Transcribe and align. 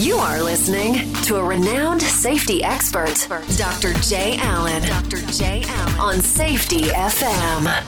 You 0.00 0.16
are 0.16 0.42
listening 0.42 1.12
to 1.24 1.36
a 1.36 1.44
renowned 1.44 2.00
safety 2.00 2.64
expert, 2.64 3.28
Dr. 3.58 3.92
Jay 4.00 4.38
Allen. 4.38 4.82
Dr. 4.82 5.18
Jay 5.26 5.62
Allen 5.66 6.00
on 6.00 6.22
Safety 6.22 6.84
FM. 6.84 7.84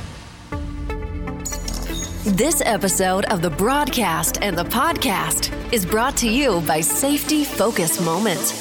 This 2.36 2.60
episode 2.66 3.24
of 3.32 3.40
the 3.40 3.48
broadcast 3.48 4.42
and 4.42 4.58
the 4.58 4.64
podcast 4.64 5.50
is 5.72 5.86
brought 5.86 6.14
to 6.18 6.28
you 6.28 6.60
by 6.66 6.82
Safety 6.82 7.44
Focus 7.44 7.98
Moment. 7.98 8.58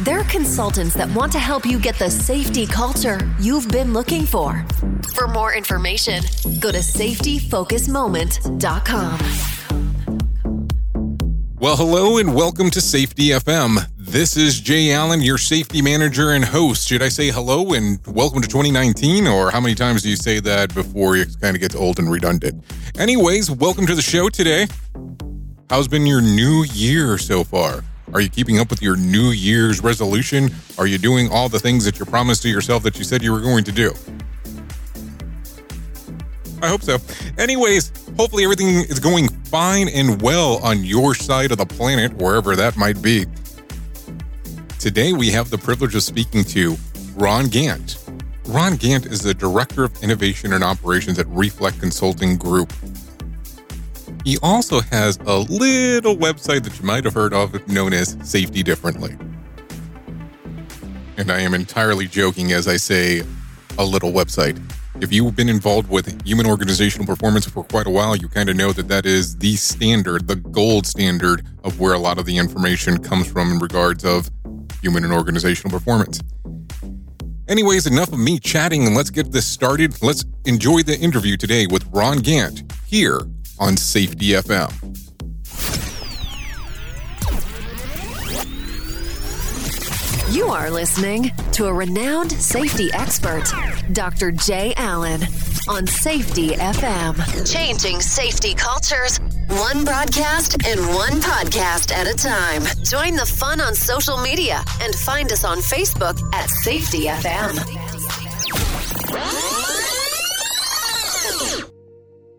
They're 0.00 0.24
consultants 0.24 0.94
that 0.94 1.14
want 1.14 1.30
to 1.32 1.38
help 1.38 1.66
you 1.66 1.78
get 1.78 1.96
the 1.96 2.08
safety 2.08 2.64
culture 2.64 3.18
you've 3.38 3.68
been 3.68 3.92
looking 3.92 4.24
for. 4.24 4.64
For 5.14 5.28
more 5.28 5.52
information, 5.52 6.22
go 6.58 6.72
to 6.72 6.78
safetyfocusmoment.com. 6.78 9.59
Well, 11.60 11.76
hello 11.76 12.16
and 12.16 12.34
welcome 12.34 12.70
to 12.70 12.80
Safety 12.80 13.28
FM. 13.28 13.86
This 13.98 14.38
is 14.38 14.62
Jay 14.62 14.92
Allen, 14.92 15.20
your 15.20 15.36
safety 15.36 15.82
manager 15.82 16.30
and 16.30 16.42
host. 16.42 16.88
Should 16.88 17.02
I 17.02 17.10
say 17.10 17.28
hello 17.28 17.74
and 17.74 17.98
welcome 18.06 18.40
to 18.40 18.48
2019, 18.48 19.26
or 19.26 19.50
how 19.50 19.60
many 19.60 19.74
times 19.74 20.02
do 20.02 20.08
you 20.08 20.16
say 20.16 20.40
that 20.40 20.74
before 20.74 21.16
it 21.16 21.38
kind 21.38 21.54
of 21.54 21.60
gets 21.60 21.74
old 21.74 21.98
and 21.98 22.10
redundant? 22.10 22.64
Anyways, 22.98 23.50
welcome 23.50 23.86
to 23.88 23.94
the 23.94 24.00
show 24.00 24.30
today. 24.30 24.68
How's 25.68 25.86
been 25.86 26.06
your 26.06 26.22
new 26.22 26.64
year 26.72 27.18
so 27.18 27.44
far? 27.44 27.84
Are 28.14 28.22
you 28.22 28.30
keeping 28.30 28.58
up 28.58 28.70
with 28.70 28.80
your 28.80 28.96
New 28.96 29.28
Year's 29.28 29.82
resolution? 29.82 30.48
Are 30.78 30.86
you 30.86 30.96
doing 30.96 31.28
all 31.30 31.50
the 31.50 31.60
things 31.60 31.84
that 31.84 31.98
you 31.98 32.06
promised 32.06 32.40
to 32.44 32.48
yourself 32.48 32.84
that 32.84 32.96
you 32.96 33.04
said 33.04 33.22
you 33.22 33.32
were 33.32 33.40
going 33.40 33.64
to 33.64 33.72
do? 33.72 33.92
I 36.62 36.68
hope 36.68 36.82
so. 36.82 36.98
Anyways, 37.38 37.92
hopefully 38.16 38.44
everything 38.44 38.68
is 38.68 39.00
going 39.00 39.28
fine 39.28 39.88
and 39.88 40.20
well 40.20 40.58
on 40.64 40.84
your 40.84 41.14
side 41.14 41.52
of 41.52 41.58
the 41.58 41.66
planet, 41.66 42.12
wherever 42.14 42.54
that 42.56 42.76
might 42.76 43.00
be. 43.00 43.26
Today, 44.78 45.12
we 45.12 45.30
have 45.30 45.50
the 45.50 45.58
privilege 45.58 45.94
of 45.94 46.02
speaking 46.02 46.44
to 46.44 46.76
Ron 47.14 47.46
Gantt. 47.46 47.98
Ron 48.46 48.72
Gantt 48.72 49.10
is 49.10 49.20
the 49.20 49.34
Director 49.34 49.84
of 49.84 50.02
Innovation 50.02 50.52
and 50.52 50.64
Operations 50.64 51.18
at 51.18 51.26
Reflect 51.28 51.78
Consulting 51.78 52.36
Group. 52.36 52.72
He 54.24 54.38
also 54.42 54.80
has 54.80 55.18
a 55.26 55.38
little 55.38 56.16
website 56.16 56.64
that 56.64 56.78
you 56.78 56.84
might 56.84 57.04
have 57.04 57.14
heard 57.14 57.32
of 57.32 57.66
known 57.68 57.92
as 57.92 58.16
Safety 58.22 58.62
Differently. 58.62 59.16
And 61.16 61.30
I 61.30 61.40
am 61.40 61.54
entirely 61.54 62.06
joking 62.06 62.52
as 62.52 62.66
I 62.68 62.76
say 62.76 63.22
a 63.78 63.84
little 63.84 64.12
website. 64.12 64.58
If 64.98 65.12
you've 65.12 65.36
been 65.36 65.48
involved 65.48 65.88
with 65.88 66.26
human 66.26 66.46
organizational 66.46 67.06
performance 67.06 67.48
for 67.48 67.64
quite 67.64 67.86
a 67.86 67.90
while, 67.90 68.16
you 68.16 68.28
kind 68.28 68.48
of 68.48 68.56
know 68.56 68.72
that 68.72 68.88
that 68.88 69.06
is 69.06 69.36
the 69.36 69.56
standard, 69.56 70.26
the 70.26 70.36
gold 70.36 70.86
standard 70.86 71.46
of 71.64 71.78
where 71.78 71.94
a 71.94 71.98
lot 71.98 72.18
of 72.18 72.26
the 72.26 72.36
information 72.36 72.98
comes 73.02 73.30
from 73.30 73.52
in 73.52 73.58
regards 73.58 74.04
of 74.04 74.28
human 74.82 75.04
and 75.04 75.12
organizational 75.12 75.70
performance. 75.70 76.20
Anyways, 77.48 77.86
enough 77.86 78.12
of 78.12 78.18
me 78.18 78.38
chatting 78.38 78.86
and 78.86 78.94
let's 78.94 79.10
get 79.10 79.32
this 79.32 79.46
started. 79.46 80.00
Let's 80.02 80.24
enjoy 80.44 80.82
the 80.82 80.98
interview 80.98 81.36
today 81.36 81.66
with 81.66 81.86
Ron 81.92 82.18
Gantt 82.18 82.70
here 82.86 83.20
on 83.58 83.76
Safety 83.76 84.30
FM. 84.30 85.09
You 90.30 90.46
are 90.46 90.70
listening 90.70 91.32
to 91.54 91.66
a 91.66 91.72
renowned 91.72 92.30
safety 92.30 92.88
expert, 92.92 93.52
Dr. 93.92 94.30
Jay 94.30 94.72
Allen, 94.76 95.22
on 95.68 95.88
Safety 95.88 96.50
FM. 96.50 97.52
Changing 97.52 98.00
safety 98.00 98.54
cultures, 98.54 99.18
one 99.48 99.84
broadcast 99.84 100.64
and 100.64 100.78
one 100.94 101.20
podcast 101.20 101.90
at 101.90 102.06
a 102.06 102.14
time. 102.14 102.62
Join 102.84 103.16
the 103.16 103.26
fun 103.26 103.60
on 103.60 103.74
social 103.74 104.18
media 104.18 104.62
and 104.80 104.94
find 104.94 105.32
us 105.32 105.44
on 105.44 105.58
Facebook 105.58 106.16
at 106.32 106.48
Safety 106.48 107.06
FM. 107.06 107.58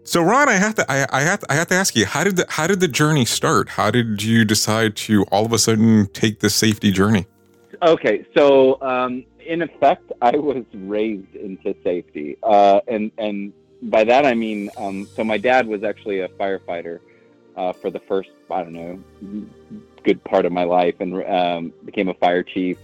So, 0.06 0.22
Ron, 0.22 0.48
I 0.48 0.54
have 0.54 0.76
to, 0.76 0.90
I, 0.90 1.08
I 1.10 1.22
have, 1.24 1.40
to, 1.42 1.52
I 1.52 1.56
have 1.56 1.68
to 1.68 1.76
ask 1.76 1.96
you, 1.96 2.06
how 2.06 2.24
did 2.24 2.38
the, 2.38 2.46
how 2.48 2.68
did 2.68 2.80
the 2.80 2.88
journey 2.88 3.26
start? 3.26 3.68
How 3.70 3.92
did 3.92 4.24
you 4.24 4.46
decide 4.46 4.96
to 4.98 5.24
all 5.26 5.46
of 5.46 5.52
a 5.52 5.60
sudden 5.60 6.08
take 6.08 6.40
the 6.40 6.50
safety 6.50 6.92
journey? 6.92 7.28
Okay, 7.82 8.26
so 8.38 8.80
um, 8.82 9.26
in 9.44 9.64
effect, 9.64 10.12
I 10.22 10.38
was 10.38 10.64
raised 10.74 11.36
into 11.36 11.76
safety, 11.84 12.38
uh, 12.44 12.80
and 12.88 13.12
and 13.18 13.54
by 13.82 14.04
that 14.04 14.24
I 14.24 14.36
mean, 14.36 14.70
um, 14.78 15.08
so 15.16 15.24
my 15.24 15.40
dad 15.40 15.66
was 15.66 15.84
actually 15.84 16.20
a 16.20 16.28
firefighter 16.28 17.00
uh, 17.58 17.74
for 17.74 17.90
the 17.90 18.00
first, 18.02 18.30
I 18.52 18.64
don't 18.64 18.74
know, 18.74 19.00
good 20.04 20.24
part 20.24 20.46
of 20.46 20.52
my 20.52 20.64
life, 20.64 20.96
and 21.00 21.24
um, 21.26 21.74
became 21.84 22.10
a 22.10 22.14
fire 22.14 22.44
chief. 22.44 22.78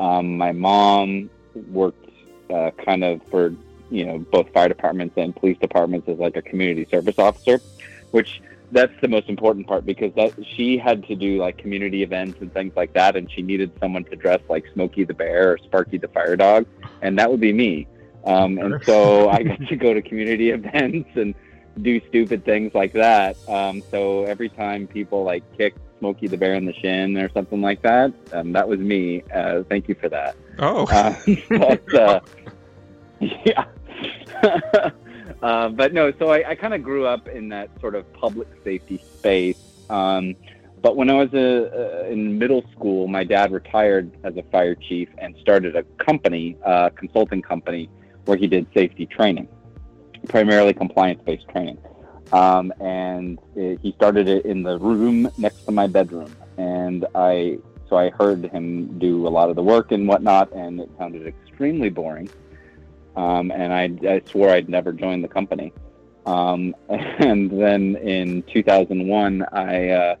Um, 0.00 0.36
my 0.36 0.50
mom 0.50 1.30
worked 1.70 2.10
uh, 2.50 2.72
kind 2.84 3.04
of 3.04 3.20
for 3.30 3.54
you 3.88 4.04
know 4.04 4.18
both 4.18 4.52
fire 4.52 4.66
departments 4.66 5.14
and 5.16 5.36
police 5.36 5.58
departments 5.58 6.08
as 6.08 6.18
like 6.18 6.36
a 6.36 6.42
community 6.42 6.88
service 6.90 7.20
officer, 7.20 7.60
which 8.10 8.42
that's 8.74 8.92
the 9.00 9.08
most 9.08 9.28
important 9.28 9.66
part 9.66 9.86
because 9.86 10.12
that 10.16 10.34
she 10.56 10.76
had 10.76 11.06
to 11.06 11.14
do 11.14 11.38
like 11.38 11.56
community 11.56 12.02
events 12.02 12.38
and 12.40 12.52
things 12.52 12.72
like 12.76 12.92
that, 12.94 13.16
and 13.16 13.30
she 13.30 13.40
needed 13.40 13.70
someone 13.80 14.04
to 14.04 14.16
dress 14.16 14.40
like 14.48 14.64
Smokey 14.74 15.04
the 15.04 15.14
Bear 15.14 15.52
or 15.52 15.58
Sparky 15.58 15.96
the 15.96 16.08
Fire 16.08 16.36
Dog, 16.36 16.66
and 17.00 17.18
that 17.18 17.30
would 17.30 17.40
be 17.40 17.52
me. 17.52 17.86
Um, 18.26 18.58
and 18.58 18.82
so 18.84 19.28
I 19.30 19.42
got 19.42 19.60
to 19.68 19.76
go 19.76 19.94
to 19.94 20.02
community 20.02 20.50
events 20.58 21.10
and 21.14 21.34
do 21.82 22.00
stupid 22.08 22.44
things 22.44 22.72
like 22.74 22.92
that. 22.94 23.36
Um, 23.48 23.82
so 23.90 24.24
every 24.24 24.48
time 24.48 24.86
people 24.86 25.22
like 25.22 25.44
kicked 25.56 25.78
Smokey 26.00 26.26
the 26.26 26.36
Bear 26.36 26.54
in 26.54 26.64
the 26.64 26.74
shin 26.74 27.16
or 27.16 27.30
something 27.32 27.62
like 27.62 27.80
that, 27.82 28.12
um, 28.32 28.52
that 28.52 28.68
was 28.68 28.80
me. 28.80 29.22
Uh, 29.32 29.62
thank 29.68 29.88
you 29.88 29.94
for 29.94 30.08
that. 30.08 30.36
Oh, 30.58 30.86
uh, 30.86 31.14
but, 31.50 31.94
uh, 31.94 32.20
yeah. 33.20 34.90
Uh, 35.44 35.68
but 35.68 35.92
no, 35.92 36.10
so 36.18 36.30
I, 36.30 36.52
I 36.52 36.54
kind 36.54 36.72
of 36.72 36.82
grew 36.82 37.06
up 37.06 37.28
in 37.28 37.50
that 37.50 37.68
sort 37.78 37.94
of 37.94 38.10
public 38.14 38.48
safety 38.64 38.96
space. 39.18 39.58
Um, 39.90 40.36
but 40.80 40.96
when 40.96 41.10
I 41.10 41.14
was 41.22 41.34
uh, 41.34 42.06
in 42.10 42.38
middle 42.38 42.64
school, 42.72 43.08
my 43.08 43.24
dad 43.24 43.52
retired 43.52 44.10
as 44.24 44.38
a 44.38 44.42
fire 44.44 44.74
chief 44.74 45.10
and 45.18 45.36
started 45.36 45.76
a 45.76 45.82
company, 46.02 46.56
a 46.64 46.68
uh, 46.68 46.90
consulting 46.90 47.42
company, 47.42 47.90
where 48.24 48.38
he 48.38 48.46
did 48.46 48.66
safety 48.72 49.04
training, 49.04 49.46
primarily 50.30 50.72
compliance-based 50.72 51.46
training. 51.50 51.76
Um, 52.32 52.72
and 52.80 53.38
it, 53.54 53.80
he 53.82 53.92
started 53.92 54.28
it 54.28 54.46
in 54.46 54.62
the 54.62 54.78
room 54.78 55.30
next 55.36 55.66
to 55.66 55.72
my 55.72 55.86
bedroom, 55.86 56.34
and 56.56 57.04
I 57.14 57.58
so 57.90 57.96
I 57.96 58.08
heard 58.08 58.46
him 58.46 58.98
do 58.98 59.28
a 59.28 59.32
lot 59.38 59.50
of 59.50 59.56
the 59.56 59.62
work 59.62 59.92
and 59.92 60.08
whatnot, 60.08 60.50
and 60.54 60.80
it 60.80 60.88
sounded 60.96 61.26
extremely 61.26 61.90
boring 61.90 62.30
um, 63.16 63.50
and 63.50 63.72
I, 63.72 64.14
I, 64.14 64.22
swore 64.30 64.50
I'd 64.50 64.68
never 64.68 64.92
join 64.92 65.22
the 65.22 65.28
company. 65.28 65.72
Um, 66.26 66.74
and 66.88 67.50
then 67.50 67.96
in 67.96 68.42
2001, 68.52 69.46
I 69.52 69.88
uh, 69.90 70.16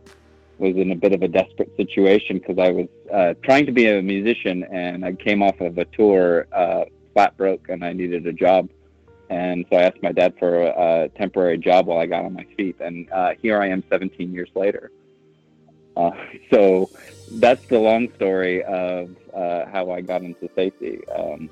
was 0.58 0.76
in 0.76 0.92
a 0.92 0.96
bit 0.96 1.12
of 1.12 1.22
a 1.22 1.28
desperate 1.28 1.74
situation 1.76 2.38
because 2.38 2.58
I 2.58 2.70
was 2.70 2.88
uh, 3.12 3.34
trying 3.42 3.66
to 3.66 3.72
be 3.72 3.88
a 3.88 4.02
musician 4.02 4.64
and 4.64 5.04
I 5.04 5.12
came 5.12 5.42
off 5.42 5.60
of 5.60 5.78
a 5.78 5.84
tour, 5.86 6.46
uh, 6.52 6.84
flat 7.12 7.36
broke, 7.36 7.68
and 7.68 7.84
I 7.84 7.92
needed 7.92 8.26
a 8.26 8.32
job. 8.32 8.68
and 9.30 9.64
so 9.70 9.76
I 9.76 9.82
asked 9.82 10.02
my 10.02 10.12
dad 10.12 10.34
for 10.38 10.62
a, 10.62 11.04
a 11.04 11.08
temporary 11.10 11.58
job 11.58 11.86
while 11.86 11.98
I 11.98 12.06
got 12.06 12.24
on 12.24 12.34
my 12.34 12.46
feet, 12.56 12.76
and 12.80 13.10
uh, 13.10 13.32
here 13.40 13.60
I 13.60 13.68
am 13.68 13.82
17 13.90 14.32
years 14.32 14.50
later. 14.54 14.90
Uh, 15.96 16.10
so 16.50 16.90
that's 17.32 17.64
the 17.66 17.78
long 17.78 18.12
story 18.14 18.62
of 18.64 19.16
uh, 19.32 19.66
how 19.66 19.90
I 19.90 20.00
got 20.00 20.22
into 20.22 20.48
safety. 20.54 21.00
Um, 21.08 21.48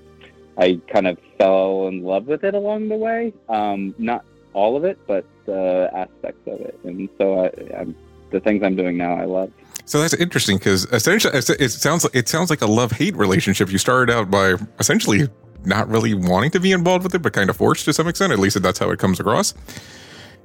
I 0.58 0.80
kind 0.88 1.06
of 1.06 1.18
fell 1.38 1.88
in 1.88 2.02
love 2.02 2.26
with 2.26 2.44
it 2.44 2.54
along 2.54 2.88
the 2.88 2.96
way. 2.96 3.32
Um, 3.48 3.94
not 3.98 4.24
all 4.52 4.76
of 4.76 4.84
it, 4.84 4.98
but 5.06 5.24
uh, 5.48 5.88
aspects 5.94 6.46
of 6.46 6.60
it. 6.60 6.78
And 6.84 7.08
so 7.18 7.44
I, 7.44 7.86
the 8.30 8.40
things 8.40 8.62
I'm 8.62 8.76
doing 8.76 8.96
now, 8.96 9.14
I 9.14 9.24
love. 9.24 9.50
So 9.84 10.00
that's 10.00 10.14
interesting 10.14 10.58
because 10.58 10.84
essentially 10.86 11.36
it 11.36 11.70
sounds 11.70 12.04
like 12.04 12.14
it 12.14 12.28
sounds 12.28 12.50
like 12.50 12.62
a 12.62 12.66
love 12.66 12.92
hate 12.92 13.16
relationship. 13.16 13.70
You 13.70 13.78
started 13.78 14.12
out 14.12 14.30
by 14.30 14.54
essentially 14.78 15.28
not 15.64 15.88
really 15.88 16.14
wanting 16.14 16.50
to 16.52 16.60
be 16.60 16.72
involved 16.72 17.04
with 17.04 17.14
it, 17.14 17.20
but 17.20 17.32
kind 17.32 17.50
of 17.50 17.56
forced 17.56 17.84
to 17.86 17.92
some 17.92 18.08
extent. 18.08 18.32
At 18.32 18.38
least 18.38 18.60
that's 18.62 18.78
how 18.78 18.90
it 18.90 18.98
comes 18.98 19.20
across. 19.20 19.54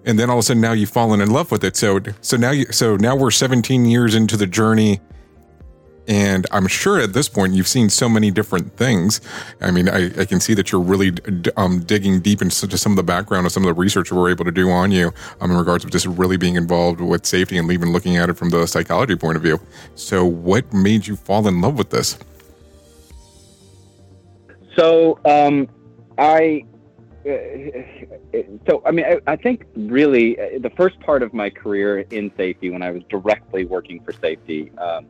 And 0.06 0.18
then 0.18 0.30
all 0.30 0.38
of 0.38 0.40
a 0.40 0.44
sudden, 0.44 0.62
now 0.62 0.72
you've 0.72 0.90
fallen 0.90 1.22
in 1.22 1.32
love 1.32 1.52
with 1.52 1.64
it. 1.64 1.76
So, 1.76 2.00
so 2.22 2.38
now 2.38 2.52
you, 2.52 2.66
so 2.72 2.96
now 2.96 3.16
we're 3.16 3.32
17 3.32 3.86
years 3.86 4.16
into 4.16 4.38
the 4.38 4.48
journey, 4.48 5.02
and 6.08 6.46
I'm 6.52 6.68
sure 6.68 7.00
at 7.00 7.14
this 7.14 7.28
point 7.28 7.54
you've 7.54 7.68
seen 7.68 7.90
so 7.90 8.08
many 8.08 8.32
different 8.32 8.76
things. 8.78 9.22
I 9.62 9.72
mean, 9.72 9.90
I, 9.90 10.06
I 10.20 10.26
can 10.26 10.40
see 10.40 10.54
that 10.54 10.72
you're 10.72 10.82
really 10.82 11.14
um, 11.58 11.82
digging 11.82 12.22
deep 12.22 12.42
into 12.42 12.78
some 12.78 12.94
of 12.94 12.96
the 12.96 13.04
background 13.04 13.46
of 13.46 13.52
some 13.52 13.64
of 13.64 13.68
the 13.68 13.74
research 13.74 14.12
we're 14.12 14.30
able 14.30 14.46
to 14.46 14.52
do 14.52 14.70
on 14.70 14.92
you 14.92 15.14
um, 15.42 15.52
in 15.52 15.58
regards 15.58 15.84
to 15.84 15.90
just 15.90 16.06
really 16.06 16.38
being 16.38 16.56
involved 16.56 17.02
with 17.02 17.26
safety 17.26 17.58
and 17.58 17.72
even 17.72 17.92
looking 17.92 18.18
at 18.18 18.30
it 18.30 18.38
from 18.38 18.50
the 18.50 18.66
psychology 18.66 19.16
point 19.16 19.36
of 19.36 19.44
view. 19.44 19.60
So, 19.96 20.26
what 20.26 20.72
made 20.74 21.08
you 21.08 21.16
fall 21.16 21.48
in 21.48 21.62
love 21.62 21.78
with 21.78 21.90
this? 21.90 22.18
So 24.78 25.20
um, 25.26 25.68
I, 26.20 26.64
uh, 27.28 27.32
so 28.68 28.84
I 28.86 28.92
mean, 28.92 29.06
I, 29.06 29.20
I, 29.26 29.36
think 29.36 29.66
really 29.76 30.40
uh, 30.40 30.60
the 30.60 30.70
first 30.70 31.00
part 31.00 31.24
of 31.24 31.34
my 31.34 31.50
career 31.50 32.02
in 32.12 32.32
safety, 32.38 32.70
when 32.70 32.84
I 32.84 32.92
was 32.92 33.02
directly 33.10 33.66
working 33.66 34.04
for 34.04 34.14
safety, 34.14 34.72
um, 34.78 35.08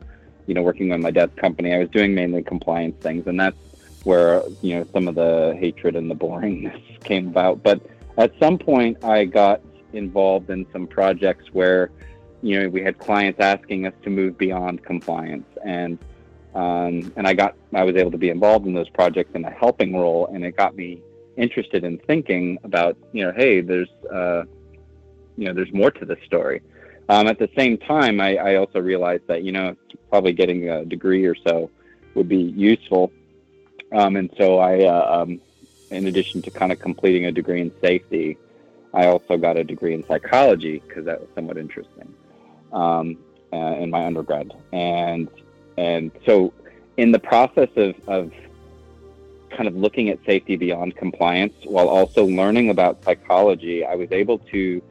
you 0.48 0.54
know, 0.54 0.62
working 0.62 0.88
with 0.88 1.00
my 1.00 1.10
dad's 1.10 1.34
company, 1.36 1.74
I 1.74 1.78
was 1.78 1.90
doing 1.90 2.14
mainly 2.14 2.42
compliance 2.42 2.96
things, 3.00 3.26
and 3.26 3.38
that's 3.38 3.56
where 4.04 4.42
you 4.62 4.76
know 4.76 4.86
some 4.92 5.06
of 5.06 5.14
the 5.14 5.54
hatred 5.60 5.94
and 5.94 6.10
the 6.10 6.14
boringness 6.14 6.80
came 7.04 7.28
about. 7.28 7.62
But 7.62 7.82
at 8.16 8.32
some 8.40 8.58
point, 8.58 9.04
I 9.04 9.26
got 9.26 9.60
involved 9.92 10.50
in 10.50 10.66
some 10.72 10.86
projects 10.86 11.44
where 11.52 11.90
you 12.42 12.58
know 12.58 12.68
we 12.68 12.82
had 12.82 12.98
clients 12.98 13.38
asking 13.40 13.86
us 13.86 13.94
to 14.04 14.10
move 14.10 14.38
beyond 14.38 14.82
compliance 14.82 15.46
and 15.64 15.98
um, 16.54 17.12
and 17.16 17.26
I 17.26 17.34
got 17.34 17.54
I 17.74 17.84
was 17.84 17.96
able 17.96 18.10
to 18.10 18.18
be 18.18 18.30
involved 18.30 18.66
in 18.66 18.74
those 18.74 18.88
projects 18.88 19.32
in 19.34 19.44
a 19.44 19.50
helping 19.50 19.94
role, 19.94 20.26
and 20.32 20.44
it 20.44 20.56
got 20.56 20.74
me 20.74 21.02
interested 21.36 21.84
in 21.84 21.98
thinking 21.98 22.58
about 22.64 22.96
you 23.12 23.24
know, 23.24 23.32
hey, 23.36 23.60
there's 23.60 23.90
uh, 24.12 24.44
you 25.36 25.44
know, 25.44 25.52
there's 25.52 25.72
more 25.72 25.90
to 25.90 26.04
this 26.04 26.18
story. 26.24 26.62
Um, 27.08 27.26
at 27.26 27.38
the 27.38 27.48
same 27.56 27.78
time, 27.78 28.20
I, 28.20 28.36
I 28.36 28.54
also 28.56 28.80
realized 28.80 29.26
that 29.28 29.42
you 29.42 29.52
know, 29.52 29.76
probably 30.10 30.32
getting 30.32 30.68
a 30.68 30.84
degree 30.84 31.24
or 31.24 31.34
so 31.46 31.70
would 32.14 32.28
be 32.28 32.36
useful, 32.36 33.12
um, 33.92 34.16
and 34.16 34.30
so 34.36 34.58
I, 34.58 34.84
uh, 34.84 35.22
um, 35.22 35.40
in 35.90 36.06
addition 36.06 36.42
to 36.42 36.50
kind 36.50 36.72
of 36.72 36.80
completing 36.80 37.26
a 37.26 37.32
degree 37.32 37.60
in 37.60 37.72
safety, 37.80 38.36
I 38.92 39.06
also 39.06 39.36
got 39.36 39.56
a 39.56 39.64
degree 39.64 39.94
in 39.94 40.06
psychology 40.06 40.82
because 40.86 41.04
that 41.06 41.20
was 41.20 41.28
somewhat 41.34 41.56
interesting 41.56 42.12
um, 42.72 43.16
uh, 43.52 43.56
in 43.56 43.90
my 43.90 44.04
undergrad, 44.04 44.52
and 44.72 45.28
and 45.78 46.10
so, 46.26 46.52
in 46.96 47.12
the 47.12 47.20
process 47.20 47.68
of, 47.76 47.94
of 48.08 48.32
kind 49.50 49.68
of 49.68 49.76
looking 49.76 50.08
at 50.08 50.18
safety 50.26 50.56
beyond 50.56 50.96
compliance 50.96 51.54
while 51.64 51.88
also 51.88 52.26
learning 52.26 52.68
about 52.70 53.02
psychology, 53.04 53.84
I 53.84 53.94
was 53.94 54.10
able 54.10 54.38
to 54.50 54.82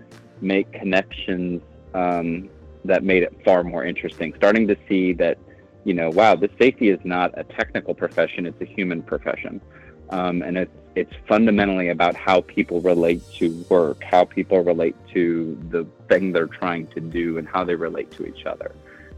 make 0.41 0.71
connections 0.71 1.61
um, 1.93 2.49
that 2.85 3.03
made 3.03 3.23
it 3.23 3.33
far 3.43 3.63
more 3.63 3.83
interesting. 3.83 4.33
Starting 4.37 4.67
to 4.67 4.77
see 4.87 5.13
that, 5.13 5.37
you 5.83 5.93
know, 5.93 6.09
wow, 6.09 6.35
this 6.35 6.51
safety 6.59 6.89
is 6.89 6.99
not 7.03 7.37
a 7.37 7.43
technical 7.43 7.93
profession; 7.93 8.45
it's 8.45 8.61
a 8.61 8.65
human 8.65 9.01
profession, 9.01 9.61
um, 10.09 10.41
and 10.41 10.57
it's 10.57 10.71
it's 10.95 11.13
fundamentally 11.27 11.89
about 11.89 12.15
how 12.15 12.41
people 12.41 12.81
relate 12.81 13.21
to 13.35 13.51
work, 13.69 14.03
how 14.03 14.25
people 14.25 14.63
relate 14.63 14.95
to 15.13 15.57
the 15.69 15.85
thing 16.09 16.31
they're 16.31 16.47
trying 16.47 16.87
to 16.87 16.99
do, 16.99 17.37
and 17.37 17.47
how 17.47 17.63
they 17.63 17.75
relate 17.75 18.11
to 18.11 18.25
each 18.25 18.45
other. 18.45 18.71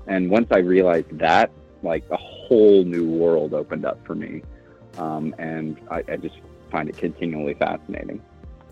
And 0.08 0.30
once 0.30 0.48
I 0.52 0.58
realized 0.58 1.18
that, 1.20 1.52
like 1.84 2.04
a 2.12 2.18
whole 2.18 2.84
new 2.84 3.08
world 3.08 3.54
opened 3.54 3.86
up 3.86 4.06
for 4.06 4.16
me. 4.16 4.44
Um, 4.98 5.34
and 5.38 5.80
I, 5.90 6.04
I 6.10 6.18
just 6.18 6.36
find 6.72 6.90
it 6.90 6.98
continually 6.98 7.54
fascinating. 7.54 8.22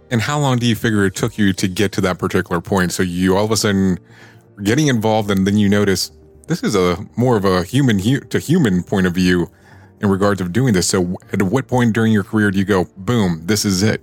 And 0.10 0.22
how 0.22 0.40
long 0.40 0.58
do 0.58 0.66
you 0.66 0.76
figure 0.76 1.06
it 1.06 1.16
took 1.16 1.38
you 1.38 1.54
to 1.54 1.68
get 1.68 1.92
to 1.94 2.02
that 2.02 2.18
particular 2.18 2.62
point? 2.62 2.94
So 2.94 3.04
you 3.04 3.36
all 3.36 3.46
of 3.46 3.52
a 3.52 3.58
sudden 3.58 4.00
getting 4.64 4.88
involved, 4.88 5.30
and 5.30 5.46
then 5.46 5.58
you 5.58 5.70
notice 5.70 6.12
this 6.48 6.64
is 6.64 6.76
a 6.76 7.06
more 7.18 7.36
of 7.36 7.46
a 7.46 7.64
human 7.64 8.00
to 8.30 8.40
human 8.40 8.84
point 8.84 9.06
of 9.06 9.14
view 9.14 9.52
in 10.00 10.10
regards 10.10 10.40
of 10.40 10.54
doing 10.54 10.74
this. 10.74 10.88
So 10.88 11.18
at 11.34 11.42
what 11.42 11.68
point 11.68 11.94
during 11.94 12.14
your 12.14 12.24
career 12.24 12.52
do 12.52 12.60
you 12.60 12.66
go, 12.66 12.86
boom, 12.98 13.42
this 13.46 13.66
is 13.66 13.84
it? 13.84 14.02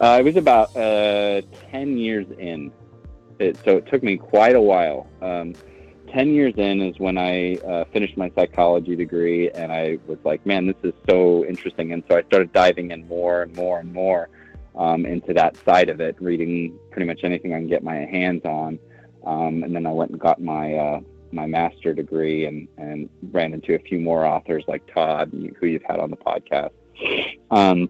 Uh, 0.00 0.18
it 0.20 0.24
was 0.24 0.36
about 0.36 0.74
uh, 0.76 1.42
ten 1.70 1.96
years 1.96 2.26
in 2.38 2.70
it, 3.38 3.56
so 3.64 3.78
it 3.78 3.86
took 3.86 4.02
me 4.02 4.16
quite 4.16 4.54
a 4.54 4.60
while. 4.60 5.06
Um, 5.22 5.54
10 6.12 6.34
years 6.34 6.54
in 6.56 6.82
is 6.82 6.98
when 6.98 7.16
I 7.16 7.54
uh, 7.56 7.84
finished 7.92 8.16
my 8.16 8.30
psychology 8.34 8.96
degree, 8.96 9.50
and 9.50 9.72
I 9.72 9.98
was 10.06 10.18
like, 10.24 10.44
man, 10.44 10.66
this 10.66 10.76
is 10.82 10.92
so 11.08 11.44
interesting. 11.44 11.92
And 11.92 12.02
so 12.08 12.16
I 12.16 12.22
started 12.22 12.52
diving 12.52 12.90
in 12.90 13.06
more 13.08 13.42
and 13.42 13.54
more 13.54 13.78
and 13.78 13.92
more 13.92 14.28
um, 14.76 15.06
into 15.06 15.32
that 15.34 15.56
side 15.64 15.88
of 15.88 16.00
it, 16.00 16.16
reading 16.20 16.78
pretty 16.90 17.06
much 17.06 17.20
anything 17.24 17.54
I 17.54 17.58
can 17.58 17.68
get 17.68 17.82
my 17.82 17.96
hands 17.96 18.44
on. 18.44 18.78
Um, 19.24 19.62
and 19.62 19.74
then 19.74 19.86
I 19.86 19.92
went 19.92 20.10
and 20.10 20.20
got 20.20 20.40
my 20.40 20.74
uh, 20.74 21.00
my 21.32 21.46
master 21.46 21.94
degree 21.94 22.46
and, 22.46 22.66
and 22.76 23.08
ran 23.30 23.54
into 23.54 23.74
a 23.74 23.78
few 23.78 24.00
more 24.00 24.26
authors 24.26 24.64
like 24.66 24.82
Todd, 24.92 25.30
who 25.60 25.66
you've 25.66 25.84
had 25.84 26.00
on 26.00 26.10
the 26.10 26.16
podcast. 26.16 26.70
Um, 27.50 27.88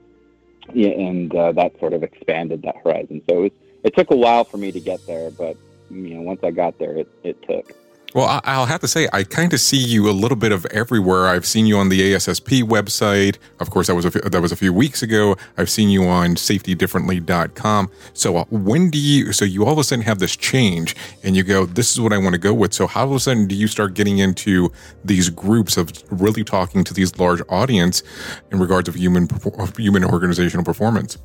yeah, 0.74 0.90
and 0.90 1.34
uh, 1.34 1.52
that 1.52 1.78
sort 1.80 1.94
of 1.94 2.02
expanded 2.02 2.62
that 2.62 2.76
horizon. 2.84 3.22
So 3.28 3.38
it 3.38 3.42
was 3.42 3.52
it 3.84 3.96
took 3.96 4.10
a 4.10 4.16
while 4.16 4.44
for 4.44 4.58
me 4.58 4.72
to 4.72 4.80
get 4.80 5.06
there, 5.06 5.30
but 5.30 5.56
you 5.90 6.14
know, 6.14 6.22
once 6.22 6.40
I 6.44 6.50
got 6.50 6.78
there, 6.78 6.96
it, 6.98 7.08
it 7.22 7.42
took. 7.48 7.74
Well, 8.12 8.40
I'll 8.44 8.66
have 8.66 8.80
to 8.80 8.88
say, 8.88 9.08
I 9.12 9.22
kind 9.22 9.52
of 9.52 9.60
see 9.60 9.76
you 9.76 10.10
a 10.10 10.12
little 10.12 10.36
bit 10.36 10.50
of 10.50 10.66
everywhere. 10.66 11.28
I've 11.28 11.46
seen 11.46 11.66
you 11.66 11.78
on 11.78 11.90
the 11.90 12.00
ASSP 12.00 12.64
website. 12.64 13.36
Of 13.60 13.70
course, 13.70 13.86
that 13.86 13.94
was 13.94 14.04
a, 14.04 14.10
that 14.10 14.42
was 14.42 14.50
a 14.50 14.56
few 14.56 14.72
weeks 14.72 15.02
ago. 15.02 15.36
I've 15.56 15.70
seen 15.70 15.90
you 15.90 16.04
on 16.04 16.34
safetydifferently.com. 16.34 17.90
So 18.12 18.38
uh, 18.38 18.44
when 18.50 18.90
do 18.90 18.98
you, 18.98 19.32
so 19.32 19.44
you 19.44 19.64
all 19.64 19.72
of 19.72 19.78
a 19.78 19.84
sudden 19.84 20.04
have 20.04 20.18
this 20.18 20.36
change 20.36 20.96
and 21.22 21.36
you 21.36 21.44
go, 21.44 21.66
this 21.66 21.92
is 21.92 22.00
what 22.00 22.12
I 22.12 22.18
want 22.18 22.32
to 22.32 22.40
go 22.40 22.52
with. 22.52 22.74
So 22.74 22.88
how 22.88 23.06
all 23.06 23.10
of 23.10 23.16
a 23.16 23.20
sudden 23.20 23.46
do 23.46 23.54
you 23.54 23.68
start 23.68 23.94
getting 23.94 24.18
into 24.18 24.72
these 25.04 25.30
groups 25.30 25.76
of 25.76 25.92
really 26.10 26.42
talking 26.42 26.82
to 26.84 26.94
these 26.94 27.16
large 27.16 27.42
audience 27.48 28.02
in 28.50 28.58
regards 28.58 28.88
of 28.88 28.96
human, 28.96 29.28
human 29.76 30.04
organizational 30.04 30.64
performance? 30.64 31.16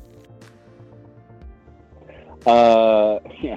Uh, 2.46 3.18
yeah, 3.42 3.56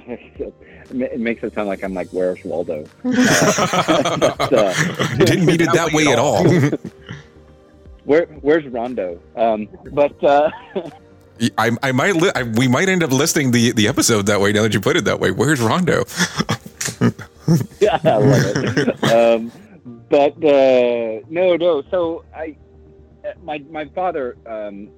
it 0.90 1.20
makes 1.20 1.42
it 1.42 1.54
sound 1.54 1.68
like 1.68 1.82
I'm 1.82 1.94
like, 1.94 2.08
where's 2.10 2.44
Waldo? 2.44 2.84
Uh, 3.04 3.12
but, 4.36 4.52
uh, 4.52 4.74
Didn't 5.16 5.46
mean 5.46 5.60
it 5.60 5.72
that 5.72 5.92
way 5.92 6.06
at 6.06 6.18
all. 6.18 6.44
Where, 8.04 8.26
where's 8.40 8.66
Rondo? 8.66 9.20
Um, 9.36 9.68
but 9.92 10.24
uh, 10.24 10.50
I, 11.58 11.70
I 11.82 11.92
might, 11.92 12.16
li- 12.16 12.32
I, 12.34 12.42
we 12.42 12.66
might 12.66 12.88
end 12.88 13.04
up 13.04 13.12
listing 13.12 13.52
the 13.52 13.70
the 13.72 13.86
episode 13.86 14.26
that 14.26 14.40
way. 14.40 14.52
Now 14.52 14.62
that 14.62 14.74
you 14.74 14.80
put 14.80 14.96
it 14.96 15.04
that 15.04 15.20
way, 15.20 15.30
where's 15.30 15.60
Rondo? 15.60 16.04
yeah, 17.78 17.98
I 18.02 18.16
love 18.16 18.56
it. 18.56 19.04
Um, 19.04 19.52
but 20.08 20.32
uh, 20.42 21.20
no, 21.28 21.54
no. 21.56 21.82
So 21.90 22.24
I, 22.34 22.56
my 23.44 23.58
my 23.70 23.84
father 23.94 24.36
um, 24.46 24.88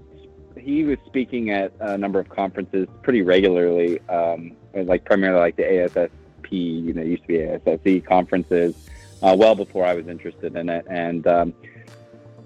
he 0.57 0.85
was 0.85 0.99
speaking 1.07 1.51
at 1.51 1.73
a 1.81 1.97
number 1.99 2.19
of 2.19 2.29
conferences 2.29 2.89
pretty 3.03 3.23
regularly, 3.23 4.01
um, 4.09 4.53
like 4.75 5.05
primarily 5.05 5.41
like 5.41 5.57
the 5.57 5.63
ASSP, 5.63 6.11
you 6.51 6.93
know, 6.93 7.03
used 7.03 7.23
to 7.23 7.29
be 7.29 7.39
ASSE 7.39 8.05
conferences, 8.07 8.75
uh, 9.23 9.35
well 9.39 9.55
before 9.55 9.85
I 9.85 9.95
was 9.95 10.09
interested 10.09 10.57
in 10.57 10.69
it, 10.69 10.87
and 10.89 11.27
um, 11.27 11.55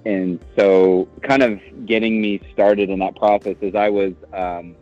and 0.05 0.39
so 0.57 1.09
kind 1.23 1.43
of 1.43 1.61
getting 1.87 2.21
me 2.21 2.41
started 2.53 2.91
in 2.91 3.01
that 3.01 3.17
process 3.17 3.57
as 3.63 3.75
I 3.75 3.89
was 3.89 4.15
um, 4.33 4.77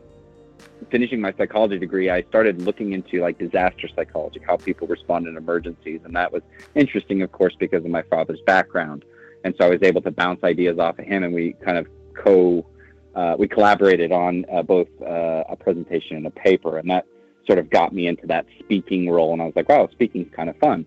finishing 0.90 1.20
my 1.20 1.32
psychology 1.32 1.78
degree, 1.78 2.10
I 2.10 2.22
started 2.22 2.62
looking 2.62 2.92
into 2.92 3.20
like 3.20 3.38
disaster 3.38 3.88
psychology, 3.94 4.40
how 4.46 4.56
people 4.56 4.86
respond 4.86 5.26
in 5.26 5.36
emergencies, 5.36 6.00
and 6.04 6.14
that 6.14 6.32
was 6.32 6.42
interesting, 6.74 7.22
of 7.22 7.32
course, 7.32 7.54
because 7.58 7.84
of 7.84 7.90
my 7.90 8.02
father's 8.02 8.40
background, 8.42 9.04
and 9.44 9.54
so 9.58 9.66
I 9.66 9.70
was 9.70 9.82
able 9.82 10.02
to 10.02 10.10
bounce 10.10 10.42
ideas 10.44 10.78
off 10.78 10.98
of 10.98 11.04
him, 11.04 11.24
and 11.24 11.32
we 11.32 11.54
kind 11.64 11.78
of 11.78 11.86
co 12.14 12.66
uh, 13.14 13.36
we 13.38 13.48
collaborated 13.48 14.12
on 14.12 14.44
uh, 14.52 14.62
both 14.62 14.88
uh, 15.02 15.44
a 15.48 15.56
presentation 15.56 16.16
and 16.16 16.26
a 16.26 16.30
paper, 16.30 16.78
and 16.78 16.90
that 16.90 17.06
sort 17.46 17.58
of 17.58 17.70
got 17.70 17.92
me 17.92 18.06
into 18.06 18.26
that 18.26 18.46
speaking 18.58 19.10
role. 19.10 19.32
And 19.32 19.42
I 19.42 19.44
was 19.46 19.56
like, 19.56 19.68
wow, 19.68 19.88
speaking's 19.92 20.32
kind 20.34 20.48
of 20.48 20.56
fun. 20.56 20.86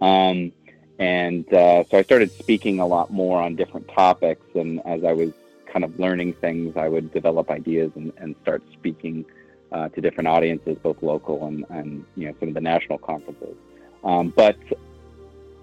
Um, 0.00 0.52
and 0.98 1.52
uh, 1.52 1.84
so 1.90 1.98
I 1.98 2.02
started 2.02 2.30
speaking 2.32 2.80
a 2.80 2.86
lot 2.86 3.12
more 3.12 3.40
on 3.40 3.56
different 3.56 3.88
topics. 3.88 4.44
And 4.54 4.80
as 4.84 5.04
I 5.04 5.12
was 5.12 5.32
kind 5.66 5.84
of 5.84 5.98
learning 5.98 6.34
things, 6.34 6.76
I 6.76 6.88
would 6.88 7.12
develop 7.12 7.50
ideas 7.50 7.92
and, 7.94 8.12
and 8.18 8.34
start 8.42 8.62
speaking 8.72 9.24
uh, 9.72 9.88
to 9.88 10.00
different 10.00 10.28
audiences, 10.28 10.76
both 10.82 11.02
local 11.02 11.46
and, 11.46 11.64
and 11.70 12.04
you 12.16 12.26
know 12.26 12.34
some 12.38 12.48
of 12.48 12.54
the 12.54 12.60
national 12.60 12.98
conferences. 12.98 13.56
Um, 14.04 14.28
but 14.36 14.56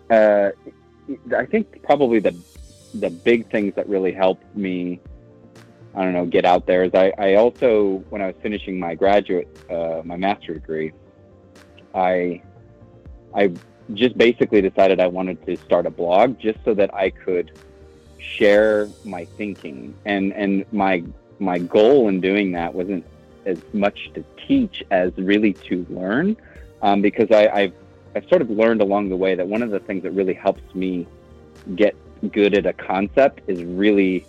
uh, 0.09 0.49
I 1.37 1.45
think 1.45 1.83
probably 1.83 2.19
the 2.19 2.35
the 2.95 3.09
big 3.09 3.51
things 3.51 3.75
that 3.75 3.87
really 3.87 4.11
helped 4.11 4.55
me, 4.55 4.99
I 5.95 6.03
don't 6.03 6.13
know, 6.13 6.25
get 6.25 6.45
out 6.45 6.65
there 6.67 6.83
is 6.83 6.93
I, 6.93 7.11
I 7.17 7.35
also 7.35 8.03
when 8.09 8.21
I 8.21 8.27
was 8.27 8.35
finishing 8.41 8.79
my 8.79 8.95
graduate 8.95 9.47
uh, 9.69 10.01
my 10.03 10.17
master's 10.17 10.61
degree, 10.61 10.93
I 11.93 12.41
I 13.33 13.51
just 13.93 14.17
basically 14.17 14.61
decided 14.61 14.99
I 14.99 15.07
wanted 15.07 15.43
to 15.47 15.55
start 15.57 15.85
a 15.85 15.89
blog 15.89 16.39
just 16.39 16.59
so 16.63 16.73
that 16.75 16.93
I 16.93 17.09
could 17.09 17.51
share 18.19 18.89
my 19.03 19.25
thinking. 19.25 19.95
And 20.05 20.33
and 20.33 20.65
my 20.71 21.03
my 21.39 21.57
goal 21.57 22.07
in 22.09 22.21
doing 22.21 22.51
that 22.51 22.73
wasn't 22.73 23.05
as 23.45 23.61
much 23.73 24.11
to 24.13 24.23
teach 24.47 24.83
as 24.91 25.11
really 25.17 25.53
to 25.53 25.85
learn 25.89 26.37
um, 26.81 27.01
because 27.01 27.31
I, 27.31 27.47
I've 27.47 27.73
I've 28.15 28.27
sort 28.27 28.41
of 28.41 28.49
learned 28.49 28.81
along 28.81 29.09
the 29.09 29.17
way 29.17 29.35
that 29.35 29.47
one 29.47 29.63
of 29.63 29.71
the 29.71 29.79
things 29.79 30.03
that 30.03 30.11
really 30.11 30.33
helps 30.33 30.75
me 30.75 31.07
get 31.75 31.95
good 32.31 32.53
at 32.53 32.65
a 32.65 32.73
concept 32.73 33.41
is 33.47 33.63
really 33.63 34.25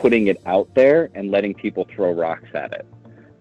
putting 0.00 0.28
it 0.28 0.40
out 0.46 0.68
there 0.74 1.10
and 1.14 1.30
letting 1.30 1.54
people 1.54 1.86
throw 1.94 2.12
rocks 2.12 2.48
at 2.54 2.72
it. 2.72 2.86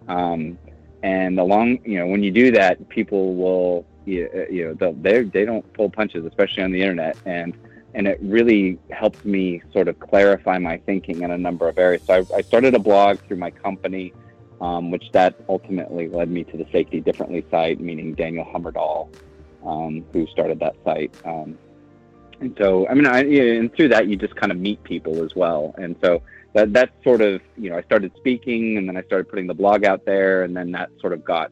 Um, 0.07 0.57
and 1.03 1.39
along, 1.39 1.79
you 1.85 1.99
know, 1.99 2.07
when 2.07 2.23
you 2.23 2.31
do 2.31 2.51
that, 2.51 2.89
people 2.89 3.35
will, 3.35 3.85
you, 4.05 4.47
you 4.49 4.75
know, 4.79 4.93
they 5.01 5.23
they 5.23 5.45
don't 5.45 5.65
pull 5.73 5.89
punches, 5.89 6.25
especially 6.25 6.63
on 6.63 6.71
the 6.71 6.81
internet, 6.81 7.17
and 7.25 7.55
and 7.93 8.07
it 8.07 8.19
really 8.21 8.79
helped 8.89 9.23
me 9.25 9.61
sort 9.71 9.87
of 9.87 9.99
clarify 9.99 10.57
my 10.57 10.77
thinking 10.77 11.21
in 11.21 11.31
a 11.31 11.37
number 11.37 11.67
of 11.67 11.77
areas. 11.77 12.03
So 12.07 12.13
I, 12.13 12.37
I 12.37 12.41
started 12.41 12.73
a 12.73 12.79
blog 12.79 13.19
through 13.19 13.37
my 13.37 13.51
company, 13.51 14.13
um, 14.59 14.91
which 14.91 15.11
that 15.13 15.35
ultimately 15.47 16.07
led 16.07 16.29
me 16.29 16.43
to 16.45 16.57
the 16.57 16.65
Safety 16.71 16.99
Differently 16.99 17.45
site, 17.51 17.79
meaning 17.79 18.13
Daniel 18.13 18.45
Hummerdahl, 18.45 19.09
um, 19.65 20.05
who 20.13 20.25
started 20.27 20.59
that 20.59 20.75
site. 20.83 21.13
Um, 21.25 21.57
and 22.39 22.55
so, 22.59 22.87
I 22.87 22.93
mean, 22.93 23.07
I, 23.07 23.19
and 23.59 23.73
through 23.73 23.89
that, 23.89 24.07
you 24.07 24.15
just 24.15 24.35
kind 24.35 24.51
of 24.51 24.57
meet 24.59 24.83
people 24.83 25.23
as 25.23 25.35
well. 25.35 25.73
And 25.77 25.95
so 26.03 26.21
that 26.53 26.73
that's 26.73 26.91
sort 27.03 27.21
of, 27.21 27.41
you 27.57 27.69
know, 27.69 27.77
I 27.77 27.83
started 27.83 28.11
speaking, 28.17 28.77
and 28.77 28.87
then 28.87 28.97
I 28.97 29.03
started 29.03 29.29
putting 29.29 29.47
the 29.47 29.53
blog 29.53 29.85
out 29.85 30.05
there, 30.05 30.43
and 30.43 30.55
then 30.55 30.71
that 30.71 30.89
sort 30.99 31.13
of 31.13 31.23
got, 31.23 31.51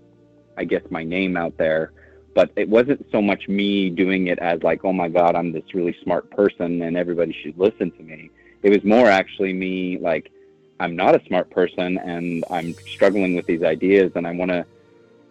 I 0.58 0.64
guess, 0.64 0.82
my 0.90 1.04
name 1.04 1.38
out 1.38 1.58
there. 1.58 1.92
But 2.34 2.52
it 2.56 2.68
wasn't 2.68 3.06
so 3.12 3.22
much 3.22 3.48
me 3.48 3.90
doing 3.90 4.28
it 4.28 4.40
as 4.40 4.62
like, 4.64 4.84
oh 4.84 4.94
my 4.94 5.08
God, 5.08 5.36
I'm 5.36 5.52
this 5.52 5.74
really 5.74 5.96
smart 6.04 6.30
person, 6.32 6.82
and 6.82 6.98
everybody 6.98 7.36
should 7.44 7.58
listen 7.58 7.92
to 7.92 8.04
me. 8.04 8.30
It 8.64 8.70
was 8.70 8.84
more 8.84 9.08
actually 9.08 9.54
me 9.54 9.98
like, 10.00 10.32
I'm 10.80 10.96
not 10.96 11.16
a 11.16 11.26
smart 11.28 11.50
person, 11.50 11.98
and 11.98 12.44
I'm 12.50 12.74
struggling 12.74 13.36
with 13.36 13.46
these 13.46 13.64
ideas, 13.64 14.12
and 14.16 14.28
I 14.28 14.32
want 14.32 14.52
to 14.52 14.66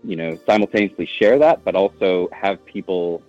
you 0.04 0.16
know, 0.16 0.38
simultaneously 0.46 1.06
share 1.18 1.38
that, 1.38 1.64
but 1.64 1.74
also 1.74 2.28
have 2.32 2.64
people, 2.66 3.22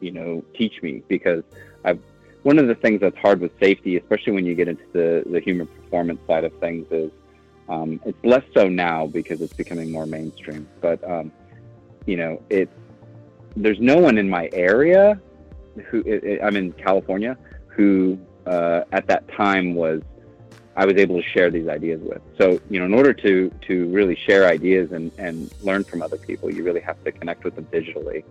you 0.00 0.10
know, 0.10 0.42
teach 0.54 0.82
me 0.82 1.02
because 1.06 1.44
one 2.44 2.58
of 2.58 2.68
the 2.68 2.74
things 2.74 3.00
that's 3.00 3.16
hard 3.16 3.40
with 3.40 3.50
safety, 3.58 3.96
especially 3.96 4.34
when 4.34 4.46
you 4.46 4.54
get 4.54 4.68
into 4.68 4.84
the, 4.92 5.24
the 5.26 5.40
human 5.40 5.66
performance 5.66 6.20
side 6.28 6.44
of 6.44 6.52
things 6.60 6.86
is, 6.90 7.10
um, 7.70 7.98
it's 8.04 8.22
less 8.22 8.44
so 8.54 8.68
now 8.68 9.06
because 9.06 9.40
it's 9.40 9.54
becoming 9.54 9.90
more 9.90 10.06
mainstream, 10.06 10.68
but, 10.80 11.02
um, 11.10 11.32
you 12.06 12.16
know, 12.16 12.40
it's, 12.50 12.70
there's 13.56 13.80
no 13.80 13.96
one 13.96 14.18
in 14.18 14.28
my 14.28 14.50
area 14.52 15.18
who 15.86 16.00
it, 16.00 16.22
it, 16.22 16.40
I'm 16.42 16.56
in 16.56 16.72
California 16.72 17.36
who, 17.68 18.18
uh, 18.46 18.82
at 18.92 19.06
that 19.06 19.26
time 19.28 19.74
was 19.74 20.02
I 20.76 20.84
was 20.84 20.96
able 20.96 21.22
to 21.22 21.28
share 21.28 21.50
these 21.50 21.68
ideas 21.68 22.00
with. 22.02 22.20
So, 22.38 22.60
you 22.68 22.78
know, 22.80 22.84
in 22.84 22.94
order 22.94 23.14
to 23.14 23.50
to 23.68 23.88
really 23.88 24.16
share 24.16 24.46
ideas 24.46 24.92
and, 24.92 25.10
and 25.18 25.50
learn 25.62 25.84
from 25.84 26.02
other 26.02 26.16
people, 26.16 26.52
you 26.52 26.64
really 26.64 26.80
have 26.80 27.02
to 27.04 27.12
connect 27.12 27.44
with 27.44 27.54
them 27.54 27.66
digitally, 27.72 28.24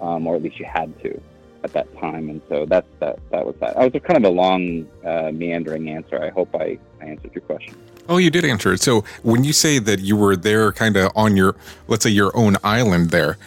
um, 0.00 0.26
or 0.26 0.36
at 0.36 0.42
least 0.42 0.58
you 0.58 0.66
had 0.66 0.98
to 1.02 1.20
at 1.62 1.72
that 1.72 1.94
time. 1.98 2.28
And 2.30 2.40
so 2.48 2.66
that's 2.66 2.88
that 3.00 3.18
that 3.30 3.44
was 3.44 3.54
that. 3.60 3.76
I 3.76 3.86
was 3.86 3.92
kind 4.02 4.16
of 4.16 4.24
a 4.24 4.34
long, 4.34 4.88
uh, 5.04 5.30
meandering 5.32 5.88
answer. 5.90 6.22
I 6.22 6.30
hope 6.30 6.54
I, 6.54 6.78
I 7.00 7.04
answered 7.06 7.32
your 7.34 7.42
question. 7.42 7.76
Oh, 8.08 8.16
you 8.16 8.30
did 8.30 8.44
answer 8.44 8.72
it. 8.72 8.80
So 8.80 9.04
when 9.22 9.44
you 9.44 9.52
say 9.52 9.78
that 9.78 10.00
you 10.00 10.16
were 10.16 10.36
there, 10.36 10.72
kind 10.72 10.96
of 10.96 11.12
on 11.14 11.36
your, 11.36 11.54
let's 11.86 12.02
say 12.02 12.10
your 12.10 12.36
own 12.36 12.56
island 12.64 13.10
there, 13.10 13.38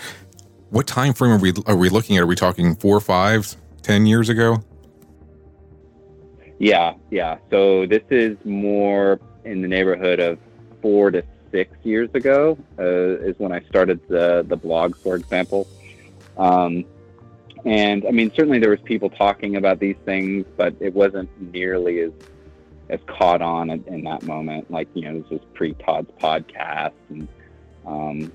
what 0.70 0.88
time 0.88 1.14
frame 1.14 1.32
are 1.32 1.38
we 1.38 1.54
are 1.66 1.76
we 1.76 1.90
looking 1.90 2.18
at? 2.18 2.24
Are 2.24 2.28
we 2.28 2.36
talking 2.36 2.76
four, 2.76 3.00
five, 3.00 3.56
ten 3.82 4.06
years 4.06 4.30
ago? 4.30 4.64
Yeah, 6.60 6.94
yeah. 7.12 7.38
So 7.50 7.86
this 7.86 8.04
is 8.10 8.38
more 8.46 9.20
in 9.44 9.62
the 9.62 9.68
neighborhood 9.68 10.20
of 10.20 10.40
four 10.82 11.12
to 11.12 11.24
six 11.52 11.76
years 11.84 12.10
ago 12.14 12.58
uh, 12.80 13.20
is 13.20 13.38
when 13.38 13.52
I 13.52 13.62
started 13.62 14.00
the 14.08 14.46
the 14.48 14.56
blog, 14.56 14.96
for 14.96 15.16
example. 15.16 15.68
Um, 16.38 16.86
and 17.66 18.06
I 18.06 18.12
mean, 18.12 18.32
certainly 18.36 18.60
there 18.60 18.70
was 18.70 18.82
people 18.82 19.10
talking 19.10 19.56
about 19.56 19.80
these 19.80 19.96
things, 20.06 20.46
but 20.58 20.76
it 20.80 20.94
wasn't 20.94 21.30
nearly 21.54 22.02
as 22.02 22.12
as 22.90 23.00
caught 23.08 23.42
on 23.42 23.70
in, 23.70 23.84
in 23.88 24.04
that 24.04 24.24
moment. 24.24 24.70
Like 24.70 24.90
you 24.94 25.04
know, 25.04 25.20
this 25.20 25.30
was 25.30 25.42
pre 25.54 25.74
Todd's 25.76 26.12
podcast 26.20 26.94
and 27.10 27.28
um, 27.86 28.32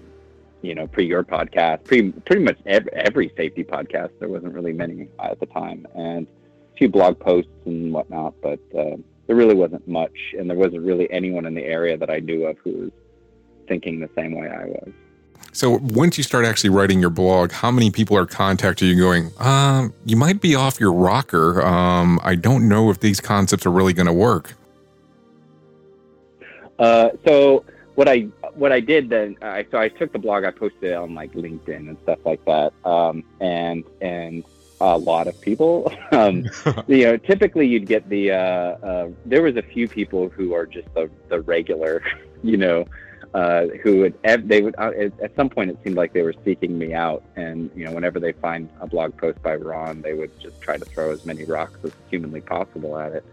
you 0.62 0.74
know 0.74 0.86
pre 0.86 1.06
your 1.06 1.24
podcast, 1.24 1.84
pre 1.84 2.12
pretty 2.12 2.42
much 2.42 2.58
every, 2.64 2.92
every 2.92 3.32
safety 3.36 3.64
podcast. 3.64 4.10
There 4.18 4.28
wasn't 4.28 4.54
really 4.54 4.72
many 4.72 5.08
at 5.22 5.38
the 5.40 5.46
time, 5.46 5.86
and 5.94 6.26
a 6.26 6.76
few 6.78 6.88
blog 6.88 7.18
posts 7.18 7.50
and 7.66 7.92
whatnot, 7.92 8.34
but 8.42 8.60
uh, 8.76 8.96
there 9.26 9.36
really 9.36 9.54
wasn't 9.54 9.86
much, 9.86 10.16
and 10.38 10.48
there 10.48 10.56
wasn't 10.56 10.82
really 10.82 11.10
anyone 11.10 11.44
in 11.44 11.54
the 11.54 11.64
area 11.64 11.98
that 11.98 12.10
I 12.10 12.20
knew 12.20 12.46
of 12.46 12.56
who 12.64 12.72
was 12.72 12.90
thinking 13.68 14.00
the 14.00 14.10
same 14.16 14.34
way 14.34 14.48
I 14.48 14.64
was. 14.64 14.92
So 15.52 15.78
once 15.82 16.16
you 16.16 16.24
start 16.24 16.44
actually 16.44 16.70
writing 16.70 17.00
your 17.00 17.10
blog, 17.10 17.50
how 17.50 17.70
many 17.70 17.90
people 17.90 18.16
are 18.16 18.26
contacting 18.26 18.88
you 18.88 18.96
going, 18.96 19.32
um, 19.38 19.92
you 20.04 20.16
might 20.16 20.40
be 20.40 20.54
off 20.54 20.78
your 20.78 20.92
rocker. 20.92 21.62
Um, 21.62 22.20
I 22.22 22.36
don't 22.36 22.68
know 22.68 22.90
if 22.90 23.00
these 23.00 23.20
concepts 23.20 23.66
are 23.66 23.70
really 23.70 23.92
going 23.92 24.06
to 24.06 24.12
work. 24.12 24.54
Uh, 26.78 27.10
so 27.26 27.64
what 27.96 28.08
I 28.08 28.20
what 28.54 28.70
I 28.70 28.78
did 28.78 29.08
then, 29.08 29.36
I 29.42 29.66
so 29.70 29.78
I 29.78 29.88
took 29.88 30.12
the 30.12 30.18
blog, 30.20 30.44
I 30.44 30.52
posted 30.52 30.92
it 30.92 30.94
on 30.94 31.14
like 31.14 31.32
LinkedIn 31.32 31.88
and 31.88 31.96
stuff 32.04 32.20
like 32.24 32.44
that, 32.44 32.72
um, 32.84 33.24
and 33.40 33.82
and 34.00 34.44
a 34.80 34.96
lot 34.96 35.26
of 35.26 35.40
people. 35.40 35.92
um, 36.12 36.44
you 36.86 37.04
know, 37.04 37.16
typically 37.16 37.66
you'd 37.66 37.86
get 37.86 38.08
the. 38.08 38.32
Uh, 38.32 38.36
uh, 38.36 39.08
there 39.26 39.42
was 39.42 39.56
a 39.56 39.62
few 39.62 39.88
people 39.88 40.28
who 40.28 40.54
are 40.54 40.66
just 40.66 40.92
the 40.94 41.10
the 41.28 41.40
regular, 41.40 42.02
you 42.42 42.56
know, 42.56 42.86
uh, 43.34 43.66
who 43.82 44.00
would 44.00 44.14
they 44.22 44.62
would 44.62 44.74
uh, 44.78 44.92
at 45.22 45.34
some 45.36 45.48
point 45.48 45.70
it 45.70 45.78
seemed 45.84 45.96
like 45.96 46.12
they 46.12 46.22
were 46.22 46.34
seeking 46.44 46.78
me 46.78 46.94
out, 46.94 47.22
and 47.36 47.70
you 47.74 47.84
know, 47.84 47.92
whenever 47.92 48.18
they 48.18 48.32
find 48.32 48.68
a 48.80 48.86
blog 48.86 49.16
post 49.16 49.42
by 49.42 49.54
Ron, 49.56 50.02
they 50.02 50.14
would 50.14 50.38
just 50.40 50.60
try 50.60 50.76
to 50.76 50.84
throw 50.84 51.10
as 51.10 51.24
many 51.24 51.44
rocks 51.44 51.78
as 51.84 51.92
humanly 52.10 52.40
possible 52.40 52.98
at 52.98 53.12
it, 53.12 53.24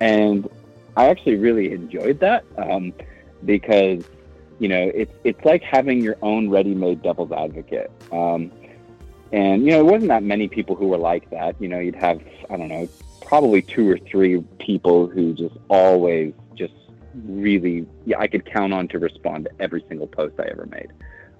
and 0.00 0.48
I 0.96 1.06
actually 1.06 1.36
really 1.36 1.72
enjoyed 1.72 2.20
that 2.20 2.44
um, 2.56 2.92
because 3.44 4.04
you 4.58 4.68
know 4.68 4.90
it's 4.94 5.14
it's 5.24 5.44
like 5.44 5.62
having 5.62 6.00
your 6.00 6.16
own 6.22 6.48
ready-made 6.48 7.02
devil's 7.02 7.32
advocate. 7.32 7.90
Um, 8.12 8.52
and, 9.32 9.64
you 9.64 9.70
know, 9.70 9.80
it 9.80 9.86
wasn't 9.86 10.08
that 10.08 10.22
many 10.22 10.46
people 10.46 10.76
who 10.76 10.88
were 10.88 10.98
like 10.98 11.30
that. 11.30 11.56
You 11.58 11.68
know, 11.68 11.78
you'd 11.78 11.94
have, 11.96 12.22
I 12.50 12.56
don't 12.58 12.68
know, 12.68 12.86
probably 13.24 13.62
two 13.62 13.88
or 13.88 13.96
three 13.96 14.42
people 14.58 15.06
who 15.06 15.32
just 15.32 15.56
always 15.70 16.34
really, 17.14 17.86
yeah, 18.06 18.18
I 18.18 18.26
could 18.26 18.44
count 18.44 18.72
on 18.72 18.88
to 18.88 18.98
respond 18.98 19.44
to 19.46 19.50
every 19.62 19.84
single 19.88 20.06
post 20.06 20.34
I 20.38 20.44
ever 20.44 20.66
made. 20.66 20.88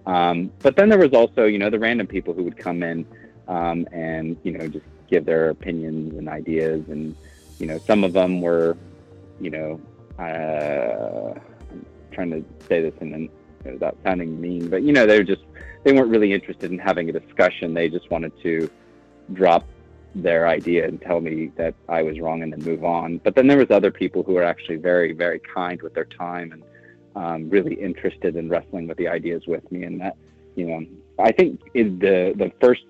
Um, 0.06 0.50
but 0.60 0.76
then 0.76 0.88
there 0.88 0.98
was 0.98 1.12
also, 1.12 1.44
you 1.44 1.58
know, 1.58 1.70
the 1.70 1.78
random 1.78 2.06
people 2.06 2.34
who 2.34 2.42
would 2.44 2.56
come 2.56 2.82
in 2.82 3.06
um, 3.48 3.86
and, 3.92 4.36
you 4.42 4.52
know, 4.52 4.68
just 4.68 4.84
give 5.08 5.24
their 5.24 5.50
opinions 5.50 6.16
and 6.18 6.28
ideas. 6.28 6.88
And, 6.88 7.14
you 7.58 7.66
know, 7.66 7.78
some 7.78 8.04
of 8.04 8.12
them 8.12 8.40
were, 8.40 8.76
you 9.40 9.50
know, 9.50 9.80
uh, 10.18 11.38
I'm 11.70 11.86
trying 12.12 12.30
to 12.30 12.44
say 12.66 12.82
this 12.82 12.94
in 13.00 13.14
an, 13.14 13.30
without 13.64 13.96
sounding 14.02 14.40
mean, 14.40 14.68
but, 14.68 14.82
you 14.82 14.92
know, 14.92 15.06
they 15.06 15.18
were 15.18 15.24
just 15.24 15.42
they 15.84 15.92
weren't 15.92 16.10
really 16.10 16.32
interested 16.32 16.70
in 16.70 16.78
having 16.78 17.08
a 17.08 17.12
discussion. 17.12 17.74
They 17.74 17.88
just 17.88 18.10
wanted 18.10 18.32
to 18.42 18.70
drop 19.32 19.66
their 20.14 20.46
idea 20.46 20.86
and 20.86 21.00
tell 21.00 21.20
me 21.20 21.50
that 21.56 21.74
I 21.88 22.02
was 22.02 22.20
wrong 22.20 22.42
and 22.42 22.52
then 22.52 22.62
move 22.62 22.84
on. 22.84 23.18
But 23.18 23.34
then 23.34 23.46
there 23.46 23.56
was 23.56 23.70
other 23.70 23.90
people 23.90 24.22
who 24.22 24.34
were 24.34 24.44
actually 24.44 24.76
very, 24.76 25.12
very 25.12 25.40
kind 25.40 25.80
with 25.82 25.94
their 25.94 26.04
time 26.04 26.52
and 26.52 26.62
um, 27.14 27.50
really 27.50 27.74
interested 27.74 28.36
in 28.36 28.48
wrestling 28.48 28.86
with 28.86 28.98
the 28.98 29.08
ideas 29.08 29.46
with 29.46 29.70
me. 29.72 29.84
And 29.84 30.00
that, 30.00 30.16
you 30.54 30.66
know, 30.66 30.86
I 31.18 31.32
think 31.32 31.60
in 31.74 31.98
the 31.98 32.34
the 32.36 32.52
first 32.60 32.84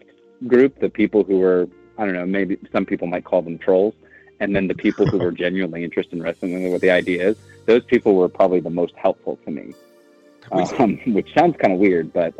group, 0.47 0.81
the 0.81 0.89
people 0.89 1.25
who 1.25 1.39
were, 1.39 1.69
I 1.99 2.05
don't 2.05 2.15
know, 2.15 2.27
maybe 2.27 2.59
some 2.73 2.85
people 2.85 3.07
might 3.07 3.25
call 3.25 3.43
them 3.43 3.59
trolls, 3.59 3.95
and 4.41 4.55
then 4.55 4.67
the 4.67 4.75
people 4.75 5.07
who 5.07 5.19
were 5.19 5.33
genuinely 5.45 5.85
interested 5.85 6.15
in 6.15 6.23
wrestling 6.23 6.73
with 6.73 6.83
the 6.83 6.91
ideas, 6.91 7.37
those 7.67 7.85
people 7.85 8.15
were 8.15 8.29
probably 8.29 8.61
the 8.61 8.71
most 8.71 8.95
helpful 8.97 9.39
to 9.45 9.51
me. 9.51 9.75
Um, 10.51 10.99
which 11.07 11.33
sounds 11.35 11.57
kind 11.57 11.73
of 11.73 11.79
weird, 11.79 12.13
but 12.13 12.35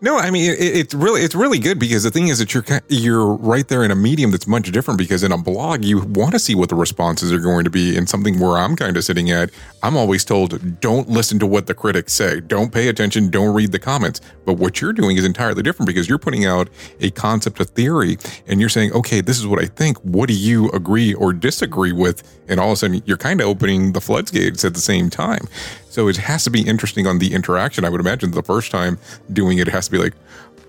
No, 0.00 0.16
I 0.16 0.30
mean 0.30 0.50
it, 0.50 0.60
it's 0.60 0.94
really 0.94 1.22
it's 1.22 1.34
really 1.34 1.58
good 1.58 1.78
because 1.78 2.04
the 2.04 2.10
thing 2.10 2.28
is 2.28 2.38
that 2.38 2.54
you're 2.54 2.64
you're 2.88 3.34
right 3.34 3.66
there 3.66 3.82
in 3.82 3.90
a 3.90 3.96
medium 3.96 4.30
that's 4.30 4.46
much 4.46 4.70
different 4.70 4.96
because 4.96 5.24
in 5.24 5.32
a 5.32 5.38
blog 5.38 5.84
you 5.84 6.00
want 6.00 6.32
to 6.32 6.38
see 6.38 6.54
what 6.54 6.68
the 6.68 6.76
responses 6.76 7.32
are 7.32 7.40
going 7.40 7.64
to 7.64 7.70
be 7.70 7.96
and 7.96 8.08
something 8.08 8.38
where 8.38 8.58
I'm 8.58 8.76
kind 8.76 8.96
of 8.96 9.02
sitting 9.02 9.30
at 9.30 9.50
I'm 9.82 9.96
always 9.96 10.24
told 10.24 10.80
don't 10.80 11.08
listen 11.08 11.38
to 11.40 11.46
what 11.46 11.66
the 11.66 11.74
critics 11.74 12.12
say. 12.12 12.40
Don't 12.40 12.72
pay 12.72 12.88
attention. 12.88 13.28
Don't 13.28 13.54
read 13.54 13.72
the 13.72 13.78
comments. 13.78 14.20
But 14.44 14.54
what 14.54 14.80
you're 14.80 14.92
doing 14.92 15.16
is 15.16 15.24
entirely 15.24 15.62
different 15.62 15.88
because 15.88 16.08
you're 16.08 16.18
putting 16.18 16.44
out 16.44 16.68
a 17.00 17.10
concept 17.10 17.60
of 17.60 17.70
theory 17.70 18.18
and 18.46 18.60
you're 18.60 18.68
saying 18.68 18.92
okay 18.92 19.20
this 19.20 19.38
is 19.38 19.46
what 19.46 19.60
I 19.60 19.66
think. 19.66 19.98
What 19.98 20.28
do 20.28 20.34
you 20.34 20.70
agree 20.70 21.12
or 21.14 21.32
disagree 21.32 21.92
with? 21.92 22.22
And 22.48 22.60
all 22.60 22.68
of 22.68 22.74
a 22.74 22.76
sudden 22.76 23.02
you're 23.04 23.16
kind 23.16 23.40
of 23.40 23.48
opening 23.48 23.92
the 23.92 24.00
floodgates 24.00 24.64
at 24.64 24.74
the 24.74 24.80
same 24.80 25.10
time 25.10 25.48
so 25.98 26.06
it 26.06 26.16
has 26.16 26.44
to 26.44 26.50
be 26.50 26.62
interesting 26.62 27.08
on 27.08 27.18
the 27.18 27.34
interaction. 27.34 27.84
I 27.84 27.88
would 27.88 28.00
imagine 28.00 28.30
the 28.30 28.40
first 28.40 28.70
time 28.70 29.00
doing 29.32 29.58
it, 29.58 29.66
it 29.66 29.72
has 29.72 29.86
to 29.86 29.90
be 29.90 29.98
like, 29.98 30.14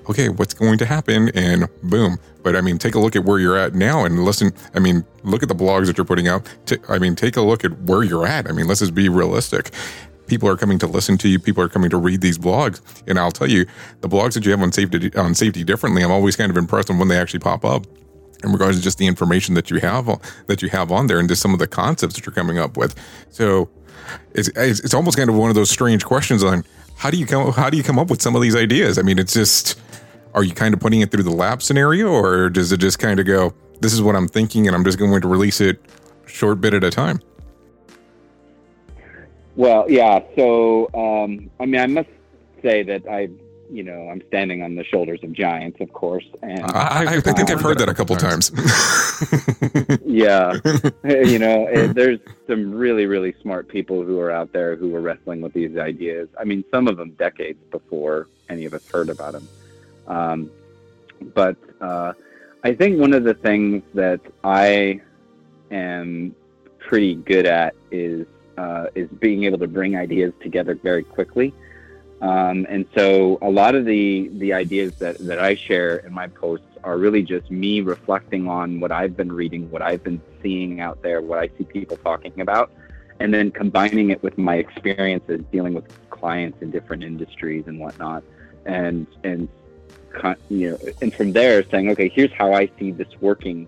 okay, 0.09 0.27
what's 0.27 0.55
going 0.55 0.79
to 0.79 0.87
happen? 0.87 1.29
And 1.35 1.69
boom. 1.83 2.17
But 2.41 2.55
I 2.55 2.61
mean, 2.61 2.79
take 2.79 2.95
a 2.95 2.99
look 2.99 3.15
at 3.15 3.25
where 3.25 3.37
you're 3.37 3.55
at 3.55 3.75
now 3.75 4.05
and 4.05 4.25
listen. 4.25 4.51
I 4.73 4.79
mean, 4.79 5.05
look 5.21 5.43
at 5.43 5.47
the 5.47 5.53
blogs 5.53 5.85
that 5.85 5.99
you're 5.99 6.05
putting 6.05 6.27
out. 6.27 6.51
I 6.89 6.97
mean, 6.97 7.13
take 7.13 7.37
a 7.37 7.41
look 7.41 7.63
at 7.63 7.79
where 7.81 8.01
you're 8.01 8.25
at. 8.25 8.49
I 8.49 8.53
mean, 8.53 8.67
let's 8.67 8.79
just 8.79 8.95
be 8.95 9.07
realistic. 9.07 9.69
People 10.25 10.49
are 10.49 10.57
coming 10.57 10.79
to 10.79 10.87
listen 10.87 11.15
to 11.19 11.29
you. 11.29 11.37
People 11.37 11.63
are 11.63 11.69
coming 11.69 11.91
to 11.91 11.97
read 11.97 12.21
these 12.21 12.39
blogs. 12.39 12.81
And 13.05 13.19
I'll 13.19 13.31
tell 13.31 13.47
you, 13.47 13.67
the 14.01 14.09
blogs 14.09 14.33
that 14.33 14.45
you 14.45 14.49
have 14.49 14.63
on 14.63 14.71
safety 14.71 15.15
on 15.15 15.35
safety 15.35 15.63
differently, 15.63 16.03
I'm 16.03 16.11
always 16.11 16.37
kind 16.37 16.49
of 16.49 16.57
impressed 16.57 16.89
on 16.89 16.97
when 16.97 17.07
they 17.07 17.19
actually 17.19 17.41
pop 17.41 17.63
up 17.63 17.85
in 18.43 18.51
regards 18.51 18.77
to 18.77 18.83
just 18.83 18.97
the 18.97 19.05
information 19.05 19.53
that 19.53 19.69
you 19.69 19.79
have 19.79 20.07
that 20.47 20.63
you 20.63 20.69
have 20.69 20.91
on 20.91 21.05
there 21.05 21.19
and 21.19 21.29
just 21.29 21.43
some 21.43 21.53
of 21.53 21.59
the 21.59 21.67
concepts 21.67 22.15
that 22.15 22.25
you're 22.25 22.33
coming 22.33 22.57
up 22.57 22.77
with. 22.77 22.95
So 23.29 23.69
it's, 24.33 24.49
it's, 24.55 24.93
almost 24.93 25.17
kind 25.17 25.29
of 25.29 25.35
one 25.35 25.49
of 25.49 25.55
those 25.55 25.69
strange 25.69 26.05
questions 26.05 26.43
on 26.43 26.63
how 26.97 27.09
do 27.09 27.17
you 27.17 27.25
come 27.25 27.51
how 27.53 27.69
do 27.69 27.77
you 27.77 27.83
come 27.83 27.97
up 27.97 28.09
with 28.09 28.21
some 28.21 28.35
of 28.35 28.41
these 28.41 28.55
ideas? 28.55 28.97
I 28.97 29.01
mean, 29.01 29.19
it's 29.19 29.33
just 29.33 29.79
are 30.33 30.43
you 30.43 30.53
kind 30.53 30.73
of 30.73 30.79
putting 30.79 31.01
it 31.01 31.11
through 31.11 31.23
the 31.23 31.31
lab 31.31 31.61
scenario, 31.61 32.07
or 32.09 32.49
does 32.49 32.71
it 32.71 32.79
just 32.79 32.99
kind 32.99 33.19
of 33.19 33.25
go, 33.25 33.53
this 33.81 33.93
is 33.93 34.01
what 34.01 34.15
I'm 34.15 34.27
thinking, 34.27 34.67
and 34.67 34.75
I'm 34.75 34.83
just 34.83 34.99
going 34.99 35.21
to 35.21 35.27
release 35.27 35.61
it 35.61 35.79
short 36.25 36.61
bit 36.61 36.73
at 36.73 36.83
a 36.83 36.91
time? 36.91 37.21
Well, 39.55 39.89
yeah. 39.89 40.21
So, 40.35 40.89
um, 40.93 41.49
I 41.59 41.65
mean, 41.65 41.81
I 41.81 41.87
must 41.87 42.09
say 42.61 42.83
that 42.83 43.07
I've 43.07 43.37
you 43.71 43.83
know, 43.83 44.09
I'm 44.09 44.21
standing 44.27 44.63
on 44.63 44.75
the 44.75 44.83
shoulders 44.83 45.23
of 45.23 45.31
giants, 45.31 45.79
of 45.79 45.93
course. 45.93 46.25
And 46.41 46.63
I, 46.63 47.17
I, 47.17 47.19
think 47.21 47.51
I've 47.51 47.61
heard 47.61 47.77
that 47.79 47.89
a 47.89 47.93
couple 47.93 48.15
times. 48.15 48.51
yeah, 50.05 50.53
you 51.03 51.39
know, 51.39 51.67
it, 51.67 51.93
there's 51.93 52.19
some 52.47 52.73
really, 52.73 53.05
really 53.05 53.35
smart 53.41 53.67
people 53.67 54.03
who 54.03 54.19
are 54.19 54.31
out 54.31 54.51
there 54.53 54.75
who 54.75 54.95
are 54.95 55.01
wrestling 55.01 55.41
with 55.41 55.53
these 55.53 55.77
ideas. 55.77 56.29
I 56.39 56.45
mean, 56.45 56.63
some 56.71 56.87
of 56.87 56.97
them 56.97 57.11
decades 57.11 57.59
before 57.69 58.27
any 58.49 58.65
of 58.65 58.73
us 58.73 58.87
heard 58.89 59.09
about 59.09 59.33
them. 59.33 59.47
Um, 60.07 60.51
but 61.33 61.57
uh, 61.79 62.13
I 62.63 62.73
think 62.73 62.99
one 62.99 63.13
of 63.13 63.23
the 63.23 63.35
things 63.35 63.83
that 63.93 64.21
I 64.43 65.01
am 65.69 66.35
pretty 66.79 67.15
good 67.15 67.45
at 67.45 67.75
is 67.91 68.25
uh, 68.57 68.87
is 68.95 69.07
being 69.19 69.45
able 69.45 69.57
to 69.59 69.67
bring 69.67 69.95
ideas 69.95 70.33
together 70.41 70.75
very 70.75 71.03
quickly. 71.03 71.53
Um, 72.21 72.65
and 72.69 72.85
so 72.95 73.37
a 73.41 73.49
lot 73.49 73.75
of 73.75 73.85
the, 73.85 74.29
the 74.33 74.53
ideas 74.53 74.93
that, 74.95 75.17
that 75.19 75.39
I 75.39 75.55
share 75.55 75.97
in 75.97 76.13
my 76.13 76.27
posts 76.27 76.65
are 76.83 76.97
really 76.97 77.23
just 77.23 77.49
me 77.49 77.81
reflecting 77.81 78.47
on 78.47 78.79
what 78.79 78.91
I've 78.91 79.15
been 79.15 79.31
reading, 79.31 79.69
what 79.71 79.81
I've 79.81 80.03
been 80.03 80.21
seeing 80.41 80.81
out 80.81 81.01
there, 81.01 81.21
what 81.21 81.39
I 81.39 81.49
see 81.57 81.63
people 81.63 81.97
talking 81.97 82.41
about, 82.41 82.71
and 83.19 83.33
then 83.33 83.51
combining 83.51 84.09
it 84.09 84.21
with 84.21 84.37
my 84.37 84.55
experiences 84.55 85.41
dealing 85.51 85.73
with 85.73 85.85
clients 86.09 86.61
in 86.61 86.71
different 86.71 87.03
industries 87.03 87.65
and 87.67 87.79
whatnot. 87.79 88.23
And, 88.65 89.07
and, 89.23 89.47
you 90.49 90.71
know, 90.71 90.77
and 91.01 91.13
from 91.13 91.31
there 91.31 91.63
saying, 91.69 91.89
okay, 91.91 92.09
here's 92.09 92.33
how 92.33 92.51
I 92.53 92.69
see 92.77 92.91
this 92.91 93.07
working 93.21 93.67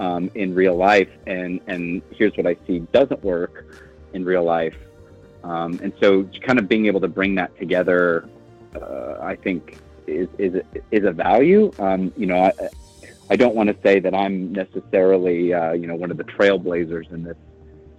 um, 0.00 0.30
in 0.34 0.54
real 0.54 0.74
life, 0.74 1.08
and, 1.26 1.60
and 1.68 2.02
here's 2.10 2.36
what 2.36 2.46
I 2.46 2.56
see 2.66 2.80
doesn't 2.92 3.22
work 3.22 3.64
in 4.12 4.24
real 4.24 4.42
life 4.42 4.76
um, 5.44 5.80
and 5.82 5.92
so, 6.00 6.24
kind 6.46 6.58
of 6.58 6.68
being 6.68 6.86
able 6.86 7.00
to 7.00 7.08
bring 7.08 7.34
that 7.36 7.56
together, 7.58 8.28
uh, 8.74 9.18
I 9.20 9.36
think, 9.36 9.78
is 10.06 10.28
is 10.38 10.62
is 10.90 11.04
a 11.04 11.12
value. 11.12 11.72
Um, 11.78 12.12
you 12.16 12.26
know, 12.26 12.44
I, 12.44 12.52
I 13.30 13.36
don't 13.36 13.54
want 13.54 13.68
to 13.68 13.76
say 13.82 13.98
that 14.00 14.14
I'm 14.14 14.52
necessarily, 14.52 15.52
uh, 15.52 15.72
you 15.72 15.86
know, 15.86 15.94
one 15.94 16.10
of 16.10 16.16
the 16.16 16.24
trailblazers 16.24 17.10
in 17.12 17.24
this 17.24 17.36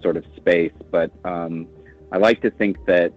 sort 0.02 0.16
of 0.16 0.24
space, 0.36 0.72
but 0.90 1.10
um, 1.24 1.66
I 2.12 2.18
like 2.18 2.40
to 2.42 2.50
think 2.50 2.84
that 2.86 3.12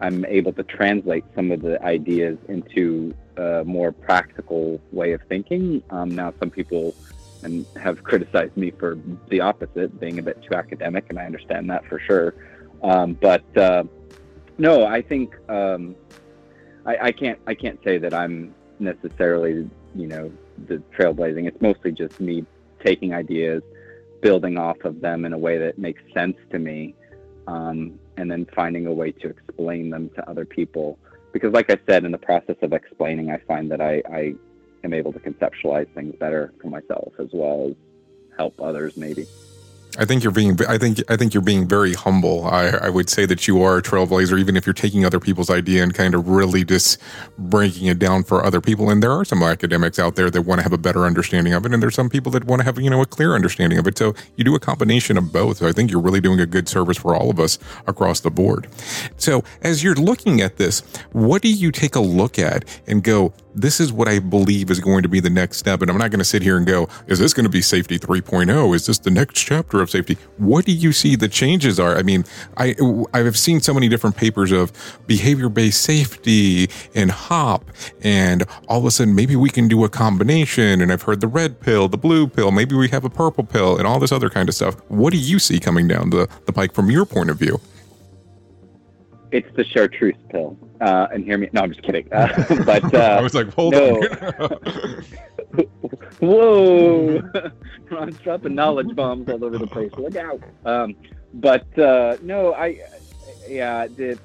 I'm 0.00 0.24
able 0.24 0.52
to 0.54 0.62
translate 0.62 1.24
some 1.34 1.52
of 1.52 1.60
the 1.62 1.82
ideas 1.82 2.38
into 2.48 3.14
a 3.36 3.62
more 3.64 3.92
practical 3.92 4.80
way 4.92 5.12
of 5.12 5.20
thinking. 5.28 5.82
Um, 5.90 6.14
now, 6.14 6.32
some 6.40 6.50
people 6.50 6.94
and 7.42 7.64
have 7.80 8.02
criticized 8.02 8.56
me 8.56 8.70
for 8.70 8.98
the 9.28 9.40
opposite, 9.40 9.98
being 10.00 10.18
a 10.18 10.22
bit 10.22 10.42
too 10.42 10.54
academic, 10.54 11.06
and 11.08 11.18
I 11.18 11.24
understand 11.24 11.70
that 11.70 11.86
for 11.86 11.98
sure. 11.98 12.34
Um, 12.82 13.14
but 13.14 13.44
uh, 13.56 13.84
no, 14.58 14.86
I 14.86 15.02
think 15.02 15.34
um, 15.48 15.94
I, 16.86 16.96
I, 17.02 17.12
can't. 17.12 17.38
I 17.46 17.54
can't 17.54 17.78
say 17.84 17.98
that 17.98 18.14
I'm 18.14 18.54
necessarily, 18.78 19.68
you 19.94 20.06
know, 20.06 20.32
the 20.66 20.82
trailblazing. 20.96 21.46
It's 21.46 21.60
mostly 21.60 21.92
just 21.92 22.20
me 22.20 22.44
taking 22.84 23.14
ideas, 23.14 23.62
building 24.20 24.58
off 24.58 24.78
of 24.84 25.00
them 25.00 25.24
in 25.24 25.32
a 25.32 25.38
way 25.38 25.58
that 25.58 25.78
makes 25.78 26.02
sense 26.14 26.36
to 26.50 26.58
me, 26.58 26.94
um, 27.46 27.98
and 28.16 28.30
then 28.30 28.46
finding 28.54 28.86
a 28.86 28.92
way 28.92 29.12
to 29.12 29.28
explain 29.28 29.90
them 29.90 30.10
to 30.10 30.28
other 30.28 30.44
people. 30.44 30.98
Because, 31.32 31.52
like 31.52 31.70
I 31.70 31.78
said, 31.86 32.04
in 32.04 32.12
the 32.12 32.18
process 32.18 32.56
of 32.62 32.72
explaining, 32.72 33.30
I 33.30 33.38
find 33.38 33.70
that 33.70 33.80
I, 33.80 34.02
I 34.10 34.34
am 34.82 34.92
able 34.92 35.12
to 35.12 35.20
conceptualize 35.20 35.92
things 35.94 36.14
better 36.18 36.52
for 36.60 36.68
myself 36.68 37.12
as 37.18 37.28
well 37.32 37.68
as 37.70 37.76
help 38.36 38.60
others, 38.60 38.96
maybe. 38.96 39.26
I 39.98 40.04
think 40.04 40.22
you're 40.22 40.32
being. 40.32 40.58
I 40.68 40.78
think. 40.78 41.02
I 41.08 41.16
think 41.16 41.34
you're 41.34 41.42
being 41.42 41.66
very 41.66 41.94
humble. 41.94 42.46
I, 42.46 42.68
I 42.68 42.88
would 42.88 43.10
say 43.10 43.26
that 43.26 43.48
you 43.48 43.62
are 43.62 43.78
a 43.78 43.82
trailblazer, 43.82 44.38
even 44.38 44.56
if 44.56 44.66
you're 44.66 44.72
taking 44.72 45.04
other 45.04 45.18
people's 45.18 45.50
idea 45.50 45.82
and 45.82 45.92
kind 45.92 46.14
of 46.14 46.28
really 46.28 46.64
just 46.64 46.98
breaking 47.38 47.86
it 47.86 47.98
down 47.98 48.22
for 48.22 48.44
other 48.44 48.60
people. 48.60 48.88
And 48.90 49.02
there 49.02 49.12
are 49.12 49.24
some 49.24 49.42
academics 49.42 49.98
out 49.98 50.16
there 50.16 50.30
that 50.30 50.42
want 50.42 50.60
to 50.60 50.62
have 50.62 50.72
a 50.72 50.78
better 50.78 51.04
understanding 51.06 51.52
of 51.54 51.66
it, 51.66 51.72
and 51.72 51.82
there's 51.82 51.94
some 51.94 52.08
people 52.08 52.30
that 52.32 52.44
want 52.44 52.60
to 52.60 52.64
have 52.64 52.78
you 52.78 52.88
know 52.88 53.02
a 53.02 53.06
clear 53.06 53.34
understanding 53.34 53.78
of 53.78 53.86
it. 53.86 53.98
So 53.98 54.14
you 54.36 54.44
do 54.44 54.54
a 54.54 54.60
combination 54.60 55.18
of 55.18 55.32
both. 55.32 55.58
So 55.58 55.68
I 55.68 55.72
think 55.72 55.90
you're 55.90 56.00
really 56.00 56.20
doing 56.20 56.40
a 56.40 56.46
good 56.46 56.68
service 56.68 56.96
for 56.96 57.14
all 57.14 57.30
of 57.30 57.40
us 57.40 57.58
across 57.86 58.20
the 58.20 58.30
board. 58.30 58.68
So 59.16 59.42
as 59.62 59.82
you're 59.82 59.94
looking 59.94 60.40
at 60.40 60.56
this, 60.56 60.80
what 61.12 61.42
do 61.42 61.52
you 61.52 61.72
take 61.72 61.94
a 61.96 62.00
look 62.00 62.38
at 62.38 62.64
and 62.86 63.02
go? 63.02 63.32
This 63.54 63.80
is 63.80 63.92
what 63.92 64.08
I 64.08 64.18
believe 64.18 64.70
is 64.70 64.80
going 64.80 65.02
to 65.02 65.08
be 65.08 65.20
the 65.20 65.30
next 65.30 65.58
step. 65.58 65.82
And 65.82 65.90
I'm 65.90 65.98
not 65.98 66.10
going 66.10 66.18
to 66.18 66.24
sit 66.24 66.42
here 66.42 66.56
and 66.56 66.66
go, 66.66 66.88
is 67.06 67.18
this 67.18 67.34
going 67.34 67.44
to 67.44 67.50
be 67.50 67.62
safety 67.62 67.98
3.0? 67.98 68.74
Is 68.74 68.86
this 68.86 68.98
the 68.98 69.10
next 69.10 69.34
chapter 69.34 69.80
of 69.80 69.90
safety? 69.90 70.16
What 70.36 70.64
do 70.64 70.72
you 70.72 70.92
see 70.92 71.16
the 71.16 71.28
changes 71.28 71.80
are? 71.80 71.96
I 71.96 72.02
mean, 72.02 72.24
I, 72.56 72.74
I've 73.12 73.38
seen 73.38 73.60
so 73.60 73.74
many 73.74 73.88
different 73.88 74.16
papers 74.16 74.52
of 74.52 74.72
behavior 75.06 75.48
based 75.48 75.82
safety 75.82 76.70
and 76.94 77.10
HOP, 77.10 77.70
and 78.02 78.44
all 78.68 78.78
of 78.78 78.84
a 78.84 78.90
sudden, 78.90 79.14
maybe 79.14 79.36
we 79.36 79.50
can 79.50 79.68
do 79.68 79.84
a 79.84 79.88
combination. 79.88 80.80
And 80.80 80.92
I've 80.92 81.02
heard 81.02 81.20
the 81.20 81.28
red 81.28 81.60
pill, 81.60 81.88
the 81.88 81.98
blue 81.98 82.26
pill, 82.26 82.50
maybe 82.50 82.74
we 82.74 82.88
have 82.88 83.04
a 83.04 83.10
purple 83.10 83.44
pill, 83.44 83.78
and 83.78 83.86
all 83.86 83.98
this 83.98 84.12
other 84.12 84.30
kind 84.30 84.48
of 84.48 84.54
stuff. 84.54 84.76
What 84.88 85.12
do 85.12 85.18
you 85.18 85.38
see 85.38 85.58
coming 85.58 85.88
down 85.88 86.10
the, 86.10 86.28
the 86.46 86.52
pike 86.52 86.72
from 86.72 86.90
your 86.90 87.04
point 87.04 87.30
of 87.30 87.38
view? 87.38 87.60
It's 89.32 89.48
the 89.56 89.64
chartreuse 89.64 90.16
pill. 90.30 90.56
Uh, 90.80 91.06
and 91.12 91.24
hear 91.24 91.36
me. 91.36 91.48
No, 91.52 91.60
I'm 91.60 91.70
just 91.70 91.82
kidding. 91.82 92.10
Uh, 92.12 92.44
but 92.64 92.94
uh, 92.94 92.98
I 92.98 93.20
was 93.20 93.34
like, 93.34 93.52
hold 93.52 93.74
no. 93.74 93.96
on. 93.96 95.04
Whoa! 96.20 97.22
I'm 97.98 98.10
dropping 98.12 98.54
knowledge 98.54 98.94
bombs 98.94 99.28
all 99.28 99.44
over 99.44 99.58
the 99.58 99.66
place. 99.66 99.90
Look 99.98 100.16
out! 100.16 100.40
Um, 100.64 100.94
but 101.34 101.78
uh, 101.78 102.16
no, 102.22 102.54
I 102.54 102.80
yeah, 103.48 103.88
the, 103.88 104.18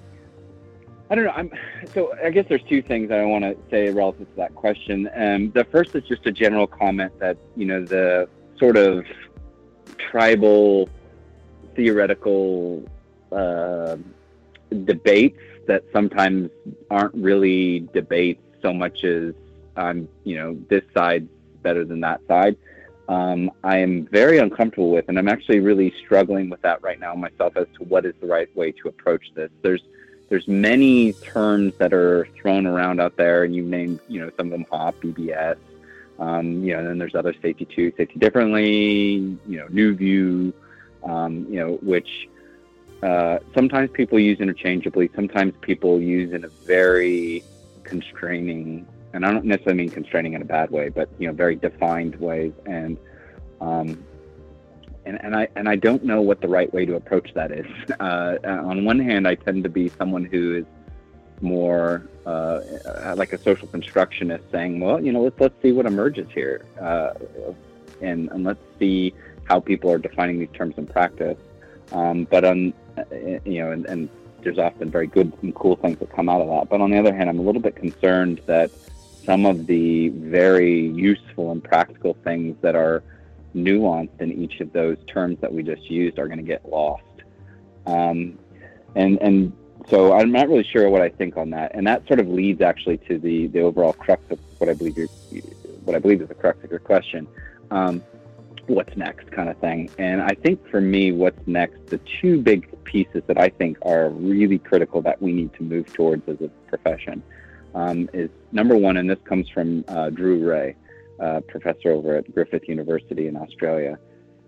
I 1.10 1.16
don't 1.16 1.26
know. 1.26 1.32
I'm 1.32 1.52
so 1.94 2.16
I 2.24 2.30
guess 2.30 2.46
there's 2.48 2.64
two 2.64 2.82
things 2.82 3.10
that 3.10 3.20
I 3.20 3.26
want 3.26 3.44
to 3.44 3.58
say 3.70 3.90
relative 3.90 4.30
to 4.30 4.36
that 4.38 4.56
question. 4.56 5.10
Um, 5.16 5.52
the 5.52 5.66
first 5.66 5.96
is 5.96 6.04
just 6.04 6.26
a 6.26 6.32
general 6.32 6.68
comment 6.68 7.18
that 7.20 7.38
you 7.56 7.66
know 7.66 7.84
the 7.84 8.30
sort 8.58 8.78
of 8.78 9.06
tribal 9.98 10.90
theoretical 11.76 12.84
uh, 13.32 13.98
debates 14.86 15.40
that 15.68 15.84
sometimes 15.92 16.50
aren't 16.90 17.14
really 17.16 17.82
debates 17.94 18.42
so 18.62 18.74
much 18.74 19.04
as 19.04 19.34
I'm, 19.76 20.08
you 20.24 20.36
know, 20.38 20.58
this 20.70 20.84
side's 20.94 21.30
better 21.62 21.86
than 21.86 22.00
that 22.02 22.22
side. 22.28 22.56
Um, 23.08 23.52
I 23.64 23.78
am 23.78 24.08
very 24.08 24.40
uncomfortable 24.40 24.90
with, 24.90 25.10
and 25.10 25.20
I'm 25.20 25.28
actually 25.28 25.60
really 25.60 25.94
struggling 26.04 26.50
with 26.50 26.62
that 26.64 26.82
right 26.82 27.00
now 27.00 27.14
myself 27.14 27.56
as 27.56 27.68
to 27.78 27.84
what 27.84 28.06
is 28.06 28.16
the 28.20 28.28
right 28.28 28.54
way 28.56 28.72
to 28.72 28.88
approach 28.88 29.26
this. 29.36 29.52
There's 29.62 29.82
there's 30.28 30.48
many 30.48 31.14
terms 31.14 31.76
that 31.78 31.94
are 31.94 32.28
thrown 32.42 32.66
around 32.66 33.00
out 33.00 33.16
there, 33.16 33.44
and 33.44 33.56
you 33.56 33.62
named, 33.62 34.00
you 34.08 34.20
know, 34.20 34.32
some 34.36 34.48
of 34.48 34.52
them 34.54 34.66
HOP, 34.72 34.96
BBS, 35.02 35.58
um, 36.18 36.64
you 36.64 36.74
know, 36.74 36.80
and 36.80 36.88
then 36.88 36.98
there's 36.98 37.14
other 37.14 37.36
safety 37.42 37.66
too, 37.66 37.94
safety 37.96 38.18
differently, 38.18 39.38
you 39.48 39.60
know, 39.60 39.68
new 39.70 39.94
view, 39.94 40.52
um, 41.04 41.46
you 41.48 41.60
know, 41.60 41.74
which 41.84 42.28
uh, 43.04 43.40
sometimes 43.54 43.92
people 43.92 44.20
use 44.20 44.40
interchangeably. 44.40 45.10
Sometimes 45.16 45.54
people 45.62 46.02
use 46.02 46.34
in 46.34 46.44
a 46.44 46.50
very 46.50 47.44
constraining 47.84 48.88
and 49.16 49.26
I 49.26 49.32
don't 49.32 49.46
necessarily 49.46 49.84
mean 49.84 49.90
constraining 49.90 50.34
in 50.34 50.42
a 50.42 50.46
bad 50.46 50.72
way, 50.72 50.90
but 50.90 51.08
you 51.20 51.28
know, 51.28 51.34
very 51.34 51.56
defined 51.56 52.16
ways. 52.18 52.52
And 52.66 52.98
um, 53.62 54.04
and, 55.06 55.24
and 55.24 55.36
I 55.36 55.48
and 55.56 55.70
I 55.70 55.78
don't 55.78 56.04
know 56.04 56.22
what 56.22 56.42
the 56.42 56.50
right 56.50 56.72
way 56.74 56.86
to 56.86 56.96
approach 56.96 57.34
that 57.34 57.52
is. 57.52 57.66
Uh, 58.00 58.38
on 58.44 58.84
one 58.84 59.00
hand, 59.00 59.26
I 59.28 59.36
tend 59.36 59.64
to 59.64 59.70
be 59.70 59.90
someone 59.90 60.26
who 60.26 60.58
is 60.58 60.66
more 61.42 62.08
uh, 62.26 62.60
like 63.16 63.32
a 63.32 63.42
social 63.42 63.68
constructionist, 63.70 64.44
saying, 64.52 64.82
"Well, 64.82 65.02
you 65.04 65.14
know, 65.14 65.22
let's 65.22 65.40
let's 65.40 65.60
see 65.62 65.72
what 65.72 65.86
emerges 65.86 66.28
here, 66.34 66.66
uh, 66.80 67.14
and 68.02 68.30
and 68.32 68.44
let's 68.44 68.60
see 68.80 69.14
how 69.46 69.62
people 69.62 69.90
are 69.92 69.98
defining 69.98 70.40
these 70.40 70.52
terms 70.54 70.76
in 70.78 70.88
practice." 70.88 71.38
Um, 71.94 72.26
but 72.26 72.44
on 72.44 72.74
you 73.46 73.64
know, 73.64 73.72
and, 73.72 73.86
and 73.86 74.10
there's 74.42 74.60
often 74.60 74.92
very 74.92 75.08
good 75.08 75.34
and 75.42 75.54
cool 75.56 75.76
things 75.76 76.00
that 76.00 76.12
come 76.16 76.30
out 76.30 76.42
of 76.42 76.48
that. 76.48 76.70
But 76.70 76.82
on 76.82 76.92
the 76.92 76.98
other 76.98 77.14
hand, 77.14 77.30
I'm 77.30 77.40
a 77.40 77.42
little 77.42 77.62
bit 77.62 77.76
concerned 77.76 78.42
that 78.46 78.72
some 79.26 79.46
of 79.46 79.66
the 79.66 80.10
very 80.10 80.88
useful 80.90 81.52
and 81.52 81.64
practical 81.64 82.14
things 82.24 82.56
that 82.62 82.76
are 82.76 83.04
nuanced 83.56 84.22
in 84.22 84.32
each 84.32 84.60
of 84.60 84.72
those 84.74 84.98
terms 85.08 85.40
that 85.42 85.52
we 85.52 85.64
just 85.64 85.90
used 85.90 86.20
are 86.20 86.28
going 86.28 86.38
to 86.38 86.44
get 86.44 86.68
lost. 86.70 87.04
Um, 87.88 88.38
and 88.96 89.18
and 89.22 89.54
so 89.90 90.14
I'm 90.14 90.32
not 90.32 90.48
really 90.48 90.64
sure 90.64 90.90
what 90.90 91.02
I 91.02 91.10
think 91.10 91.38
on 91.38 91.50
that. 91.52 91.74
And 91.76 91.86
that 91.88 92.08
sort 92.08 92.20
of 92.20 92.28
leads 92.28 92.62
actually 92.62 92.98
to 93.10 93.18
the 93.18 93.48
the 93.48 93.62
overall 93.62 93.94
crux 93.94 94.24
of 94.30 94.40
what 94.60 94.70
I 94.70 94.74
believe 94.74 94.98
you 94.98 95.08
what 95.84 95.96
I 95.96 96.00
believe 96.00 96.22
is 96.22 96.28
the 96.28 96.36
crux 96.36 96.64
of 96.64 96.70
your 96.70 96.80
question. 96.80 97.28
Um, 97.72 98.04
what's 98.68 98.96
next 98.98 99.32
kind 99.32 99.50
of 99.50 99.58
thing. 99.58 99.90
And 99.98 100.22
I 100.22 100.34
think 100.34 100.68
for 100.70 100.82
me, 100.82 101.12
what's 101.12 101.40
next, 101.48 101.88
the 101.88 102.00
two 102.22 102.42
big 102.42 102.68
pieces 102.84 103.24
that 103.28 103.38
I 103.38 103.50
think 103.50 103.78
are 103.84 104.10
really 104.10 104.60
critical 104.60 105.02
that 105.04 105.22
we 105.22 105.32
need 105.32 105.54
to 105.56 105.64
move 105.64 105.92
towards 105.94 106.28
as 106.28 106.42
a 106.42 106.50
profession 106.68 107.24
um, 107.76 108.10
is 108.14 108.30
number 108.52 108.76
one, 108.78 108.98
and 108.98 109.10
this 109.10 109.20
comes 109.26 109.50
from 109.50 109.84
uh, 109.88 110.10
Drew 110.10 110.50
Rae, 110.50 110.76
uh, 111.20 111.42
professor 111.42 111.92
over 111.92 112.16
at 112.16 112.34
Griffith 112.34 112.68
University 112.68 113.28
in 113.28 113.36
Australia. 113.36 114.00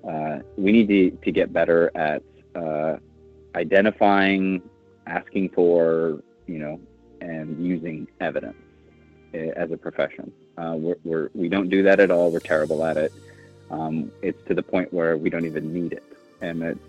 Uh, 0.08 0.40
we 0.56 0.72
need 0.72 0.88
to, 0.88 1.12
to 1.26 1.32
get 1.32 1.52
better 1.52 1.92
at 1.96 2.24
uh, 2.56 2.98
identifying, 3.56 4.62
asking 5.06 5.50
for, 5.50 6.24
you 6.48 6.60
know, 6.60 6.80
and 7.20 7.64
using 7.66 8.08
evidence 8.22 8.56
eh, 9.34 9.52
as 9.56 9.72
a 9.72 9.78
profession. 9.78 10.32
Uh, 10.58 10.76
we're, 10.78 10.98
we're, 11.04 11.30
we 11.34 11.50
don't 11.50 11.70
do 11.70 11.84
that 11.84 12.00
at 12.00 12.12
all. 12.12 12.32
We're 12.32 12.40
terrible 12.40 12.84
at 12.86 12.98
it. 12.98 13.12
Um, 13.70 14.12
it's 14.22 14.42
to 14.48 14.54
the 14.54 14.64
point 14.64 14.94
where 14.94 15.18
we 15.18 15.30
don't 15.30 15.46
even 15.46 15.74
need 15.74 15.94
it, 15.94 16.04
and 16.42 16.64
it's 16.64 16.80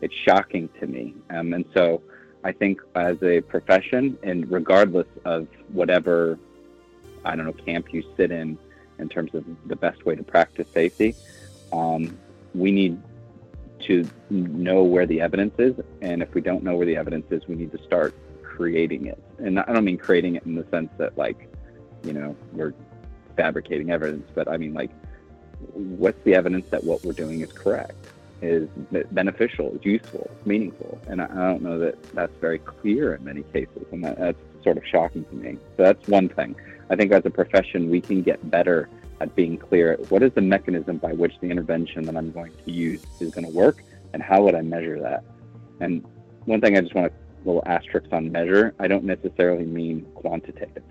it's 0.00 0.14
shocking 0.14 0.68
to 0.80 0.86
me. 0.86 1.14
Um, 1.30 1.52
and 1.52 1.64
so, 1.74 2.02
I 2.44 2.52
think 2.52 2.80
as 2.94 3.22
a 3.22 3.40
profession, 3.40 4.16
and 4.22 4.50
regardless 4.50 5.08
of 5.24 5.48
whatever 5.72 6.38
I 7.24 7.36
don't 7.36 7.46
know 7.46 7.52
camp 7.52 7.92
you 7.92 8.02
sit 8.16 8.30
in, 8.30 8.58
in 8.98 9.08
terms 9.08 9.34
of 9.34 9.44
the 9.66 9.76
best 9.76 10.06
way 10.06 10.14
to 10.14 10.22
practice 10.22 10.68
safety, 10.72 11.14
um, 11.72 12.16
we 12.54 12.70
need 12.70 13.00
to 13.80 14.08
know 14.30 14.82
where 14.82 15.06
the 15.06 15.20
evidence 15.20 15.54
is, 15.58 15.74
and 16.02 16.22
if 16.22 16.34
we 16.34 16.40
don't 16.40 16.62
know 16.62 16.76
where 16.76 16.86
the 16.86 16.96
evidence 16.96 17.26
is, 17.30 17.46
we 17.48 17.54
need 17.54 17.72
to 17.72 17.82
start 17.82 18.14
creating 18.42 19.06
it. 19.06 19.18
And 19.38 19.58
I 19.58 19.72
don't 19.72 19.84
mean 19.84 19.96
creating 19.96 20.36
it 20.36 20.44
in 20.44 20.54
the 20.54 20.66
sense 20.70 20.90
that 20.98 21.16
like, 21.16 21.48
you 22.04 22.12
know, 22.12 22.36
we're 22.52 22.74
fabricating 23.36 23.90
evidence, 23.90 24.30
but 24.34 24.48
I 24.48 24.58
mean 24.58 24.74
like 24.74 24.90
what's 25.74 26.22
the 26.24 26.34
evidence 26.34 26.68
that 26.70 26.84
what 26.84 27.04
we're 27.04 27.12
doing 27.12 27.40
is 27.40 27.52
correct, 27.52 27.94
is 28.42 28.68
beneficial, 29.12 29.74
is 29.74 29.84
useful, 29.84 30.30
meaningful? 30.44 31.00
And 31.06 31.20
I, 31.20 31.26
don't 31.26 31.62
know 31.62 31.78
that 31.78 32.02
that's 32.14 32.34
very 32.40 32.58
clear 32.58 33.14
in 33.14 33.24
many 33.24 33.42
cases, 33.42 33.86
and 33.92 34.04
that, 34.04 34.18
that's 34.18 34.38
sort 34.62 34.76
of 34.76 34.86
shocking 34.86 35.24
to 35.24 35.34
me. 35.34 35.58
So 35.76 35.84
that's 35.84 36.06
one 36.08 36.28
thing. 36.28 36.56
I 36.90 36.96
think 36.96 37.12
as 37.12 37.24
a 37.24 37.30
profession, 37.30 37.90
we 37.90 38.00
can 38.00 38.22
get 38.22 38.50
better 38.50 38.88
at 39.20 39.34
being 39.36 39.56
clear. 39.56 39.96
What 40.08 40.22
is 40.22 40.32
the 40.32 40.40
mechanism 40.40 40.96
by 40.96 41.12
which 41.12 41.34
the 41.40 41.50
intervention 41.50 42.04
that 42.04 42.16
I'm 42.16 42.32
going 42.32 42.52
to 42.64 42.70
use 42.70 43.02
is 43.20 43.30
going 43.30 43.46
to 43.46 43.52
work, 43.52 43.82
and 44.12 44.22
how 44.22 44.42
would 44.42 44.54
I 44.54 44.62
measure 44.62 44.98
that? 45.00 45.24
And 45.80 46.04
one 46.46 46.60
thing 46.60 46.76
I 46.76 46.80
just 46.80 46.94
want 46.94 47.12
a 47.44 47.48
little 47.48 47.62
asterisk 47.66 48.12
on 48.12 48.30
measure. 48.30 48.74
I 48.78 48.88
don't 48.88 49.04
necessarily 49.04 49.64
mean 49.64 50.02
quantitative. 50.14 50.82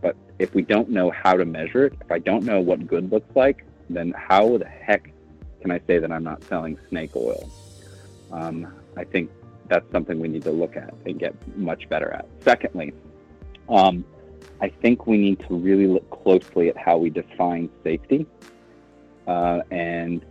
But 0.00 0.16
if 0.38 0.54
we 0.54 0.62
don't 0.62 0.88
know 0.90 1.10
how 1.10 1.34
to 1.34 1.44
measure 1.44 1.86
it, 1.86 1.94
if 2.00 2.10
I 2.10 2.18
don't 2.18 2.44
know 2.44 2.60
what 2.60 2.86
good 2.86 3.10
looks 3.10 3.34
like, 3.34 3.64
then 3.90 4.12
how 4.16 4.58
the 4.58 4.66
heck 4.66 5.12
can 5.60 5.70
I 5.70 5.80
say 5.86 5.98
that 5.98 6.12
I'm 6.12 6.24
not 6.24 6.42
selling 6.44 6.78
snake 6.88 7.16
oil? 7.16 7.50
Um, 8.32 8.72
I 8.96 9.04
think 9.04 9.30
that's 9.68 9.90
something 9.92 10.18
we 10.20 10.28
need 10.28 10.44
to 10.44 10.52
look 10.52 10.76
at 10.76 10.94
and 11.04 11.18
get 11.18 11.34
much 11.56 11.88
better 11.88 12.10
at. 12.12 12.26
Secondly, 12.42 12.92
um, 13.68 14.04
I 14.60 14.68
think 14.68 15.06
we 15.06 15.18
need 15.18 15.40
to 15.48 15.54
really 15.54 15.86
look 15.86 16.08
closely 16.10 16.68
at 16.68 16.76
how 16.76 16.98
we 16.98 17.10
define 17.10 17.70
safety. 17.84 18.26
Uh, 19.26 19.60
and 19.70 20.24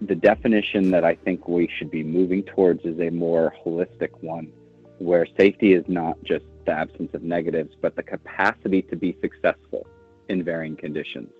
the 0.00 0.14
definition 0.14 0.90
that 0.90 1.04
I 1.04 1.14
think 1.14 1.46
we 1.46 1.68
should 1.78 1.90
be 1.90 2.02
moving 2.02 2.42
towards 2.42 2.84
is 2.84 2.98
a 3.00 3.10
more 3.10 3.54
holistic 3.64 4.10
one, 4.22 4.52
where 4.98 5.26
safety 5.38 5.72
is 5.72 5.84
not 5.86 6.22
just 6.24 6.44
the 6.66 6.72
absence 6.72 7.14
of 7.14 7.22
negatives, 7.22 7.74
but 7.80 7.96
the 7.96 8.02
capacity 8.02 8.82
to 8.82 8.96
be 8.96 9.16
successful 9.20 9.86
in 10.28 10.42
varying 10.42 10.76
conditions. 10.76 11.30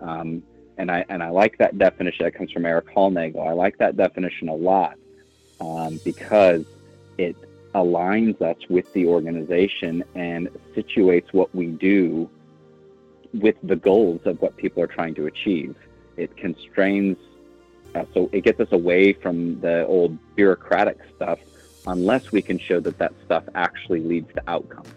Um, 0.00 0.42
and 0.78 0.90
I 0.90 1.04
and 1.08 1.22
I 1.22 1.28
like 1.28 1.58
that 1.58 1.78
definition 1.78 2.24
that 2.24 2.34
comes 2.34 2.50
from 2.50 2.64
Erik 2.64 2.86
Hollnagel. 2.86 3.46
I 3.46 3.52
like 3.52 3.76
that 3.78 3.96
definition 3.96 4.48
a 4.48 4.54
lot 4.54 4.96
um, 5.60 6.00
because 6.04 6.64
it 7.18 7.36
aligns 7.74 8.40
us 8.40 8.56
with 8.68 8.90
the 8.94 9.06
organization 9.06 10.02
and 10.14 10.48
situates 10.74 11.32
what 11.32 11.54
we 11.54 11.66
do 11.66 12.28
with 13.34 13.56
the 13.62 13.76
goals 13.76 14.20
of 14.24 14.40
what 14.40 14.56
people 14.56 14.82
are 14.82 14.88
trying 14.88 15.14
to 15.14 15.26
achieve. 15.26 15.76
It 16.16 16.36
constrains, 16.36 17.16
uh, 17.94 18.04
so 18.12 18.28
it 18.32 18.42
gets 18.42 18.58
us 18.58 18.72
away 18.72 19.12
from 19.12 19.60
the 19.60 19.86
old 19.86 20.18
bureaucratic 20.34 20.98
stuff 21.14 21.38
unless 21.86 22.32
we 22.32 22.42
can 22.42 22.58
show 22.58 22.80
that 22.80 22.98
that 22.98 23.12
stuff 23.24 23.44
actually 23.54 24.00
leads 24.00 24.32
to 24.34 24.42
outcomes. 24.48 24.88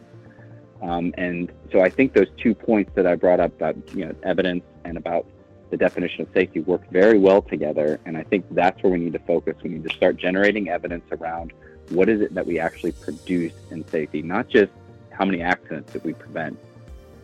Um, 0.82 1.14
and 1.18 1.52
so 1.72 1.82
I 1.82 1.90
think 1.90 2.14
those 2.14 2.28
two 2.38 2.54
points 2.54 2.92
that 2.96 3.08
I 3.08 3.16
brought 3.16 3.40
up 3.40 3.54
about 3.56 3.76
you 3.96 4.06
know 4.06 4.16
evidence 4.24 4.64
and 4.86 4.98
about 4.98 5.26
the 5.70 5.78
definition 5.78 6.22
of 6.22 6.28
safety 6.34 6.60
work 6.60 6.88
very 6.92 7.18
well 7.18 7.42
together. 7.42 8.00
And 8.06 8.16
I 8.16 8.24
think 8.24 8.46
that's 8.52 8.82
where 8.84 8.92
we 8.92 9.00
need 9.00 9.14
to 9.14 9.20
focus. 9.20 9.56
We 9.64 9.72
need 9.72 9.84
to 9.90 9.96
start 9.96 10.18
generating 10.18 10.70
evidence 10.70 11.06
around 11.12 11.54
what 11.90 12.10
is 12.10 12.22
it 12.22 12.34
that 12.36 12.46
we 12.46 12.60
actually 12.60 12.92
produce 12.92 13.54
in 13.72 13.88
safety, 13.88 14.22
not 14.22 14.48
just 14.48 14.72
how 15.12 15.26
many 15.26 15.42
accidents 15.42 15.92
that 15.94 16.04
we 16.04 16.14
prevent, 16.14 16.58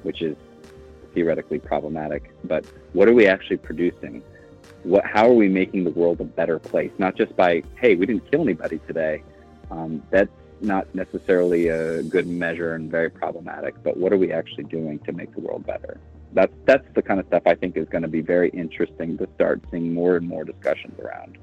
which 0.04 0.22
is 0.22 0.36
theoretically 1.14 1.60
problematic, 1.60 2.32
but 2.44 2.66
what 2.94 3.08
are 3.08 3.14
we 3.14 3.28
actually 3.28 3.58
producing? 3.58 4.24
What, 4.84 5.06
how 5.06 5.28
are 5.30 5.34
we 5.34 5.50
making 5.50 5.84
the 5.84 5.92
world 5.92 6.22
a 6.22 6.26
better 6.26 6.60
place? 6.60 6.92
Not 6.98 7.16
just 7.16 7.36
by, 7.36 7.64
hey, 7.76 7.96
we 7.96 8.06
didn't 8.06 8.30
kill 8.32 8.42
anybody 8.42 8.80
today. 8.88 9.24
Um, 9.72 10.04
that's 10.10 10.32
not 10.62 10.94
necessarily 10.94 11.68
a 11.68 12.04
good 12.04 12.28
measure 12.28 12.76
and 12.76 12.90
very 12.92 13.10
problematic, 13.10 13.82
but 13.84 13.98
what 13.98 14.12
are 14.12 14.18
we 14.18 14.32
actually 14.32 14.66
doing 14.66 15.00
to 15.00 15.12
make 15.12 15.34
the 15.34 15.42
world 15.42 15.66
better? 15.66 16.00
That's 16.34 16.54
that's 16.66 16.86
the 16.94 17.02
kind 17.02 17.20
of 17.20 17.26
stuff 17.28 17.44
I 17.46 17.56
think 17.56 17.76
is 17.76 17.88
going 17.90 18.04
to 18.04 18.08
be 18.08 18.22
very 18.22 18.50
interesting 18.50 19.18
to 19.18 19.28
start 19.36 19.62
seeing 19.72 19.94
more 19.94 20.16
and 20.16 20.28
more 20.28 20.44
discussions 20.44 21.00
around 21.00 21.38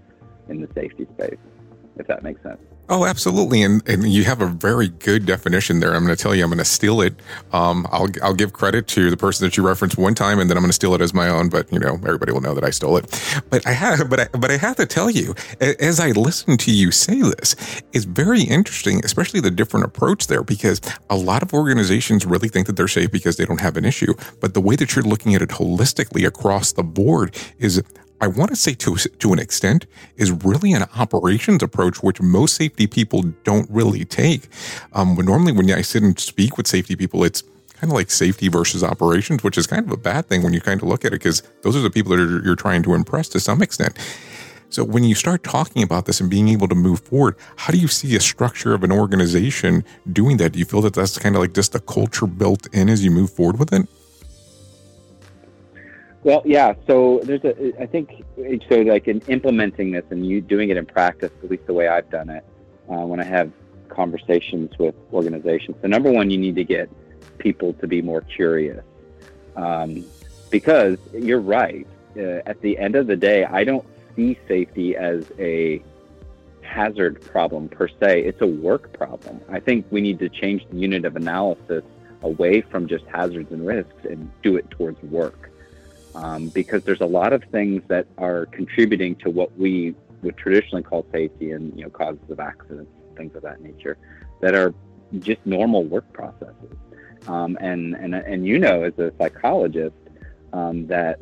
in 0.48 0.60
the 0.60 0.68
safety 0.74 1.06
space, 1.18 1.38
if 1.96 2.06
that 2.06 2.22
makes 2.22 2.42
sense. 2.42 2.60
Oh, 2.88 3.04
absolutely, 3.04 3.62
and 3.62 3.86
and 3.88 4.08
you 4.08 4.22
have 4.24 4.40
a 4.40 4.46
very 4.46 4.88
good 4.88 5.26
definition 5.26 5.80
there. 5.80 5.94
I'm 5.94 6.04
going 6.04 6.16
to 6.16 6.22
tell 6.22 6.36
you, 6.36 6.44
I'm 6.44 6.50
going 6.50 6.58
to 6.58 6.64
steal 6.64 7.00
it. 7.00 7.14
Um, 7.52 7.84
I'll 7.90 8.06
I'll 8.22 8.34
give 8.34 8.52
credit 8.52 8.86
to 8.88 9.10
the 9.10 9.16
person 9.16 9.44
that 9.44 9.56
you 9.56 9.66
referenced 9.66 9.98
one 9.98 10.14
time, 10.14 10.38
and 10.38 10.48
then 10.48 10.56
I'm 10.56 10.62
going 10.62 10.70
to 10.70 10.74
steal 10.74 10.94
it 10.94 11.00
as 11.00 11.12
my 11.12 11.28
own. 11.28 11.48
But 11.48 11.72
you 11.72 11.80
know, 11.80 11.94
everybody 11.94 12.30
will 12.30 12.40
know 12.40 12.54
that 12.54 12.62
I 12.62 12.70
stole 12.70 12.96
it. 12.96 13.42
But 13.50 13.66
I 13.66 13.72
have, 13.72 14.08
but 14.08 14.20
I, 14.20 14.28
but 14.38 14.52
I 14.52 14.56
have 14.56 14.76
to 14.76 14.86
tell 14.86 15.10
you, 15.10 15.34
as 15.60 15.98
I 15.98 16.12
listen 16.12 16.56
to 16.58 16.70
you 16.70 16.92
say 16.92 17.20
this, 17.22 17.56
it's 17.92 18.04
very 18.04 18.42
interesting, 18.42 19.04
especially 19.04 19.40
the 19.40 19.50
different 19.50 19.84
approach 19.84 20.28
there, 20.28 20.44
because 20.44 20.80
a 21.10 21.16
lot 21.16 21.42
of 21.42 21.52
organizations 21.52 22.24
really 22.24 22.48
think 22.48 22.68
that 22.68 22.76
they're 22.76 22.86
safe 22.86 23.10
because 23.10 23.36
they 23.36 23.44
don't 23.44 23.60
have 23.60 23.76
an 23.76 23.84
issue. 23.84 24.14
But 24.40 24.54
the 24.54 24.60
way 24.60 24.76
that 24.76 24.94
you're 24.94 25.04
looking 25.04 25.34
at 25.34 25.42
it 25.42 25.48
holistically 25.48 26.24
across 26.24 26.70
the 26.70 26.84
board 26.84 27.34
is 27.58 27.82
I 28.20 28.28
want 28.28 28.50
to 28.50 28.56
say 28.56 28.74
to 28.74 28.96
to 28.96 29.32
an 29.32 29.38
extent 29.38 29.86
is 30.16 30.32
really 30.32 30.72
an 30.72 30.84
operations 30.96 31.62
approach, 31.62 32.02
which 32.02 32.20
most 32.20 32.54
safety 32.56 32.86
people 32.86 33.22
don't 33.44 33.68
really 33.70 34.04
take. 34.04 34.48
Um, 34.92 35.14
normally 35.16 35.52
when 35.52 35.70
I 35.70 35.82
sit 35.82 36.02
and 36.02 36.18
speak 36.18 36.56
with 36.56 36.66
safety 36.66 36.96
people, 36.96 37.24
it's 37.24 37.42
kind 37.74 37.92
of 37.92 37.96
like 37.96 38.10
safety 38.10 38.48
versus 38.48 38.82
operations, 38.82 39.44
which 39.44 39.58
is 39.58 39.66
kind 39.66 39.84
of 39.84 39.92
a 39.92 39.96
bad 39.96 40.28
thing 40.28 40.42
when 40.42 40.54
you 40.54 40.60
kind 40.60 40.82
of 40.82 40.88
look 40.88 41.04
at 41.04 41.08
it 41.12 41.20
because 41.20 41.42
those 41.62 41.76
are 41.76 41.80
the 41.80 41.90
people 41.90 42.16
that 42.16 42.20
are, 42.20 42.42
you're 42.42 42.56
trying 42.56 42.82
to 42.84 42.94
impress 42.94 43.28
to 43.28 43.40
some 43.40 43.60
extent. 43.60 43.98
So 44.70 44.82
when 44.82 45.04
you 45.04 45.14
start 45.14 45.44
talking 45.44 45.82
about 45.82 46.06
this 46.06 46.20
and 46.20 46.28
being 46.28 46.48
able 46.48 46.68
to 46.68 46.74
move 46.74 47.00
forward, 47.00 47.36
how 47.56 47.72
do 47.72 47.78
you 47.78 47.86
see 47.86 48.16
a 48.16 48.20
structure 48.20 48.74
of 48.74 48.82
an 48.82 48.90
organization 48.90 49.84
doing 50.12 50.38
that? 50.38 50.52
Do 50.52 50.58
you 50.58 50.64
feel 50.64 50.80
that 50.82 50.94
that's 50.94 51.18
kind 51.18 51.36
of 51.36 51.42
like 51.42 51.54
just 51.54 51.74
a 51.74 51.80
culture 51.80 52.26
built 52.26 52.66
in 52.74 52.88
as 52.88 53.04
you 53.04 53.10
move 53.10 53.30
forward 53.30 53.58
with 53.58 53.72
it? 53.72 53.86
Well, 56.26 56.42
yeah. 56.44 56.74
So 56.88 57.20
there's 57.22 57.44
a, 57.44 57.80
I 57.80 57.86
think, 57.86 58.24
so 58.68 58.80
like 58.80 59.06
in 59.06 59.20
implementing 59.28 59.92
this 59.92 60.02
and 60.10 60.26
you 60.26 60.40
doing 60.40 60.70
it 60.70 60.76
in 60.76 60.84
practice, 60.84 61.30
at 61.44 61.48
least 61.48 61.66
the 61.68 61.72
way 61.72 61.86
I've 61.86 62.10
done 62.10 62.30
it, 62.30 62.44
uh, 62.90 63.06
when 63.06 63.20
I 63.20 63.24
have 63.24 63.52
conversations 63.88 64.76
with 64.76 64.96
organizations. 65.12 65.76
So 65.82 65.86
number 65.86 66.10
one, 66.10 66.28
you 66.28 66.36
need 66.36 66.56
to 66.56 66.64
get 66.64 66.90
people 67.38 67.74
to 67.74 67.86
be 67.86 68.02
more 68.02 68.22
curious. 68.22 68.82
Um, 69.54 70.04
because 70.50 70.98
you're 71.12 71.38
right. 71.38 71.86
Uh, 72.16 72.42
at 72.44 72.60
the 72.60 72.76
end 72.76 72.96
of 72.96 73.06
the 73.06 73.16
day, 73.16 73.44
I 73.44 73.62
don't 73.62 73.86
see 74.16 74.36
safety 74.48 74.96
as 74.96 75.30
a 75.38 75.80
hazard 76.60 77.22
problem 77.22 77.68
per 77.68 77.86
se. 77.86 78.24
It's 78.24 78.40
a 78.40 78.48
work 78.48 78.92
problem. 78.94 79.40
I 79.48 79.60
think 79.60 79.86
we 79.92 80.00
need 80.00 80.18
to 80.18 80.28
change 80.28 80.66
the 80.72 80.76
unit 80.76 81.04
of 81.04 81.14
analysis 81.14 81.84
away 82.22 82.62
from 82.62 82.88
just 82.88 83.04
hazards 83.04 83.52
and 83.52 83.64
risks 83.64 84.04
and 84.10 84.28
do 84.42 84.56
it 84.56 84.68
towards 84.72 85.00
work. 85.04 85.52
Um, 86.16 86.48
because 86.48 86.82
there's 86.84 87.02
a 87.02 87.06
lot 87.06 87.34
of 87.34 87.44
things 87.52 87.82
that 87.88 88.06
are 88.16 88.46
contributing 88.46 89.16
to 89.16 89.28
what 89.28 89.56
we 89.58 89.94
would 90.22 90.38
traditionally 90.38 90.82
call 90.82 91.04
safety 91.12 91.50
and 91.50 91.76
you 91.76 91.84
know 91.84 91.90
causes 91.90 92.30
of 92.30 92.40
accidents, 92.40 92.90
things 93.16 93.34
of 93.36 93.42
that 93.42 93.60
nature, 93.60 93.98
that 94.40 94.54
are 94.54 94.74
just 95.18 95.44
normal 95.44 95.84
work 95.84 96.10
processes. 96.14 96.76
Um, 97.28 97.58
and 97.60 97.94
and 97.94 98.14
and 98.14 98.46
you 98.46 98.58
know, 98.58 98.84
as 98.84 98.98
a 98.98 99.12
psychologist, 99.18 99.94
um, 100.54 100.86
that 100.86 101.20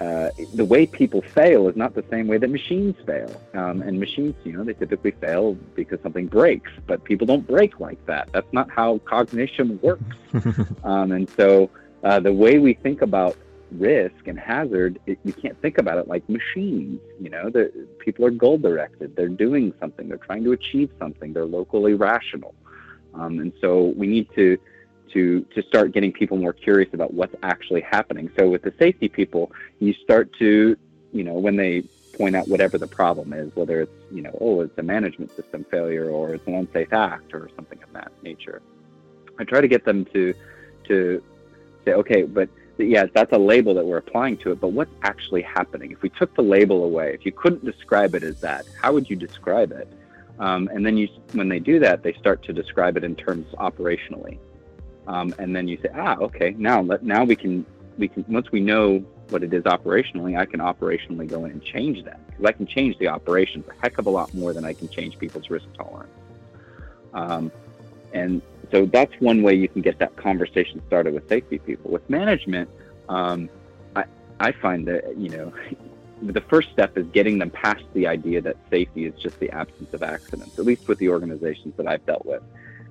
uh, 0.00 0.30
the 0.54 0.64
way 0.64 0.86
people 0.86 1.22
fail 1.22 1.68
is 1.68 1.76
not 1.76 1.94
the 1.94 2.04
same 2.10 2.26
way 2.26 2.38
that 2.38 2.48
machines 2.48 2.96
fail. 3.04 3.30
Um, 3.54 3.82
and 3.82 3.98
machines, 3.98 4.34
you 4.44 4.52
know, 4.52 4.64
they 4.64 4.74
typically 4.74 5.12
fail 5.12 5.54
because 5.74 6.00
something 6.02 6.26
breaks, 6.26 6.70
but 6.86 7.04
people 7.04 7.26
don't 7.26 7.46
break 7.46 7.80
like 7.80 8.04
that. 8.06 8.28
That's 8.32 8.52
not 8.52 8.70
how 8.70 8.98
cognition 8.98 9.80
works. 9.82 10.16
um, 10.84 11.12
and 11.12 11.28
so 11.30 11.70
uh, 12.04 12.20
the 12.20 12.32
way 12.32 12.58
we 12.58 12.74
think 12.74 13.02
about 13.02 13.36
risk 13.78 14.26
and 14.26 14.38
hazard, 14.38 14.98
it, 15.06 15.18
you 15.24 15.32
can't 15.32 15.60
think 15.60 15.78
about 15.78 15.98
it 15.98 16.08
like 16.08 16.28
machines. 16.28 17.00
You 17.20 17.30
know, 17.30 17.50
people 17.98 18.24
are 18.24 18.30
goal 18.30 18.58
directed. 18.58 19.16
They're 19.16 19.28
doing 19.28 19.74
something. 19.80 20.08
They're 20.08 20.18
trying 20.18 20.44
to 20.44 20.52
achieve 20.52 20.90
something. 20.98 21.32
They're 21.32 21.44
locally 21.44 21.94
rational. 21.94 22.54
Um, 23.14 23.38
and 23.40 23.52
so 23.60 23.92
we 23.96 24.06
need 24.06 24.28
to 24.34 24.58
to 25.12 25.42
to 25.54 25.62
start 25.62 25.92
getting 25.92 26.12
people 26.12 26.36
more 26.36 26.52
curious 26.52 26.92
about 26.94 27.12
what's 27.12 27.34
actually 27.42 27.82
happening. 27.82 28.30
So 28.38 28.48
with 28.48 28.62
the 28.62 28.72
safety 28.78 29.08
people, 29.08 29.52
you 29.78 29.92
start 29.94 30.32
to, 30.38 30.76
you 31.12 31.24
know, 31.24 31.34
when 31.34 31.56
they 31.56 31.82
point 32.16 32.36
out 32.36 32.48
whatever 32.48 32.78
the 32.78 32.86
problem 32.86 33.32
is, 33.32 33.54
whether 33.54 33.82
it's, 33.82 33.92
you 34.10 34.22
know, 34.22 34.36
oh, 34.40 34.60
it's 34.60 34.76
a 34.78 34.82
management 34.82 35.34
system 35.34 35.64
failure 35.70 36.08
or 36.08 36.34
it's 36.34 36.46
an 36.46 36.54
unsafe 36.54 36.92
act 36.92 37.34
or 37.34 37.50
something 37.56 37.82
of 37.82 37.92
that 37.92 38.12
nature. 38.22 38.62
I 39.38 39.44
try 39.44 39.60
to 39.60 39.68
get 39.68 39.84
them 39.84 40.04
to 40.06 40.34
to 40.88 41.22
say, 41.84 41.92
okay, 41.92 42.22
but 42.22 42.48
yes, 42.78 43.08
that's 43.14 43.32
a 43.32 43.38
label 43.38 43.74
that 43.74 43.84
we're 43.84 43.98
applying 43.98 44.36
to 44.38 44.52
it, 44.52 44.60
but 44.60 44.68
what's 44.68 44.92
actually 45.02 45.42
happening? 45.42 45.90
If 45.92 46.02
we 46.02 46.08
took 46.08 46.34
the 46.34 46.42
label 46.42 46.84
away, 46.84 47.12
if 47.14 47.26
you 47.26 47.32
couldn't 47.32 47.64
describe 47.64 48.14
it 48.14 48.22
as 48.22 48.40
that, 48.40 48.64
how 48.80 48.92
would 48.92 49.08
you 49.08 49.16
describe 49.16 49.72
it? 49.72 49.88
Um, 50.38 50.68
and 50.72 50.84
then 50.84 50.96
you, 50.96 51.08
when 51.32 51.48
they 51.48 51.58
do 51.58 51.78
that, 51.80 52.02
they 52.02 52.12
start 52.14 52.42
to 52.44 52.52
describe 52.52 52.96
it 52.96 53.04
in 53.04 53.14
terms 53.14 53.46
operationally. 53.54 54.38
Um, 55.06 55.34
and 55.38 55.54
then 55.54 55.68
you 55.68 55.78
say, 55.82 55.88
ah, 55.94 56.16
okay, 56.20 56.54
now 56.56 56.80
let, 56.80 57.02
now 57.02 57.24
we 57.24 57.36
can 57.36 57.66
we 57.98 58.08
can 58.08 58.24
once 58.28 58.50
we 58.50 58.60
know 58.60 59.04
what 59.28 59.42
it 59.42 59.52
is 59.52 59.64
operationally, 59.64 60.38
I 60.38 60.46
can 60.46 60.60
operationally 60.60 61.28
go 61.28 61.44
in 61.44 61.52
and 61.52 61.62
change 61.62 62.04
that 62.04 62.24
because 62.26 62.44
I 62.44 62.52
can 62.52 62.66
change 62.66 62.98
the 62.98 63.08
operations 63.08 63.64
a 63.68 63.82
heck 63.82 63.98
of 63.98 64.06
a 64.06 64.10
lot 64.10 64.32
more 64.34 64.52
than 64.52 64.64
I 64.64 64.72
can 64.72 64.88
change 64.88 65.18
people's 65.18 65.50
risk 65.50 65.66
tolerance. 65.76 66.12
Um, 67.14 67.50
and 68.12 68.42
so 68.72 68.86
that's 68.86 69.12
one 69.20 69.42
way 69.42 69.54
you 69.54 69.68
can 69.68 69.82
get 69.82 69.98
that 69.98 70.16
conversation 70.16 70.82
started 70.86 71.12
with 71.12 71.28
safety 71.28 71.58
people. 71.58 71.90
With 71.90 72.08
management, 72.08 72.70
um, 73.08 73.50
I 73.94 74.04
I 74.40 74.52
find 74.52 74.88
that 74.88 75.16
you 75.16 75.28
know. 75.28 75.52
The 76.24 76.40
first 76.42 76.70
step 76.70 76.96
is 76.96 77.04
getting 77.08 77.40
them 77.40 77.50
past 77.50 77.82
the 77.94 78.06
idea 78.06 78.40
that 78.42 78.56
safety 78.70 79.06
is 79.06 79.14
just 79.20 79.40
the 79.40 79.50
absence 79.50 79.92
of 79.92 80.04
accidents, 80.04 80.56
at 80.56 80.64
least 80.64 80.86
with 80.86 81.00
the 81.00 81.08
organizations 81.08 81.74
that 81.76 81.88
I've 81.88 82.06
dealt 82.06 82.24
with. 82.24 82.44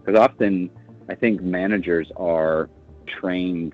Because 0.04 0.20
often 0.20 0.70
I 1.08 1.16
think 1.16 1.42
managers 1.42 2.12
are 2.18 2.70
trained, 3.06 3.74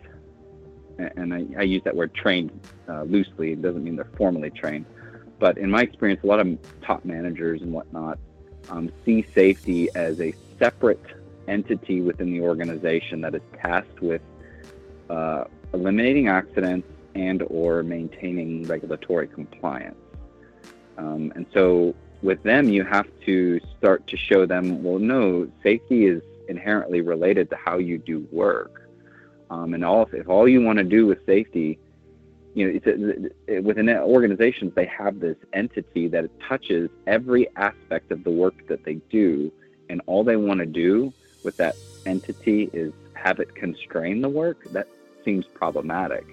and 0.99 1.33
I, 1.33 1.47
I 1.57 1.63
use 1.63 1.81
that 1.85 1.95
word 1.95 2.13
trained 2.13 2.51
uh, 2.87 3.01
loosely. 3.01 3.53
It 3.53 3.63
doesn't 3.63 3.83
mean 3.83 3.95
they're 3.95 4.11
formally 4.15 4.51
trained. 4.51 4.85
But 5.39 5.57
in 5.57 5.71
my 5.71 5.81
experience, 5.81 6.23
a 6.23 6.27
lot 6.27 6.39
of 6.39 6.55
top 6.83 7.03
managers 7.03 7.63
and 7.63 7.73
whatnot 7.73 8.19
um, 8.69 8.91
see 9.05 9.25
safety 9.33 9.89
as 9.95 10.21
a 10.21 10.35
separate 10.59 11.01
entity 11.47 12.01
within 12.01 12.31
the 12.31 12.41
organization 12.41 13.21
that 13.21 13.35
is 13.35 13.41
tasked 13.61 14.01
with 14.01 14.21
uh, 15.09 15.45
eliminating 15.73 16.27
accidents 16.27 16.87
and 17.15 17.43
or 17.47 17.83
maintaining 17.83 18.63
regulatory 18.63 19.27
compliance. 19.27 19.95
Um, 20.97 21.31
and 21.35 21.45
so 21.53 21.95
with 22.21 22.41
them, 22.43 22.69
you 22.69 22.83
have 22.83 23.07
to 23.25 23.59
start 23.77 24.07
to 24.07 24.17
show 24.17 24.45
them, 24.45 24.83
well, 24.83 24.99
no, 24.99 25.47
safety 25.63 26.05
is 26.05 26.21
inherently 26.49 27.01
related 27.01 27.49
to 27.51 27.55
how 27.55 27.77
you 27.77 27.97
do 27.97 28.27
work. 28.31 28.89
Um, 29.49 29.73
and 29.73 29.85
all 29.85 30.09
if 30.11 30.27
all 30.27 30.47
you 30.47 30.61
want 30.61 30.77
to 30.77 30.83
do 30.83 31.05
with 31.05 31.25
safety, 31.25 31.79
you 32.53 32.65
know, 32.65 32.79
it's 32.83 33.31
a, 33.47 33.59
within 33.59 33.87
organizations 33.89 34.73
they 34.75 34.85
have 34.87 35.19
this 35.19 35.37
entity 35.53 36.07
that 36.09 36.29
touches 36.41 36.89
every 37.05 37.47
aspect 37.55 38.11
of 38.11 38.23
the 38.23 38.31
work 38.31 38.67
that 38.67 38.83
they 38.83 38.95
do, 39.09 39.51
and 39.89 40.01
all 40.05 40.23
they 40.23 40.35
want 40.35 40.59
to 40.59 40.65
do 40.65 41.13
with 41.47 41.57
that 41.57 41.75
entity 42.05 42.69
is 42.73 42.91
have 43.13 43.39
it 43.39 43.55
constrain 43.55 44.21
the 44.21 44.29
work. 44.29 44.57
That 44.73 44.87
seems 45.23 45.45
problematic. 45.45 46.25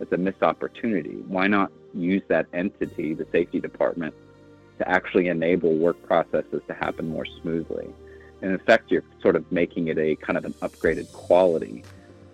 It's 0.00 0.12
a 0.12 0.16
missed 0.16 0.42
opportunity. 0.42 1.16
Why 1.28 1.46
not 1.46 1.70
use 1.94 2.22
that 2.28 2.46
entity, 2.52 3.14
the 3.14 3.26
safety 3.30 3.60
department, 3.60 4.14
to 4.78 4.88
actually 4.88 5.28
enable 5.28 5.72
work 5.74 6.02
processes 6.02 6.62
to 6.66 6.74
happen 6.74 7.08
more 7.08 7.26
smoothly? 7.40 7.88
in 8.42 8.54
effect, 8.54 8.90
you're 8.90 9.02
sort 9.22 9.36
of 9.36 9.50
making 9.50 9.88
it 9.88 9.98
a 9.98 10.14
kind 10.16 10.36
of 10.36 10.44
an 10.44 10.52
upgraded 10.54 11.10
quality 11.12 11.84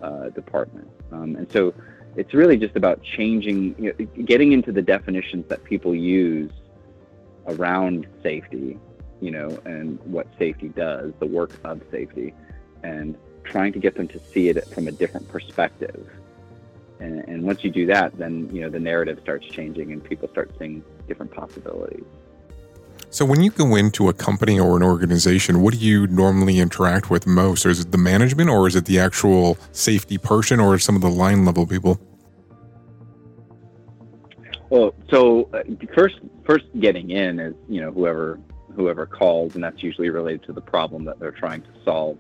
uh, 0.01 0.31
department. 0.31 0.89
Um, 1.13 1.37
and 1.37 1.51
so 1.53 1.75
it's 2.17 2.35
really 2.35 2.57
just 2.57 2.77
about 2.77 3.03
changing, 3.03 3.75
you 3.79 3.95
know, 3.99 4.25
getting 4.25 4.53
into 4.53 4.73
the 4.73 4.83
definitions 4.83 5.47
that 5.49 5.63
people 5.65 5.95
use 5.95 6.51
around 7.47 8.07
safety, 8.23 8.79
you 9.23 9.31
know, 9.31 9.57
and 9.65 10.01
what 10.05 10.27
safety 10.37 10.69
does, 10.69 11.13
the 11.21 11.27
work 11.27 11.53
of 11.65 11.81
safety, 11.91 12.35
and 12.83 13.17
trying 13.45 13.73
to 13.73 13.79
get 13.79 13.95
them 13.95 14.09
to 14.09 14.19
see 14.19 14.49
it 14.49 14.67
from 14.69 14.89
a 14.89 14.93
different 14.93 15.29
perspective. 15.29 16.11
And, 16.99 17.25
and 17.29 17.43
once 17.45 17.63
you 17.63 17.71
do 17.71 17.87
that, 17.87 18.19
then, 18.19 18.49
you 18.55 18.61
know, 18.61 18.69
the 18.69 18.81
narrative 18.81 19.21
starts 19.23 19.47
changing 19.47 19.93
and 19.93 20.03
people 20.03 20.29
start 20.29 20.51
seeing 20.59 20.85
different 21.07 21.33
possibilities. 21.33 22.05
So, 23.11 23.25
when 23.25 23.43
you 23.43 23.51
go 23.51 23.77
into 23.77 24.09
a 24.09 24.13
company 24.13 24.59
or 24.59 24.77
an 24.77 24.83
organization, 24.83 25.61
what 25.61 25.75
do 25.75 25.81
you 25.81 26.07
normally 26.07 26.59
interact 26.59 27.11
with 27.11 27.27
most? 27.27 27.67
Or 27.67 27.71
is 27.71 27.81
it 27.81 27.93
the 27.93 27.99
management, 27.99 28.49
or 28.49 28.67
is 28.67 28.75
it 28.75 28.87
the 28.87 28.99
actual 28.99 29.59
safety 29.73 30.17
person, 30.17 30.59
or 30.61 30.79
some 30.79 30.97
of 30.97 31.03
the 31.03 31.11
line 31.11 31.45
level 31.45 31.67
people? 31.67 32.01
Well, 34.71 34.95
so 35.11 35.51
uh, 35.53 35.63
first, 35.95 36.21
first 36.47 36.65
getting 36.81 37.11
in 37.11 37.39
is 37.39 37.55
you 37.69 37.83
know 37.83 37.91
whoever 37.91 38.41
whoever 38.75 39.07
calls, 39.07 39.55
and 39.55 39.63
that's 39.63 39.83
usually 39.83 40.11
related 40.11 40.45
to 40.45 40.53
the 40.53 40.61
problem 40.61 41.05
that 41.05 41.19
they're 41.19 41.31
trying 41.31 41.63
to 41.63 41.71
solve. 41.85 42.19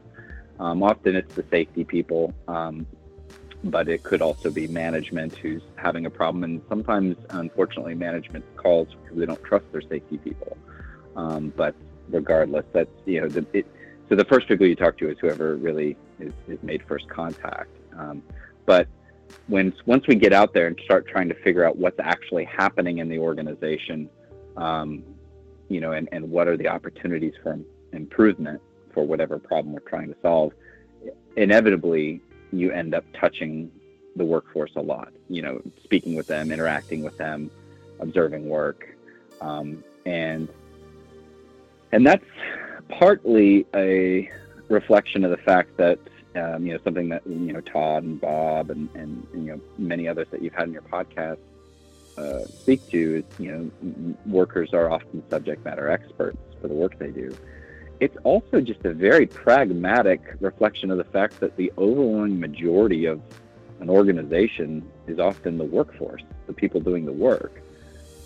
Um, 0.60 0.82
often 0.82 1.16
it's 1.16 1.34
the 1.34 1.44
safety 1.50 1.84
people, 1.84 2.32
um, 2.48 2.86
but 3.64 3.88
it 3.88 4.02
could 4.02 4.22
also 4.22 4.50
be 4.50 4.68
management 4.68 5.36
who's 5.36 5.62
having 5.76 6.06
a 6.06 6.10
problem, 6.10 6.44
and 6.44 6.60
sometimes, 6.68 7.16
unfortunately, 7.30 7.94
management 7.94 8.44
calls 8.56 8.88
because 9.02 9.18
they 9.18 9.26
don't 9.26 9.42
trust 9.44 9.64
their 9.72 9.82
safety 9.82 10.18
people. 10.18 10.56
Um, 11.16 11.52
but 11.56 11.74
regardless, 12.08 12.64
that's 12.72 12.90
you 13.06 13.20
know 13.20 13.28
the, 13.28 13.46
it, 13.52 13.66
so 14.08 14.16
the 14.16 14.24
first 14.24 14.48
people 14.48 14.66
you 14.66 14.76
talk 14.76 14.98
to 14.98 15.10
is 15.10 15.18
whoever 15.20 15.56
really 15.56 15.96
is, 16.18 16.32
is 16.48 16.58
made 16.62 16.82
first 16.86 17.08
contact. 17.08 17.70
Um, 17.96 18.22
but 18.66 18.86
when 19.46 19.72
once 19.86 20.06
we 20.06 20.14
get 20.14 20.32
out 20.32 20.52
there 20.52 20.66
and 20.66 20.78
start 20.84 21.06
trying 21.08 21.28
to 21.28 21.34
figure 21.42 21.64
out 21.64 21.76
what's 21.76 21.98
actually 22.00 22.44
happening 22.44 22.98
in 22.98 23.08
the 23.08 23.18
organization, 23.18 24.08
um, 24.56 25.02
you 25.68 25.80
know, 25.80 25.92
and, 25.92 26.08
and 26.12 26.30
what 26.30 26.48
are 26.48 26.56
the 26.56 26.68
opportunities 26.68 27.34
for 27.42 27.58
improvement 27.92 28.60
for 28.92 29.04
whatever 29.04 29.38
problem 29.38 29.72
we're 29.72 29.80
trying 29.80 30.08
to 30.08 30.16
solve, 30.22 30.52
inevitably 31.36 32.20
you 32.52 32.70
end 32.70 32.94
up 32.94 33.04
touching 33.18 33.70
the 34.16 34.24
workforce 34.24 34.72
a 34.76 34.80
lot. 34.80 35.12
You 35.28 35.42
know, 35.42 35.62
speaking 35.82 36.14
with 36.14 36.26
them, 36.26 36.52
interacting 36.52 37.02
with 37.02 37.16
them, 37.16 37.50
observing 38.00 38.48
work, 38.48 38.86
um, 39.40 39.82
and 40.04 40.48
and 41.92 42.06
that's 42.06 42.24
partly 42.88 43.66
a 43.74 44.30
reflection 44.68 45.24
of 45.24 45.30
the 45.30 45.36
fact 45.38 45.76
that 45.78 45.98
um, 46.36 46.66
you 46.66 46.72
know 46.72 46.78
something 46.84 47.08
that 47.08 47.22
you 47.26 47.52
know 47.52 47.60
Todd 47.60 48.04
and 48.04 48.20
Bob 48.20 48.70
and, 48.70 48.88
and, 48.94 49.26
and 49.32 49.46
you 49.46 49.52
know 49.52 49.60
many 49.78 50.08
others 50.08 50.26
that 50.30 50.42
you've 50.42 50.54
had 50.54 50.66
in 50.68 50.72
your 50.72 50.82
podcast 50.82 51.38
uh, 52.18 52.40
speak 52.62 52.88
to 52.90 53.16
is 53.16 53.24
you 53.38 53.50
know 53.50 54.14
workers 54.26 54.72
are 54.72 54.90
often 54.90 55.22
subject 55.30 55.64
matter 55.64 55.90
experts 55.90 56.38
for 56.60 56.68
the 56.68 56.74
work 56.74 56.98
they 56.98 57.10
do. 57.10 57.34
It's 58.00 58.16
also 58.24 58.60
just 58.60 58.84
a 58.84 58.92
very 58.92 59.26
pragmatic 59.26 60.20
reflection 60.40 60.90
of 60.90 60.98
the 60.98 61.04
fact 61.04 61.40
that 61.40 61.56
the 61.56 61.72
overwhelming 61.78 62.40
majority 62.40 63.06
of 63.06 63.20
an 63.80 63.88
organization 63.88 64.88
is 65.06 65.18
often 65.18 65.56
the 65.56 65.64
workforce, 65.64 66.22
the 66.46 66.52
people 66.52 66.80
doing 66.80 67.04
the 67.04 67.12
work, 67.12 67.62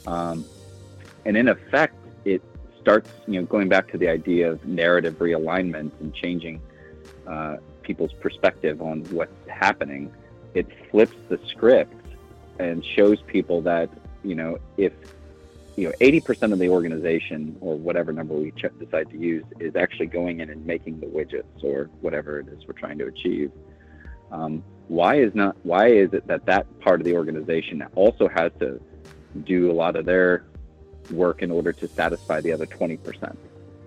um, 0.07 0.45
and 1.25 1.37
in 1.37 1.49
effect, 1.49 1.97
it 2.25 2.43
starts, 2.81 3.11
you 3.27 3.41
know, 3.41 3.47
going 3.47 3.69
back 3.69 3.91
to 3.91 3.99
the 3.99 4.09
idea 4.09 4.51
of 4.51 4.65
narrative 4.65 5.15
realignment 5.15 5.91
and 6.01 6.15
changing, 6.15 6.61
uh, 7.27 7.57
people's 7.83 8.13
perspective 8.13 8.81
on 8.81 9.03
what's 9.11 9.49
happening. 9.49 10.13
It 10.55 10.67
flips 10.91 11.17
the 11.29 11.39
script 11.49 11.96
and 12.59 12.85
shows 12.85 13.21
people 13.23 13.63
that 13.63 13.91
you 14.23 14.35
know 14.35 14.59
if 14.77 14.93
you 15.77 15.89
know 15.89 15.95
80% 16.01 16.53
of 16.53 16.59
the 16.59 16.71
organization 16.71 17.57
or 17.61 17.77
whatever 17.77 18.13
number 18.13 18.35
we 18.35 18.51
ch- 18.53 18.79
decide 18.79 19.11
to 19.11 19.19
use 19.19 19.45
is 19.61 19.77
actually 19.77 20.07
going 20.07 20.41
in 20.41 20.51
and 20.51 20.65
making 20.65 21.01
the 21.01 21.07
widgets 21.07 21.63
or 21.63 21.91
whatever 22.01 22.41
it 22.41 22.49
is 22.49 22.67
we're 22.67 22.73
trying 22.73 22.99
to 22.99 23.07
achieve. 23.07 23.53
Um, 24.33 24.65
why 24.89 25.17
is 25.17 25.35
not 25.35 25.57
why 25.65 25.89
is 25.89 26.13
it 26.13 26.27
that 26.29 26.47
that 26.47 26.81
part 26.81 27.01
of 27.01 27.05
the 27.05 27.15
organization 27.15 27.85
also 27.95 28.29
has 28.29 28.53
to 28.61 28.81
do 29.45 29.71
a 29.71 29.75
lot 29.75 29.97
of 29.97 30.07
their 30.07 30.45
work 31.11 31.43
in 31.43 31.51
order 31.51 31.73
to 31.73 31.89
satisfy 31.89 32.41
the 32.41 32.53
other 32.53 32.67
20%? 32.67 33.37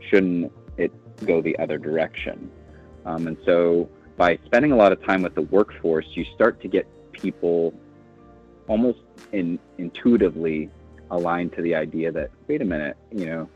Shouldn't 0.10 0.52
it 0.78 0.92
go 1.26 1.42
the 1.42 1.58
other 1.58 1.78
direction? 1.78 2.52
Um, 3.06 3.28
and 3.28 3.38
so 3.46 3.90
by 4.18 4.38
spending 4.46 4.72
a 4.72 4.76
lot 4.76 4.92
of 4.92 5.04
time 5.04 5.22
with 5.22 5.36
the 5.36 5.42
workforce, 5.44 6.06
you 6.12 6.26
start 6.36 6.62
to 6.62 6.68
get 6.68 6.88
people 7.12 7.74
almost 8.70 9.00
in, 9.34 9.60
intuitively 9.78 10.70
aligned 11.12 11.52
to 11.54 11.62
the 11.62 11.76
idea 11.76 12.12
that, 12.12 12.30
wait 12.48 12.62
a 12.62 12.66
minute, 12.66 12.96
you 13.12 13.26
know, 13.26 13.50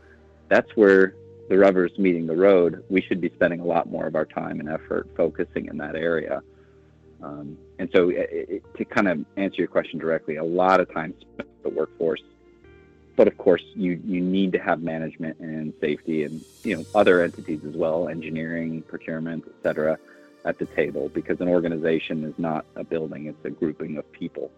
that's 0.48 0.76
where 0.76 1.14
the 1.48 1.56
rubber's 1.56 1.96
meeting 1.98 2.26
the 2.26 2.36
road. 2.36 2.84
We 2.90 3.00
should 3.00 3.20
be 3.20 3.30
spending 3.30 3.60
a 3.60 3.64
lot 3.64 3.88
more 3.88 4.06
of 4.06 4.16
our 4.16 4.26
time 4.26 4.60
and 4.60 4.68
effort 4.68 5.08
focusing 5.16 5.66
in 5.66 5.78
that 5.78 5.94
area. 5.94 6.42
Um, 7.22 7.56
and 7.78 7.88
so, 7.94 8.10
it, 8.10 8.28
it, 8.30 8.74
to 8.76 8.84
kind 8.84 9.08
of 9.08 9.24
answer 9.36 9.56
your 9.58 9.68
question 9.68 9.98
directly, 9.98 10.36
a 10.36 10.44
lot 10.44 10.80
of 10.80 10.92
times 10.92 11.14
the 11.62 11.70
workforce, 11.70 12.20
but 13.16 13.28
of 13.28 13.38
course, 13.38 13.62
you 13.74 14.00
you 14.04 14.20
need 14.20 14.52
to 14.52 14.58
have 14.58 14.82
management 14.82 15.38
and 15.38 15.72
safety 15.80 16.24
and 16.24 16.44
you 16.64 16.76
know 16.76 16.84
other 16.94 17.22
entities 17.22 17.60
as 17.64 17.74
well, 17.74 18.08
engineering, 18.08 18.82
procurement, 18.82 19.44
et 19.46 19.54
cetera, 19.62 19.98
at 20.44 20.58
the 20.58 20.66
table 20.66 21.08
because 21.08 21.40
an 21.40 21.48
organization 21.48 22.24
is 22.24 22.34
not 22.36 22.66
a 22.76 22.84
building; 22.84 23.26
it's 23.26 23.44
a 23.44 23.50
grouping 23.50 23.96
of 23.96 24.10
people. 24.12 24.50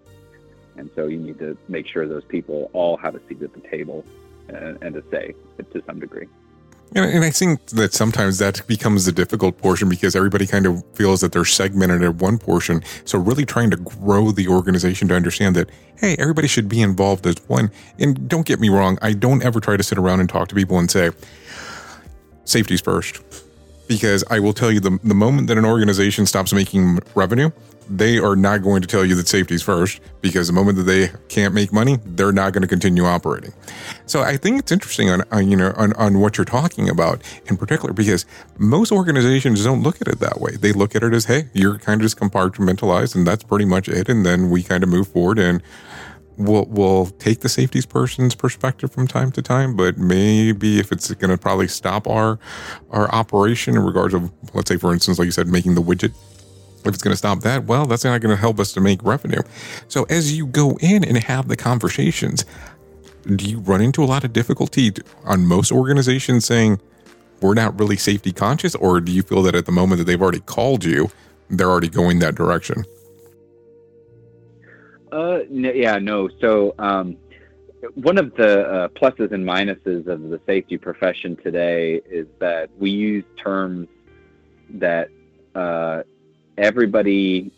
And 0.77 0.91
so, 0.95 1.07
you 1.07 1.19
need 1.19 1.39
to 1.39 1.57
make 1.69 1.87
sure 1.87 2.07
those 2.07 2.25
people 2.25 2.71
all 2.73 2.97
have 2.97 3.15
a 3.15 3.21
seat 3.29 3.43
at 3.43 3.53
the 3.53 3.61
table 3.61 4.05
uh, 4.51 4.57
and, 4.57 4.83
and 4.83 4.97
a 4.97 5.03
say 5.11 5.35
to 5.73 5.83
some 5.87 6.01
degree. 6.01 6.27
And, 6.95 7.25
I 7.25 7.31
think 7.31 7.67
that 7.67 7.93
sometimes 7.93 8.39
that 8.39 8.65
becomes 8.67 9.07
the 9.07 9.13
difficult 9.13 9.59
portion 9.59 9.89
because 9.89 10.15
everybody 10.15 10.47
kind 10.47 10.67
of 10.67 10.85
feels 10.95 11.21
that 11.21 11.33
they're 11.33 11.45
segmented 11.45 12.03
at 12.03 12.17
one 12.17 12.39
portion. 12.39 12.83
So 13.05 13.19
really 13.19 13.45
trying 13.45 13.71
to 13.71 13.77
grow 13.77 14.31
the 14.31 14.49
organization 14.49 15.09
to 15.09 15.17
understand 15.17 15.57
that, 15.57 15.69
hey, 15.99 16.15
everybody 16.19 16.47
should 16.47 16.69
be 16.69 16.81
involved 16.81 17.27
as 17.27 17.37
one. 17.49 17.71
And 17.99 18.29
don't 18.29 18.47
get 18.47 18.61
me 18.61 18.69
wrong, 18.69 18.99
I 19.03 19.15
don't 19.15 19.43
ever 19.43 19.59
try 19.61 19.77
to 19.77 19.83
sit 19.83 19.99
around 19.99 20.21
and 20.21 20.29
talk 20.29 20.49
to 20.49 20.55
people 20.55 20.79
and 20.79 20.91
say, 20.91 21.11
safety's 22.45 22.81
first. 22.81 23.21
Because 23.89 24.25
I 24.31 24.41
will 24.41 24.53
tell 24.53 24.73
you 24.73 24.81
the, 24.81 24.99
the 25.03 25.15
moment 25.15 25.49
that 25.49 25.59
an 25.59 25.65
organization 25.65 26.27
stops 26.27 26.53
making 26.53 26.99
revenue, 27.15 27.51
they 27.89 28.19
are 28.19 28.37
not 28.37 28.63
going 28.63 28.83
to 28.83 28.89
tell 28.89 29.05
you 29.05 29.15
that 29.15 29.29
safety 29.29 29.55
is 29.55 29.63
first 29.63 30.01
because 30.21 30.47
the 30.47 30.53
moment 30.53 30.77
that 30.79 30.85
they 30.85 31.11
can't 31.29 31.55
make 31.55 31.73
money, 31.73 31.99
they're 32.05 32.33
not 32.33 32.53
going 32.53 32.63
to 32.63 32.69
continue 32.69 33.05
operating. 33.05 33.53
So 34.07 34.23
I 34.23 34.37
think 34.37 34.59
it's 34.59 34.73
interesting 34.73 35.11
on, 35.11 35.23
on 35.31 35.51
you 35.51 35.57
know 35.57 35.73
on, 35.77 35.93
on 35.95 36.21
what 36.21 36.37
you're 36.37 36.45
talking 36.45 36.89
about 36.89 37.23
in 37.47 37.57
particular 37.57 37.93
because 37.93 38.27
most 38.59 38.93
organizations 38.93 39.63
don't 39.65 39.83
look 39.83 40.01
at 40.01 40.09
it 40.09 40.21
that 40.21 40.41
way. 40.41 40.53
They 40.53 40.73
look 40.73 40.97
at 40.97 41.03
it 41.03 41.13
as, 41.13 41.27
hey, 41.27 41.45
you're 41.53 41.79
kind 41.79 42.01
of 42.01 42.05
just 42.05 42.19
compartmentalized 42.19 43.15
and 43.15 43.27
that's 43.27 43.45
pretty 43.45 43.65
much 43.65 43.89
it, 43.89 44.09
and 44.09 44.27
then 44.27 44.51
we 44.51 44.63
kind 44.63 44.83
of 44.83 44.89
move 44.89 45.09
forward 45.09 45.39
and 45.39 45.63
we'll 46.37 46.67
we'll 46.67 47.07
take 47.07 47.41
the 47.41 47.49
safety 47.49 47.81
person's 47.83 48.35
perspective 48.35 48.93
from 48.93 49.07
time 49.07 49.33
to 49.33 49.43
time, 49.43 49.77
but 49.77 49.97
maybe 49.99 50.79
if 50.79 50.93
it's 50.93 51.13
going 51.15 51.31
to 51.31 51.39
probably 51.39 51.69
stop 51.69 52.07
our 52.07 52.39
our 52.91 53.13
operation 53.15 53.77
in 53.77 53.83
regards 53.83 54.15
of 54.15 54.31
let's 54.55 54.69
say 54.69 54.77
for 54.77 54.93
instance, 54.93 55.19
like 55.19 55.27
you 55.27 55.33
said, 55.33 55.49
making 55.49 55.75
the 55.75 55.83
widget 55.83 56.13
if 56.89 56.95
it's 56.95 57.03
going 57.03 57.13
to 57.13 57.19
stop 57.19 57.41
that, 57.41 57.65
well, 57.65 57.87
that's 57.87 58.05
not 58.05 58.21
going 58.21 58.35
to 58.35 58.41
help 58.41 58.59
us 58.61 58.73
to 58.73 58.81
make 58.81 59.03
revenue. 59.03 59.43
So 59.89 60.05
as 60.05 60.37
you 60.37 60.47
go 60.47 60.77
in 60.81 61.05
and 61.05 61.17
have 61.19 61.49
the 61.49 61.57
conversations, 61.57 62.45
do 63.35 63.45
you 63.45 63.59
run 63.59 63.81
into 63.81 64.03
a 64.03 64.07
lot 64.07 64.25
of 64.25 64.33
difficulty 64.33 64.93
on 65.25 65.47
most 65.47 65.73
organizations 65.73 66.45
saying 66.45 66.81
we're 67.41 67.55
not 67.55 67.79
really 67.79 67.97
safety 67.97 68.33
conscious, 68.33 68.75
or 68.75 69.01
do 69.01 69.13
you 69.13 69.23
feel 69.23 69.43
that 69.43 69.55
at 69.55 69.67
the 69.67 69.73
moment 69.73 69.99
that 69.99 70.05
they've 70.05 70.21
already 70.21 70.41
called 70.41 70.85
you, 70.85 71.11
they're 71.51 71.69
already 71.69 71.89
going 71.89 72.19
that 72.21 72.35
direction? 72.35 72.85
Uh, 75.13 75.41
yeah, 75.51 75.99
no. 75.99 76.29
So, 76.41 76.75
um, 76.79 77.17
one 77.95 78.19
of 78.19 78.35
the 78.35 78.67
uh, 78.67 78.89
pluses 78.89 79.33
and 79.33 79.47
minuses 79.47 80.07
of 80.07 80.23
the 80.23 80.41
safety 80.47 80.79
profession 80.79 81.37
today 81.37 82.01
is 82.11 82.27
that 82.39 82.71
we 82.79 82.91
use 82.91 83.25
terms 83.43 83.89
that 84.71 85.09
uh, 85.55 86.03
everybody 86.59 87.51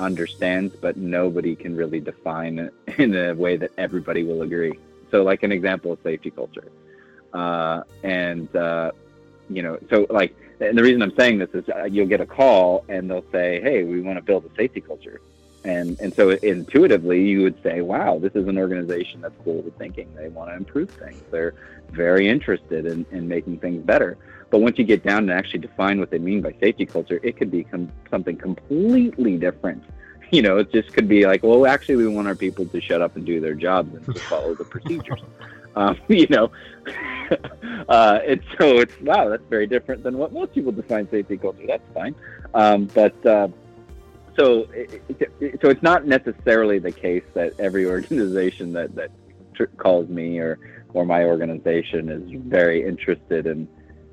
understands, 0.00 0.74
but 0.80 0.96
nobody 0.96 1.56
can 1.56 1.76
really 1.76 2.00
define 2.00 2.58
it 2.58 2.74
in 2.98 3.14
a 3.16 3.34
way 3.34 3.56
that 3.56 3.72
everybody 3.78 4.24
will 4.24 4.42
agree. 4.42 4.78
So, 5.10 5.22
like 5.22 5.42
an 5.42 5.52
example 5.52 5.92
of 5.92 5.98
safety 6.02 6.30
culture, 6.30 6.70
uh, 7.32 7.82
and 8.02 8.54
uh, 8.54 8.92
you 9.48 9.62
know, 9.62 9.78
so 9.88 10.06
like, 10.10 10.36
and 10.60 10.76
the 10.76 10.82
reason 10.82 11.02
I'm 11.02 11.14
saying 11.16 11.38
this 11.38 11.50
is 11.54 11.68
uh, 11.68 11.84
you'll 11.84 12.06
get 12.06 12.20
a 12.20 12.26
call 12.26 12.84
and 12.88 13.10
they'll 13.10 13.24
say, 13.32 13.60
"Hey, 13.62 13.84
we 13.84 14.00
want 14.00 14.18
to 14.18 14.22
build 14.22 14.44
a 14.44 14.54
safety 14.54 14.80
culture," 14.80 15.20
and 15.64 15.98
and 16.00 16.14
so 16.14 16.30
intuitively 16.30 17.24
you 17.24 17.42
would 17.42 17.62
say, 17.62 17.80
"Wow, 17.80 18.18
this 18.18 18.34
is 18.34 18.46
an 18.48 18.58
organization 18.58 19.22
that's 19.22 19.34
forward 19.42 19.76
thinking. 19.78 20.08
They 20.14 20.28
want 20.28 20.50
to 20.50 20.56
improve 20.56 20.90
things. 20.90 21.22
They're 21.30 21.54
very 21.90 22.28
interested 22.28 22.84
in, 22.84 23.06
in 23.10 23.28
making 23.28 23.60
things 23.60 23.82
better." 23.82 24.18
But 24.50 24.60
once 24.60 24.78
you 24.78 24.84
get 24.84 25.04
down 25.04 25.18
and 25.18 25.30
actually 25.30 25.60
define 25.60 26.00
what 26.00 26.10
they 26.10 26.18
mean 26.18 26.40
by 26.40 26.54
safety 26.60 26.86
culture, 26.86 27.20
it 27.22 27.36
could 27.36 27.50
become 27.50 27.92
something 28.10 28.36
completely 28.36 29.36
different. 29.36 29.84
You 30.30 30.42
know, 30.42 30.58
it 30.58 30.70
just 30.70 30.92
could 30.92 31.08
be 31.08 31.24
like, 31.24 31.42
well, 31.42 31.64
actually, 31.64 31.96
we 31.96 32.06
want 32.06 32.28
our 32.28 32.34
people 32.34 32.66
to 32.66 32.80
shut 32.82 33.00
up 33.00 33.16
and 33.16 33.24
do 33.24 33.40
their 33.40 33.54
jobs 33.54 33.94
and 33.94 34.04
to 34.04 34.20
follow 34.20 34.54
the 34.54 34.64
procedures. 34.64 35.22
Um, 35.78 35.96
you 36.08 36.26
know, 36.28 36.50
uh, 37.88 38.18
and 38.26 38.42
so 38.58 38.78
it's 38.78 39.00
wow, 39.00 39.28
that's 39.28 39.44
very 39.48 39.66
different 39.66 40.02
than 40.02 40.18
what 40.18 40.32
most 40.32 40.52
people 40.52 40.72
define 40.72 41.08
safety 41.08 41.36
culture. 41.36 41.64
That's 41.66 41.84
fine, 41.94 42.16
um, 42.52 42.86
but 42.86 43.24
uh, 43.24 43.48
so 44.36 44.66
it, 44.72 45.02
it, 45.40 45.60
so 45.62 45.68
it's 45.68 45.82
not 45.82 46.06
necessarily 46.06 46.78
the 46.80 46.90
case 46.90 47.22
that 47.34 47.58
every 47.60 47.86
organization 47.86 48.72
that 48.72 48.94
that 48.96 49.10
calls 49.76 50.08
me 50.08 50.38
or 50.38 50.58
or 50.94 51.04
my 51.04 51.24
organization 51.24 52.08
is 52.08 52.28
very 52.46 52.84
interested 52.84 53.46
in 53.46 53.68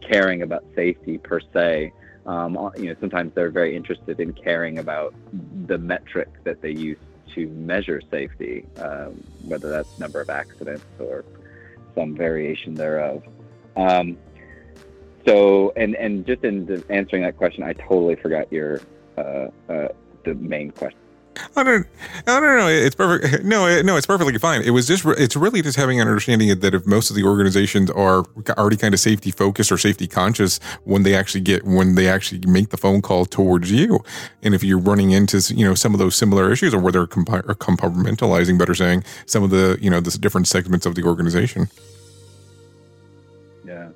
caring 0.10 0.42
about 0.42 0.64
safety 0.76 1.18
per 1.18 1.40
se. 1.54 1.94
Um, 2.26 2.58
uh, 2.58 2.72
you 2.76 2.90
know, 2.90 2.96
sometimes 3.00 3.34
they're 3.36 3.52
very 3.52 3.76
interested 3.76 4.20
in 4.20 4.34
caring 4.34 4.80
about 4.80 5.14
the 5.68 5.78
metric 5.78 6.30
that 6.44 6.62
they 6.62 6.72
use 6.72 6.98
to 7.36 7.48
measure 7.48 8.02
safety, 8.10 8.66
um, 8.78 9.24
whether 9.44 9.70
that's 9.70 10.00
number 10.00 10.22
of 10.22 10.30
accidents 10.30 10.86
or 11.00 11.24
some 11.94 12.16
variation 12.16 12.74
thereof. 12.74 13.24
Um, 13.76 14.18
so, 15.28 15.74
and 15.76 15.96
and 15.96 16.26
just 16.26 16.44
in 16.44 16.84
answering 16.90 17.24
that 17.24 17.38
question, 17.38 17.64
I 17.64 17.74
totally 17.74 18.16
forgot 18.16 18.52
your 18.52 18.80
uh, 19.18 19.48
uh, 19.70 19.88
the 20.24 20.36
main 20.36 20.72
question. 20.72 21.00
I 21.56 21.64
don't, 21.64 21.88
I 22.28 22.40
don't 22.40 22.58
know. 22.58 22.68
It's 22.68 22.96
perfect. 22.96 23.44
No, 23.56 23.82
no, 23.82 23.96
it's 23.96 24.08
perfectly 24.08 24.38
fine. 24.38 24.62
It 24.64 24.72
was 24.72 24.88
just, 24.88 25.06
it's 25.06 25.36
really 25.36 25.62
just 25.62 25.78
having 25.78 26.02
an 26.02 26.08
understanding 26.08 26.48
that 26.60 26.74
if 26.74 26.86
most 26.86 27.10
of 27.10 27.16
the 27.16 27.24
organizations 27.24 27.92
are 27.92 28.26
already 28.58 28.78
kind 28.78 28.94
of 28.94 29.00
safety 29.00 29.32
focused 29.32 29.72
or 29.72 29.78
safety 29.78 30.08
conscious 30.08 30.60
when 30.84 31.04
they 31.04 31.16
actually 31.16 31.42
get, 31.42 31.64
when 31.64 31.96
they 31.96 32.08
actually 32.08 32.42
make 32.48 32.70
the 32.70 32.78
phone 32.78 33.02
call 33.02 33.26
towards 33.26 33.72
you. 33.72 34.00
And 34.42 34.56
if 34.56 34.64
you're 34.64 34.80
running 34.80 35.12
into, 35.12 35.38
you 35.54 35.66
know, 35.66 35.76
some 35.76 35.94
of 35.94 36.00
those 36.00 36.16
similar 36.16 36.52
issues 36.52 36.74
or 36.74 36.80
where 36.80 36.92
they're 36.92 37.08
compartmentalizing, 37.08 38.58
better 38.58 38.76
saying, 38.76 39.04
some 39.26 39.44
of 39.44 39.52
the, 39.52 39.78
you 39.80 39.90
know, 39.90 40.00
the 40.00 40.18
different 40.18 40.48
segments 40.48 40.86
of 40.86 40.96
the 40.96 41.04
organization. 41.04 41.68
Yeah. 43.66 43.90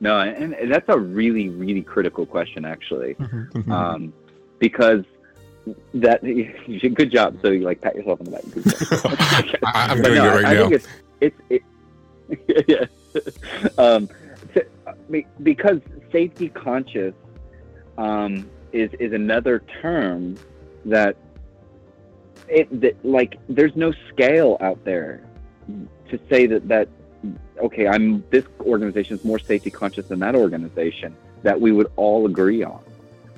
No, 0.00 0.20
and 0.20 0.54
that's 0.70 0.88
a 0.88 0.98
really, 0.98 1.48
really 1.48 1.82
critical 1.82 2.26
question, 2.26 2.64
actually. 2.64 3.14
Mm-hmm. 3.14 3.58
mm-hmm. 3.58 3.72
Um, 3.72 4.12
because 4.58 5.04
that 5.94 6.22
good 6.94 7.10
job. 7.10 7.38
So 7.42 7.50
you 7.50 7.60
like 7.60 7.80
pat 7.80 7.94
yourself 7.96 8.20
on 8.20 8.26
the 8.26 8.32
back. 8.32 9.60
I'm 9.74 10.02
doing 10.02 10.16
no, 10.16 10.36
it 10.36 10.42
right 10.42 10.44
I, 10.44 10.54
now. 10.54 10.64
I 10.64 10.68
think 10.68 10.72
it's 10.72 10.88
it's 11.20 11.40
it, 11.48 11.62
yeah. 12.68 12.86
um, 13.78 14.08
because 15.42 15.80
safety 16.12 16.48
conscious 16.48 17.14
um, 17.98 18.48
is 18.72 18.90
is 18.94 19.12
another 19.12 19.62
term 19.80 20.36
that 20.84 21.16
it 22.48 22.80
that, 22.80 22.96
like 23.04 23.38
there's 23.48 23.74
no 23.76 23.92
scale 24.12 24.56
out 24.60 24.84
there 24.84 25.22
to 26.10 26.18
say 26.28 26.46
that 26.46 26.68
that 26.68 26.88
okay 27.58 27.86
I'm 27.86 28.24
this 28.30 28.44
organization 28.60 29.16
is 29.16 29.24
more 29.24 29.38
safety 29.38 29.70
conscious 29.70 30.06
than 30.08 30.18
that 30.20 30.34
organization 30.34 31.16
that 31.42 31.58
we 31.60 31.72
would 31.72 31.90
all 31.96 32.26
agree 32.26 32.62
on. 32.62 32.82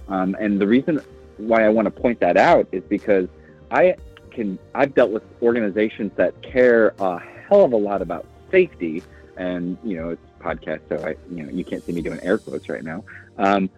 Um, 0.08 0.36
and 0.38 0.60
the 0.60 0.66
reason 0.66 1.00
why 1.36 1.64
I 1.64 1.68
want 1.68 1.86
to 1.86 1.90
point 1.90 2.20
that 2.20 2.36
out 2.36 2.68
is 2.72 2.82
because 2.84 3.28
I 3.70 3.96
can 4.30 4.58
I've 4.74 4.94
dealt 4.94 5.10
with 5.10 5.22
organizations 5.42 6.12
that 6.16 6.40
care 6.42 6.94
a 6.98 7.18
hell 7.18 7.64
of 7.64 7.72
a 7.72 7.76
lot 7.76 8.02
about 8.02 8.26
safety, 8.50 9.02
and 9.36 9.76
you 9.82 9.96
know 9.96 10.10
it's 10.10 10.22
podcast, 10.40 10.80
so 10.88 10.96
I 11.04 11.16
you 11.34 11.42
know 11.42 11.50
you 11.50 11.64
can't 11.64 11.84
see 11.84 11.92
me 11.92 12.02
doing 12.02 12.20
air 12.22 12.38
quotes 12.38 12.68
right 12.68 12.84
now. 12.84 13.04
Um, 13.38 13.70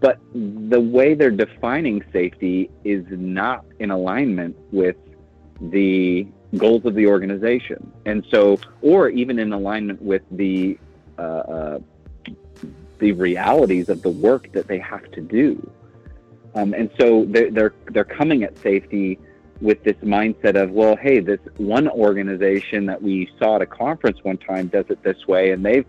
but 0.00 0.18
the 0.34 0.80
way 0.80 1.14
they're 1.14 1.30
defining 1.30 2.04
safety 2.12 2.70
is 2.84 3.04
not 3.08 3.64
in 3.78 3.90
alignment 3.90 4.56
with 4.70 4.96
the 5.60 6.26
goals 6.56 6.84
of 6.84 6.94
the 6.94 7.06
organization. 7.06 7.90
And 8.04 8.24
so, 8.30 8.58
or 8.82 9.08
even 9.08 9.38
in 9.38 9.52
alignment 9.52 10.02
with 10.02 10.22
the, 10.30 10.78
uh, 11.18 11.22
uh, 11.22 11.78
the 12.98 13.12
realities 13.12 13.88
of 13.88 14.02
the 14.02 14.10
work 14.10 14.52
that 14.52 14.66
they 14.66 14.78
have 14.78 15.10
to 15.12 15.20
do. 15.20 15.70
Um, 16.54 16.72
and 16.74 16.90
so 17.00 17.24
they're, 17.26 17.50
they're, 17.50 17.74
they're 17.90 18.04
coming 18.04 18.44
at 18.44 18.56
safety 18.58 19.18
with 19.60 19.82
this 19.82 19.96
mindset 19.96 20.60
of, 20.60 20.70
well, 20.70 20.96
hey, 20.96 21.20
this 21.20 21.40
one 21.56 21.88
organization 21.88 22.86
that 22.86 23.02
we 23.02 23.30
saw 23.38 23.56
at 23.56 23.62
a 23.62 23.66
conference 23.66 24.18
one 24.22 24.38
time 24.38 24.68
does 24.68 24.84
it 24.88 25.02
this 25.02 25.26
way, 25.26 25.52
and 25.52 25.64
they've 25.64 25.86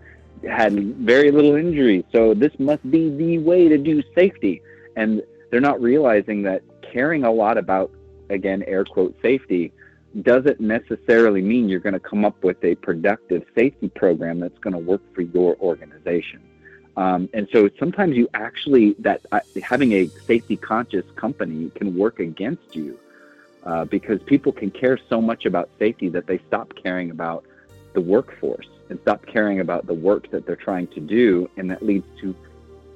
had 0.48 0.96
very 0.96 1.30
little 1.30 1.56
injuries. 1.56 2.04
So 2.12 2.34
this 2.34 2.52
must 2.58 2.88
be 2.90 3.10
the 3.10 3.38
way 3.38 3.68
to 3.68 3.78
do 3.78 4.02
safety. 4.14 4.62
And 4.96 5.22
they're 5.50 5.60
not 5.60 5.80
realizing 5.80 6.42
that 6.42 6.62
caring 6.82 7.24
a 7.24 7.30
lot 7.30 7.58
about, 7.58 7.90
again, 8.30 8.62
air 8.66 8.84
quote, 8.84 9.16
safety 9.22 9.72
doesn't 10.22 10.60
necessarily 10.60 11.42
mean 11.42 11.68
you're 11.68 11.80
going 11.80 11.92
to 11.92 12.00
come 12.00 12.24
up 12.24 12.42
with 12.42 12.62
a 12.64 12.74
productive 12.76 13.44
safety 13.54 13.88
program 13.88 14.40
that's 14.40 14.58
going 14.58 14.72
to 14.72 14.78
work 14.78 15.02
for 15.14 15.22
your 15.22 15.56
organization. 15.56 16.40
Um, 16.96 17.28
and 17.34 17.46
so 17.52 17.68
sometimes 17.78 18.16
you 18.16 18.28
actually 18.32 18.94
that 19.00 19.20
uh, 19.30 19.40
having 19.62 19.92
a 19.92 20.06
safety 20.26 20.56
conscious 20.56 21.04
company 21.14 21.70
can 21.74 21.96
work 21.96 22.20
against 22.20 22.74
you 22.74 22.98
uh, 23.64 23.84
because 23.84 24.22
people 24.22 24.52
can 24.52 24.70
care 24.70 24.98
so 25.08 25.20
much 25.20 25.44
about 25.44 25.68
safety 25.78 26.08
that 26.08 26.26
they 26.26 26.38
stop 26.48 26.72
caring 26.82 27.10
about 27.10 27.44
the 27.92 28.00
workforce 28.00 28.68
and 28.88 28.98
stop 29.00 29.26
caring 29.26 29.60
about 29.60 29.86
the 29.86 29.94
work 29.94 30.30
that 30.30 30.46
they're 30.46 30.56
trying 30.56 30.86
to 30.86 31.00
do, 31.00 31.50
and 31.56 31.70
that 31.70 31.84
leads 31.84 32.06
to 32.20 32.34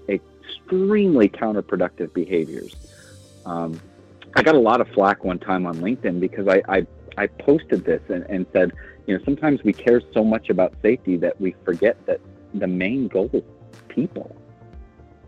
extremely 0.09 1.28
counterproductive 1.28 2.12
behaviors. 2.14 2.74
Um, 3.44 3.80
I 4.36 4.42
got 4.42 4.55
a 4.55 4.61
lot 4.61 4.80
of 4.80 4.88
flack 4.88 5.24
one 5.24 5.38
time 5.38 5.66
on 5.66 5.76
LinkedIn 5.76 6.20
because 6.20 6.46
I, 6.46 6.62
I, 6.68 6.86
I 7.18 7.26
posted 7.26 7.84
this 7.84 8.03
and, 8.09 8.24
and 8.28 8.46
said, 8.53 8.72
you 9.07 9.18
know, 9.18 9.24
sometimes 9.24 9.64
we 9.64 9.72
care 9.72 10.01
so 10.12 10.22
much 10.22 10.51
about 10.51 10.72
safety 10.82 11.16
that 11.16 11.40
we 11.40 11.57
forget 11.64 11.96
that 12.07 12.20
the 12.55 12.68
main 12.68 13.09
goal 13.09 13.44
people. 13.91 14.36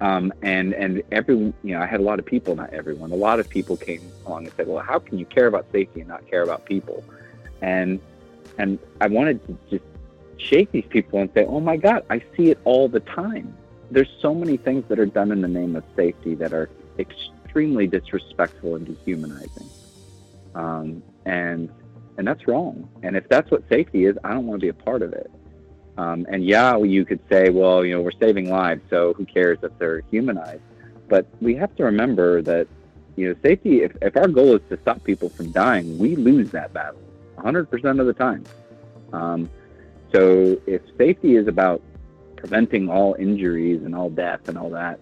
Um, 0.01 0.33
and 0.43 0.75
and 0.75 1.03
every 1.13 1.37
you 1.37 1.55
know, 1.63 1.81
I 1.81 1.87
had 1.87 2.01
a 2.01 2.03
lot 2.03 2.19
of 2.19 2.27
people, 2.27 2.57
not 2.57 2.73
everyone, 2.73 3.13
a 3.13 3.17
lot 3.17 3.39
of 3.39 3.49
people 3.49 3.77
came 3.77 4.11
along 4.27 4.47
and 4.47 4.55
said, 4.57 4.67
well, 4.67 4.83
how 4.83 4.99
can 4.99 5.19
you 5.19 5.27
care 5.27 5.47
about 5.47 5.67
safety 5.71 6.01
and 6.01 6.09
not 6.09 6.27
care 6.27 6.43
about 6.43 6.65
people? 6.65 7.05
And 7.61 8.01
and 8.59 8.79
I 9.01 9.07
wanted 9.07 9.47
to 9.47 9.59
just 9.71 9.85
shake 10.39 10.73
these 10.73 10.87
people 10.89 11.21
and 11.21 11.31
say, 11.35 11.45
oh 11.45 11.61
my 11.61 11.77
God, 11.77 12.05
I 12.11 12.21
see 12.37 12.51
it 12.51 12.59
all 12.65 12.89
the 12.89 13.01
time. 13.01 13.57
There's 13.91 14.11
so 14.21 14.35
many 14.35 14.57
things 14.57 14.85
that 14.89 14.99
are 14.99 15.07
done 15.07 15.31
in 15.31 15.41
the 15.41 15.49
name 15.49 15.77
of 15.77 15.85
safety 15.95 16.35
that 16.37 16.53
are 16.53 16.69
extremely 16.99 17.87
disrespectful 17.87 18.75
and 18.77 18.87
dehumanizing. 18.87 19.69
Um, 20.55 21.03
and 21.25 21.71
and 22.19 22.27
that's 22.27 22.47
wrong. 22.49 22.89
And 23.03 23.17
if 23.17 23.29
that's 23.29 23.51
what 23.51 23.63
safety 23.69 24.05
is, 24.05 24.17
I 24.25 24.33
don't 24.35 24.47
want 24.47 24.61
to 24.61 24.65
be 24.65 24.69
a 24.69 24.75
part 24.75 25.03
of 25.03 25.13
it. 25.13 25.31
Um, 25.99 26.27
and 26.29 26.45
yeah, 26.45 26.77
you 26.79 27.05
could 27.05 27.21
say, 27.31 27.51
well, 27.51 27.85
you 27.85 27.95
know, 27.95 28.01
we're 28.01 28.13
saving 28.13 28.51
lives, 28.51 28.83
so 28.89 29.13
who 29.15 29.27
cares 29.27 29.59
if 29.63 29.77
they're 29.79 30.01
humanized? 30.11 30.63
But 31.09 31.27
we 31.41 31.55
have 31.57 31.75
to 31.77 31.85
remember 31.85 32.41
that, 32.43 32.67
you 33.17 33.29
know, 33.29 33.35
safety, 33.43 33.83
if, 33.83 33.93
if 34.01 34.17
our 34.17 34.29
goal 34.29 34.57
is 34.57 34.63
to 34.71 34.81
stop 34.81 35.05
people 35.05 35.29
from 35.29 35.51
dying, 35.53 35.99
we 35.99 36.17
lose 36.17 36.51
that 36.53 36.73
battle 36.73 37.01
100% 37.37 38.01
of 38.01 38.07
the 38.07 38.15
time. 38.15 38.45
Um, 39.13 39.51
so 40.15 40.61
if 40.67 40.81
safety 40.97 41.37
is 41.37 41.47
about 41.47 41.83
preventing 42.37 42.89
all 42.89 43.15
injuries 43.19 43.83
and 43.85 43.95
all 43.95 44.09
death 44.09 44.49
and 44.49 44.57
all 44.57 44.71
that, 44.71 44.99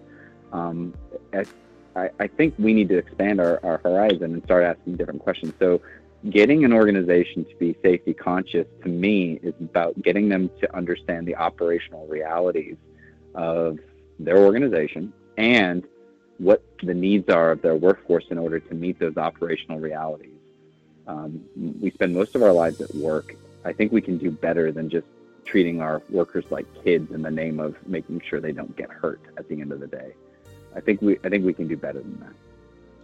um, 0.51 0.93
I, 1.95 2.09
I, 2.19 2.27
think 2.27 2.55
we 2.57 2.73
need 2.73 2.89
to 2.89 2.97
expand 2.97 3.39
our, 3.39 3.59
our 3.63 3.77
horizon 3.79 4.33
and 4.33 4.43
start 4.43 4.63
asking 4.63 4.97
different 4.97 5.21
questions. 5.21 5.53
So 5.59 5.81
getting 6.29 6.63
an 6.63 6.73
organization 6.73 7.45
to 7.45 7.55
be 7.55 7.75
safety 7.81 8.13
conscious 8.13 8.67
to 8.83 8.89
me 8.89 9.39
is 9.41 9.53
about 9.59 9.99
getting 10.01 10.29
them 10.29 10.49
to 10.59 10.75
understand 10.75 11.27
the 11.27 11.35
operational 11.35 12.05
realities 12.07 12.77
of 13.33 13.79
their 14.19 14.37
organization 14.37 15.11
and 15.37 15.83
what 16.37 16.63
the 16.83 16.93
needs 16.93 17.29
are 17.29 17.51
of 17.51 17.61
their 17.61 17.75
workforce 17.75 18.25
in 18.29 18.37
order 18.37 18.59
to 18.59 18.73
meet 18.73 18.99
those 18.99 19.17
operational 19.17 19.79
realities. 19.79 20.37
Um, 21.07 21.43
we 21.79 21.91
spend 21.91 22.13
most 22.13 22.35
of 22.35 22.43
our 22.43 22.51
lives 22.51 22.81
at 22.81 22.93
work 22.95 23.35
I 23.63 23.73
think 23.73 23.91
we 23.91 24.01
can 24.01 24.17
do 24.17 24.31
better 24.31 24.71
than 24.71 24.89
just 24.89 25.05
treating 25.45 25.81
our 25.81 26.01
workers 26.09 26.45
like 26.49 26.65
kids 26.83 27.11
in 27.11 27.21
the 27.21 27.31
name 27.31 27.59
of 27.59 27.75
making 27.87 28.21
sure 28.27 28.39
they 28.39 28.51
don't 28.51 28.75
get 28.75 28.89
hurt 28.89 29.21
at 29.37 29.47
the 29.47 29.61
end 29.61 29.71
of 29.71 29.79
the 29.79 29.87
day. 29.87 30.13
I 30.75 30.79
think 30.79 31.01
we 31.01 31.19
I 31.23 31.29
think 31.29 31.45
we 31.45 31.53
can 31.53 31.67
do 31.67 31.77
better 31.77 31.99
than 31.99 32.19
that. 32.21 32.33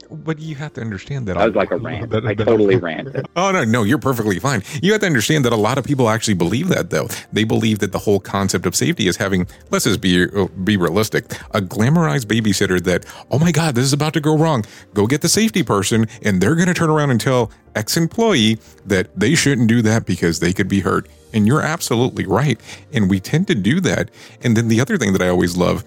But 0.10 0.39
you 0.39 0.55
have 0.55 0.74
to 0.74 0.82
understand 0.82 1.28
that 1.28 1.38
I 1.38 1.45
was 1.45 1.55
like 1.55 1.72
a 1.72 1.78
rant. 1.78 2.14
I 2.14 2.34
totally 2.34 2.78
ranted. 2.78 3.28
Oh 3.36 3.51
no, 3.51 3.64
no, 3.64 3.84
you're 3.84 3.99
perfectly 3.99 4.39
fine. 4.39 4.64
You 4.82 4.91
have 4.93 5.01
to 5.01 5.08
understand 5.08 5.45
that 5.45 5.53
a 5.53 5.58
lot 5.58 5.78
of 5.78 5.86
people 5.86 6.10
actually 6.10 6.34
believe 6.34 6.70
that, 6.70 6.89
though. 6.89 7.08
They 7.32 7.43
believe 7.43 7.80
that 7.80 7.91
the 7.91 7.99
whole 7.99 8.20
concept 8.20 8.66
of 8.66 8.76
safety 8.76 9.08
is 9.08 9.18
having, 9.18 9.47
let's 9.70 9.86
just 9.86 10.01
be 10.01 10.24
uh, 10.24 10.47
be 10.64 10.76
realistic, 10.76 11.26
a 11.51 11.62
glamorized 11.62 12.26
babysitter 12.26 12.82
that, 12.84 13.05
oh 13.30 13.38
my 13.38 13.51
God, 13.51 13.76
this 13.76 13.86
is 13.86 13.93
about 13.93 14.14
to 14.14 14.22
go 14.22 14.36
wrong. 14.36 14.66
Go 14.93 15.05
get 15.05 15.22
the 15.22 15.30
safety 15.30 15.62
person, 15.62 16.08
and 16.24 16.41
they're 16.41 16.55
going 16.55 16.68
to 16.68 16.74
turn 16.74 16.89
around 16.89 17.12
and 17.12 17.22
tell 17.22 17.51
ex 17.76 17.95
employee 17.95 18.58
that 18.86 19.08
they 19.18 19.36
shouldn't 19.36 19.68
do 19.68 19.82
that 19.84 20.05
because 20.05 20.39
they 20.39 20.51
could 20.53 20.68
be 20.68 20.80
hurt. 20.80 21.08
And 21.34 21.45
you're 21.45 21.62
absolutely 21.62 22.26
right. 22.26 22.60
And 22.91 23.10
we 23.10 23.20
tend 23.20 23.47
to 23.47 23.55
do 23.55 23.80
that. 23.82 24.10
And 24.41 24.58
then 24.58 24.68
the 24.68 24.82
other 24.82 24.97
thing 24.97 25.14
that 25.14 25.22
I 25.22 25.30
always 25.30 25.55
love 25.58 25.84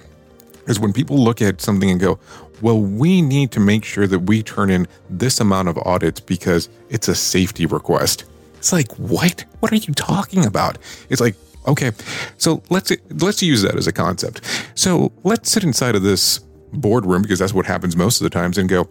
is 0.68 0.78
when 0.78 0.92
people 0.92 1.18
look 1.18 1.42
at 1.42 1.60
something 1.60 1.90
and 1.90 1.98
go, 1.98 2.18
well, 2.60 2.80
we 2.80 3.22
need 3.22 3.50
to 3.52 3.60
make 3.60 3.84
sure 3.84 4.06
that 4.06 4.20
we 4.20 4.42
turn 4.42 4.70
in 4.70 4.86
this 5.08 5.40
amount 5.40 5.68
of 5.68 5.78
audits 5.78 6.20
because 6.20 6.68
it's 6.88 7.08
a 7.08 7.14
safety 7.14 7.66
request. 7.66 8.24
It's 8.58 8.72
like, 8.72 8.92
what? 8.96 9.44
What 9.60 9.72
are 9.72 9.76
you 9.76 9.94
talking 9.94 10.44
about? 10.44 10.78
It's 11.08 11.20
like, 11.20 11.34
okay, 11.66 11.92
so 12.36 12.62
let's 12.68 12.92
let's 13.10 13.42
use 13.42 13.62
that 13.62 13.76
as 13.76 13.86
a 13.86 13.92
concept. 13.92 14.42
So 14.74 15.12
let's 15.24 15.50
sit 15.50 15.64
inside 15.64 15.94
of 15.94 16.02
this 16.02 16.40
boardroom 16.72 17.22
because 17.22 17.38
that's 17.38 17.54
what 17.54 17.66
happens 17.66 17.96
most 17.96 18.20
of 18.20 18.24
the 18.24 18.30
times 18.30 18.58
and 18.58 18.68
go, 18.68 18.88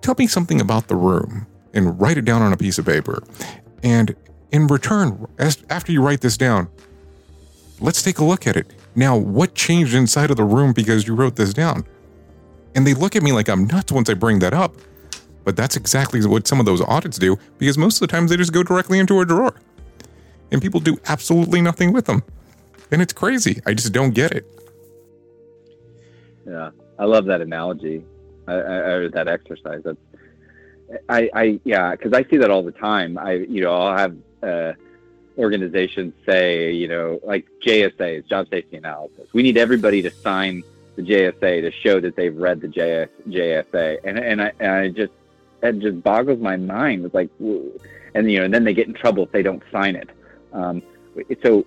tell 0.00 0.14
me 0.18 0.26
something 0.26 0.60
about 0.60 0.88
the 0.88 0.96
room 0.96 1.46
and 1.72 2.00
write 2.00 2.18
it 2.18 2.24
down 2.24 2.42
on 2.42 2.52
a 2.52 2.56
piece 2.56 2.78
of 2.78 2.86
paper. 2.86 3.22
And 3.82 4.14
in 4.52 4.66
return, 4.68 5.26
as, 5.38 5.62
after 5.70 5.90
you 5.90 6.02
write 6.02 6.20
this 6.20 6.36
down, 6.36 6.68
let's 7.80 8.02
take 8.02 8.18
a 8.18 8.24
look 8.24 8.46
at 8.46 8.56
it. 8.56 8.72
Now, 8.94 9.16
what 9.16 9.54
changed 9.54 9.94
inside 9.94 10.30
of 10.30 10.36
the 10.36 10.44
room 10.44 10.72
because 10.72 11.08
you 11.08 11.14
wrote 11.14 11.36
this 11.36 11.52
down? 11.52 11.84
And 12.74 12.86
they 12.86 12.94
look 12.94 13.16
at 13.16 13.22
me 13.22 13.32
like 13.32 13.48
I'm 13.48 13.66
nuts 13.66 13.92
once 13.92 14.10
I 14.10 14.14
bring 14.14 14.40
that 14.40 14.54
up. 14.54 14.74
But 15.44 15.56
that's 15.56 15.76
exactly 15.76 16.24
what 16.26 16.46
some 16.46 16.58
of 16.58 16.66
those 16.66 16.80
audits 16.80 17.18
do 17.18 17.38
because 17.58 17.76
most 17.76 17.96
of 17.96 18.00
the 18.00 18.06
times 18.06 18.30
they 18.30 18.36
just 18.36 18.52
go 18.52 18.62
directly 18.62 18.98
into 18.98 19.20
a 19.20 19.26
drawer. 19.26 19.54
And 20.50 20.60
people 20.60 20.80
do 20.80 20.98
absolutely 21.06 21.60
nothing 21.60 21.92
with 21.92 22.06
them. 22.06 22.22
And 22.90 23.02
it's 23.02 23.12
crazy. 23.12 23.60
I 23.66 23.74
just 23.74 23.92
don't 23.92 24.12
get 24.12 24.32
it. 24.32 24.46
Yeah, 26.46 26.70
I 26.98 27.04
love 27.04 27.26
that 27.26 27.40
analogy. 27.40 28.04
I, 28.46 28.54
I, 28.54 29.08
that 29.08 29.28
exercise. 29.28 29.82
That's, 29.84 29.98
I, 31.08 31.30
I, 31.34 31.60
yeah, 31.64 31.92
because 31.92 32.12
I 32.12 32.24
see 32.24 32.36
that 32.38 32.50
all 32.50 32.62
the 32.62 32.72
time. 32.72 33.18
I, 33.18 33.32
you 33.32 33.62
know, 33.62 33.74
I'll 33.74 33.96
have 33.96 34.16
uh, 34.42 34.72
organizations 35.38 36.12
say, 36.26 36.72
you 36.72 36.88
know, 36.88 37.20
like 37.24 37.46
JSA, 37.64 38.26
job 38.28 38.48
safety 38.50 38.76
analysis. 38.76 39.28
We 39.32 39.42
need 39.42 39.56
everybody 39.56 40.02
to 40.02 40.10
sign 40.10 40.62
the 40.96 41.02
JSA 41.02 41.62
to 41.62 41.70
show 41.70 42.00
that 42.00 42.16
they've 42.16 42.36
read 42.36 42.60
the 42.60 42.68
JS, 42.68 43.08
JSA, 43.28 43.98
and 44.04 44.18
and 44.18 44.42
I, 44.42 44.52
and 44.60 44.70
I 44.70 44.88
just 44.88 45.12
it 45.62 45.78
just 45.80 46.02
boggles 46.02 46.40
my 46.40 46.56
mind. 46.56 47.04
It's 47.04 47.14
like, 47.14 47.30
and 47.40 48.30
you 48.30 48.38
know, 48.38 48.44
and 48.44 48.54
then 48.54 48.64
they 48.64 48.74
get 48.74 48.86
in 48.86 48.94
trouble 48.94 49.24
if 49.24 49.32
they 49.32 49.42
don't 49.42 49.62
sign 49.72 49.96
it. 49.96 50.10
Um, 50.52 50.82
so 51.42 51.64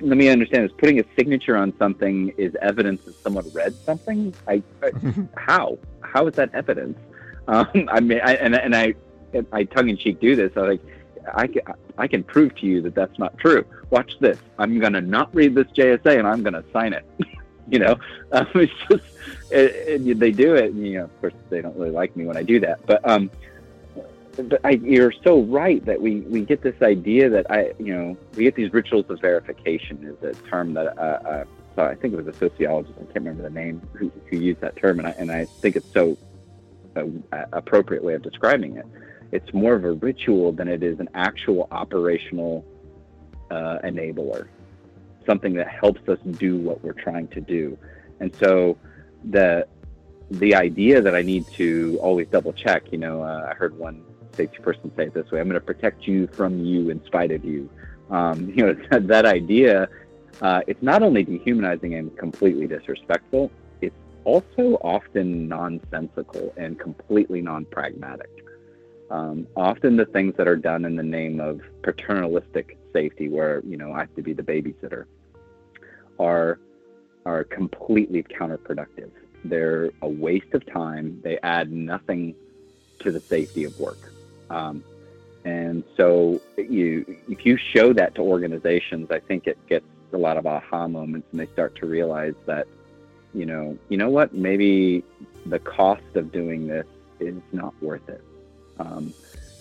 let 0.00 0.16
me 0.16 0.28
understand 0.28 0.64
this: 0.64 0.72
putting 0.78 1.00
a 1.00 1.04
signature 1.16 1.56
on 1.56 1.72
something 1.78 2.32
is 2.36 2.54
evidence 2.62 3.02
that 3.06 3.14
someone 3.22 3.48
read 3.50 3.74
something. 3.84 4.34
I, 4.46 4.62
I 4.82 4.92
how 5.36 5.78
how 6.00 6.26
is 6.26 6.34
that 6.34 6.54
evidence? 6.54 6.98
Um, 7.48 7.68
I 7.90 8.00
mean, 8.00 8.20
I, 8.22 8.34
and 8.36 8.54
and 8.54 8.74
I 8.74 8.94
I 9.52 9.64
tongue 9.64 9.88
in 9.88 9.96
cheek 9.96 10.20
do 10.20 10.36
this. 10.36 10.52
I 10.56 10.60
like 10.60 10.80
I 11.34 11.46
can 11.46 11.62
I 11.98 12.06
can 12.06 12.22
prove 12.22 12.54
to 12.56 12.66
you 12.66 12.80
that 12.82 12.94
that's 12.94 13.18
not 13.18 13.36
true. 13.38 13.64
Watch 13.90 14.18
this. 14.20 14.38
I'm 14.58 14.78
gonna 14.78 15.00
not 15.00 15.34
read 15.34 15.54
this 15.54 15.66
JSA 15.68 16.18
and 16.18 16.26
I'm 16.26 16.42
gonna 16.42 16.64
sign 16.72 16.92
it. 16.92 17.04
you 17.70 17.78
know, 17.78 17.98
um, 18.32 18.46
it's 18.54 18.72
just 18.90 19.04
they 19.50 20.32
do 20.32 20.54
it. 20.54 20.72
And, 20.72 20.86
you 20.86 20.98
know, 20.98 21.04
of 21.04 21.20
course, 21.20 21.34
they 21.50 21.60
don't 21.60 21.76
really 21.76 21.90
like 21.90 22.16
me 22.16 22.26
when 22.26 22.36
I 22.36 22.42
do 22.42 22.60
that. 22.60 22.84
But 22.86 23.06
um, 23.08 23.30
but 24.36 24.60
I, 24.64 24.70
you're 24.70 25.12
so 25.24 25.42
right 25.42 25.84
that 25.84 26.00
we 26.00 26.20
we 26.20 26.42
get 26.42 26.62
this 26.62 26.80
idea 26.82 27.28
that 27.30 27.50
I, 27.50 27.72
you 27.78 27.94
know, 27.94 28.16
we 28.36 28.44
get 28.44 28.54
these 28.54 28.72
rituals 28.72 29.06
of 29.08 29.20
verification 29.20 30.04
is 30.04 30.22
a 30.22 30.34
term 30.48 30.74
that 30.74 30.96
uh, 30.98 31.44
uh, 31.78 31.82
I 31.82 31.94
think 31.94 32.14
it 32.14 32.16
was 32.16 32.26
a 32.26 32.38
sociologist. 32.38 32.94
I 32.98 33.04
can't 33.04 33.16
remember 33.16 33.42
the 33.42 33.50
name 33.50 33.80
who, 33.92 34.10
who 34.30 34.36
used 34.38 34.60
that 34.60 34.76
term, 34.76 34.98
and 34.98 35.08
I 35.08 35.10
and 35.12 35.30
I 35.30 35.44
think 35.44 35.76
it's 35.76 35.92
so 35.92 36.16
uh, 36.96 37.04
appropriate 37.52 38.02
way 38.02 38.14
of 38.14 38.22
describing 38.22 38.76
it. 38.76 38.86
It's 39.32 39.52
more 39.52 39.74
of 39.74 39.84
a 39.84 39.92
ritual 39.92 40.52
than 40.52 40.68
it 40.68 40.82
is 40.82 41.00
an 41.00 41.08
actual 41.14 41.68
operational 41.70 42.64
uh, 43.50 43.78
enabler 43.84 44.48
something 45.28 45.54
that 45.54 45.68
helps 45.68 46.08
us 46.08 46.18
do 46.44 46.56
what 46.56 46.82
we're 46.82 47.00
trying 47.06 47.28
to 47.28 47.40
do. 47.40 47.78
And 48.20 48.34
so 48.36 48.76
the 49.30 49.66
the 50.30 50.54
idea 50.54 51.00
that 51.00 51.14
I 51.14 51.22
need 51.22 51.46
to 51.54 51.98
always 52.02 52.28
double 52.28 52.52
check. 52.52 52.92
You 52.92 52.98
know, 52.98 53.22
uh, 53.22 53.48
I 53.50 53.54
heard 53.54 53.76
one 53.78 54.04
safety 54.32 54.58
person 54.58 54.90
say 54.96 55.04
it 55.04 55.14
this 55.14 55.30
way: 55.30 55.40
"I'm 55.40 55.48
going 55.48 55.60
to 55.60 55.66
protect 55.66 56.06
you 56.06 56.26
from 56.28 56.64
you 56.64 56.90
in 56.90 57.04
spite 57.04 57.30
of 57.30 57.44
you." 57.44 57.68
Um, 58.10 58.52
you 58.56 58.66
know, 58.66 58.98
that, 58.98 59.26
idea. 59.26 59.88
Uh, 60.40 60.60
it's 60.66 60.82
not 60.82 61.02
only 61.02 61.24
dehumanizing 61.24 61.94
and 61.94 62.16
completely 62.16 62.66
disrespectful. 62.66 63.50
It's 63.80 63.96
also 64.24 64.78
often 64.82 65.48
nonsensical 65.48 66.52
and 66.56 66.78
completely 66.78 67.42
non-pragmatic. 67.42 68.30
Um, 69.10 69.46
often 69.56 69.96
the 69.96 70.04
things 70.04 70.34
that 70.36 70.46
are 70.46 70.56
done 70.56 70.84
in 70.84 70.94
the 70.94 71.02
name 71.02 71.40
of 71.40 71.60
paternalistic 71.82 72.78
safety, 72.92 73.28
where 73.28 73.62
you 73.64 73.76
know 73.76 73.92
I 73.92 74.00
have 74.00 74.14
to 74.16 74.22
be 74.22 74.34
the 74.34 74.42
babysitter, 74.42 75.06
are 76.18 76.58
are 77.26 77.44
completely 77.44 78.22
counterproductive. 78.22 79.10
They're 79.44 79.90
a 80.02 80.08
waste 80.08 80.54
of 80.54 80.64
time. 80.66 81.20
They 81.22 81.38
add 81.42 81.70
nothing 81.70 82.34
to 83.00 83.12
the 83.12 83.20
safety 83.20 83.64
of 83.64 83.78
work. 83.78 83.98
Um, 84.50 84.82
and 85.44 85.84
so 85.96 86.40
you, 86.56 87.04
if 87.28 87.44
you 87.44 87.56
show 87.56 87.92
that 87.92 88.14
to 88.16 88.22
organizations, 88.22 89.10
I 89.10 89.20
think 89.20 89.46
it 89.46 89.58
gets 89.68 89.84
a 90.12 90.16
lot 90.16 90.36
of 90.36 90.46
aha 90.46 90.88
moments, 90.88 91.28
and 91.30 91.40
they 91.40 91.46
start 91.46 91.76
to 91.76 91.86
realize 91.86 92.34
that, 92.46 92.66
you 93.34 93.46
know, 93.46 93.78
you 93.88 93.96
know 93.96 94.08
what, 94.08 94.34
maybe 94.34 95.04
the 95.46 95.58
cost 95.58 96.02
of 96.14 96.32
doing 96.32 96.66
this 96.66 96.86
is 97.20 97.40
not 97.52 97.74
worth 97.82 98.08
it. 98.08 98.22
Um, 98.78 99.12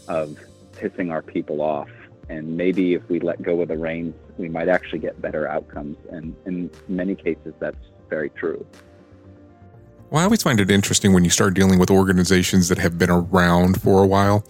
of 0.08 0.39
pissing 0.74 1.12
our 1.12 1.22
people 1.22 1.62
off, 1.62 1.89
and 2.30 2.57
maybe 2.57 2.93
if 2.93 3.07
we 3.09 3.19
let 3.19 3.41
go 3.41 3.61
of 3.61 3.69
the 3.69 3.78
reins, 3.78 4.13
we 4.38 4.49
might 4.49 4.69
actually 4.69 4.99
get 4.99 5.21
better 5.21 5.47
outcomes. 5.47 5.97
And 6.11 6.36
in 6.45 6.69
many 6.88 7.15
cases, 7.15 7.53
that's 7.59 7.78
very 8.09 8.30
true. 8.32 8.65
Well, 10.09 10.21
I 10.21 10.23
always 10.23 10.43
find 10.43 10.59
it 10.59 10.71
interesting 10.71 11.13
when 11.13 11.23
you 11.23 11.30
start 11.30 11.53
dealing 11.53 11.80
with 11.80 11.91
organizations 11.91 12.69
that 12.69 12.78
have 12.78 12.97
been 12.97 13.09
around 13.09 13.82
for 13.82 14.03
a 14.03 14.07
while 14.07 14.45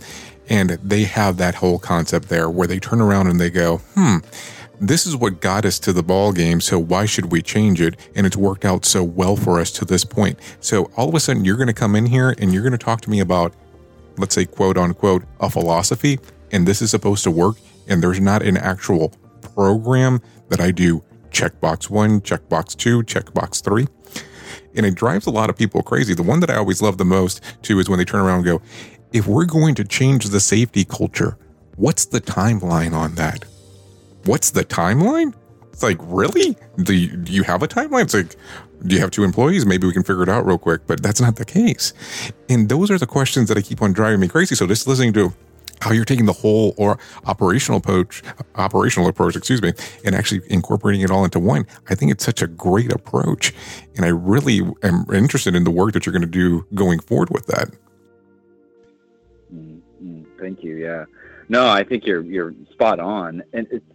and 0.50 0.72
they 0.84 1.04
have 1.04 1.38
that 1.38 1.56
whole 1.56 1.80
concept 1.80 2.30
there 2.30 2.50
where 2.50 2.68
they 2.68 2.80
turn 2.80 3.02
around 3.02 3.28
and 3.28 3.40
they 3.40 3.50
go, 3.50 3.78
hmm, 3.96 4.18
this 4.80 5.06
is 5.06 5.16
what 5.16 5.42
got 5.42 5.66
us 5.66 5.80
to 5.80 5.92
the 5.92 6.04
ball 6.04 6.32
game, 6.32 6.62
so 6.62 6.78
why 6.78 7.06
should 7.06 7.32
we 7.32 7.42
change 7.42 7.82
it? 7.82 7.96
And 8.16 8.28
it's 8.28 8.38
worked 8.38 8.64
out 8.64 8.86
so 8.86 9.04
well 9.04 9.36
for 9.36 9.60
us 9.60 9.72
to 9.72 9.86
this 9.86 10.06
point. 10.06 10.40
So 10.60 10.92
all 10.96 11.10
of 11.10 11.16
a 11.16 11.20
sudden, 11.20 11.44
you're 11.44 11.58
going 11.58 11.68
to 11.68 11.74
come 11.74 11.96
in 11.96 12.06
here 12.06 12.36
and 12.38 12.54
you're 12.54 12.62
going 12.62 12.72
to 12.74 12.78
talk 12.78 13.02
to 13.02 13.10
me 13.10 13.20
about, 13.20 13.54
let's 14.18 14.36
say, 14.36 14.46
quote 14.46 14.78
unquote, 14.78 15.24
a 15.40 15.50
philosophy, 15.50 16.20
and 16.52 16.68
this 16.68 16.82
is 16.82 16.92
supposed 16.92 17.24
to 17.24 17.32
work, 17.32 17.58
and 17.88 18.02
there's 18.02 18.20
not 18.20 18.44
an 18.44 18.58
actual 18.58 19.10
program 19.42 20.22
that 20.50 20.60
I 20.60 20.72
do 20.72 21.04
checkbox 21.30 21.90
one, 21.90 22.22
checkbox 22.22 22.76
two, 22.76 23.04
checkbox 23.04 23.64
three 23.64 23.88
and 24.78 24.86
it 24.86 24.96
drives 24.96 25.26
a 25.26 25.32
lot 25.32 25.50
of 25.50 25.58
people 25.58 25.82
crazy. 25.82 26.14
The 26.14 26.24
one 26.24 26.40
that 26.40 26.50
I 26.50 26.56
always 26.56 26.82
love 26.82 26.98
the 26.98 27.06
most 27.06 27.42
too 27.64 27.80
is 27.80 27.90
when 27.90 27.98
they 27.98 28.06
turn 28.06 28.22
around 28.22 28.38
and 28.38 28.46
go, 28.46 28.62
if 29.12 29.28
we're 29.28 29.46
going 29.46 29.76
to 29.76 29.84
change 29.84 30.26
the 30.26 30.40
safety 30.40 30.86
culture, 30.86 31.38
what's 31.76 32.06
the 32.06 32.22
timeline 32.22 32.94
on 32.94 33.16
that? 33.16 33.44
What's 34.26 34.52
the 34.52 34.64
timeline? 34.64 35.34
It's 35.72 35.84
like, 35.84 35.98
really? 36.02 36.56
Do 36.84 36.94
you, 36.94 37.18
do 37.18 37.32
you 37.32 37.44
have 37.44 37.64
a 37.64 37.68
timeline? 37.68 38.04
It's 38.04 38.14
like, 38.14 38.36
do 38.86 38.96
you 38.96 39.02
have 39.02 39.12
two 39.12 39.24
employees? 39.24 39.66
Maybe 39.66 39.88
we 39.88 39.94
can 39.94 40.04
figure 40.04 40.24
it 40.24 40.30
out 40.30 40.46
real 40.46 40.58
quick, 40.58 40.82
but 40.86 41.02
that's 41.02 41.20
not 41.22 41.36
the 41.36 41.46
case. 41.46 41.94
And 42.50 42.70
those 42.70 42.92
are 42.92 42.98
the 42.98 43.08
questions 43.08 43.48
that 43.50 43.58
I 43.58 43.62
keep 43.62 43.82
on 43.82 43.94
driving 43.94 44.20
me 44.20 44.28
crazy. 44.28 44.56
So 44.56 44.68
just 44.68 44.88
listening 44.88 45.14
to 45.14 45.34
how 45.82 45.92
you're 45.92 46.06
taking 46.06 46.26
the 46.26 46.34
whole 46.34 46.74
or 46.78 46.98
operational 47.26 47.80
approach, 47.80 48.24
operational 48.56 49.08
approach, 49.08 49.36
excuse 49.36 49.62
me, 49.62 49.74
and 50.06 50.16
actually 50.16 50.42
incorporating 50.50 51.02
it 51.02 51.12
all 51.12 51.24
into 51.24 51.40
one. 51.40 51.66
I 51.90 51.96
think 51.96 52.12
it's 52.12 52.26
such 52.26 52.42
a 52.42 52.48
great 52.48 52.92
approach, 52.92 53.54
and 53.96 54.06
I 54.06 54.10
really 54.10 54.62
am 54.84 55.06
interested 55.14 55.56
in 55.56 55.64
the 55.64 55.72
work 55.72 55.94
that 55.94 56.06
you're 56.06 56.14
going 56.14 56.22
to 56.22 56.28
do 56.28 56.66
going 56.74 57.00
forward 57.00 57.30
with 57.30 57.46
that. 57.48 57.70
Mm-hmm. 59.54 60.24
Thank 60.40 60.64
you. 60.64 60.78
Yeah, 60.78 61.06
no, 61.50 61.68
I 61.68 61.84
think 61.84 62.06
you're 62.06 62.22
you're 62.22 62.54
spot 62.72 63.00
on, 63.00 63.44
and 63.54 63.68
it's 63.72 63.86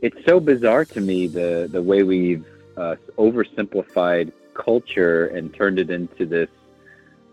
it's 0.00 0.24
so 0.26 0.40
bizarre 0.40 0.84
to 0.86 1.00
me 1.00 1.26
the 1.26 1.68
the 1.70 1.82
way 1.82 2.02
we've 2.02 2.44
uh, 2.76 2.96
oversimplified 3.18 4.32
culture 4.54 5.26
and 5.26 5.54
turned 5.54 5.78
it 5.78 5.90
into 5.90 6.26
this 6.26 6.48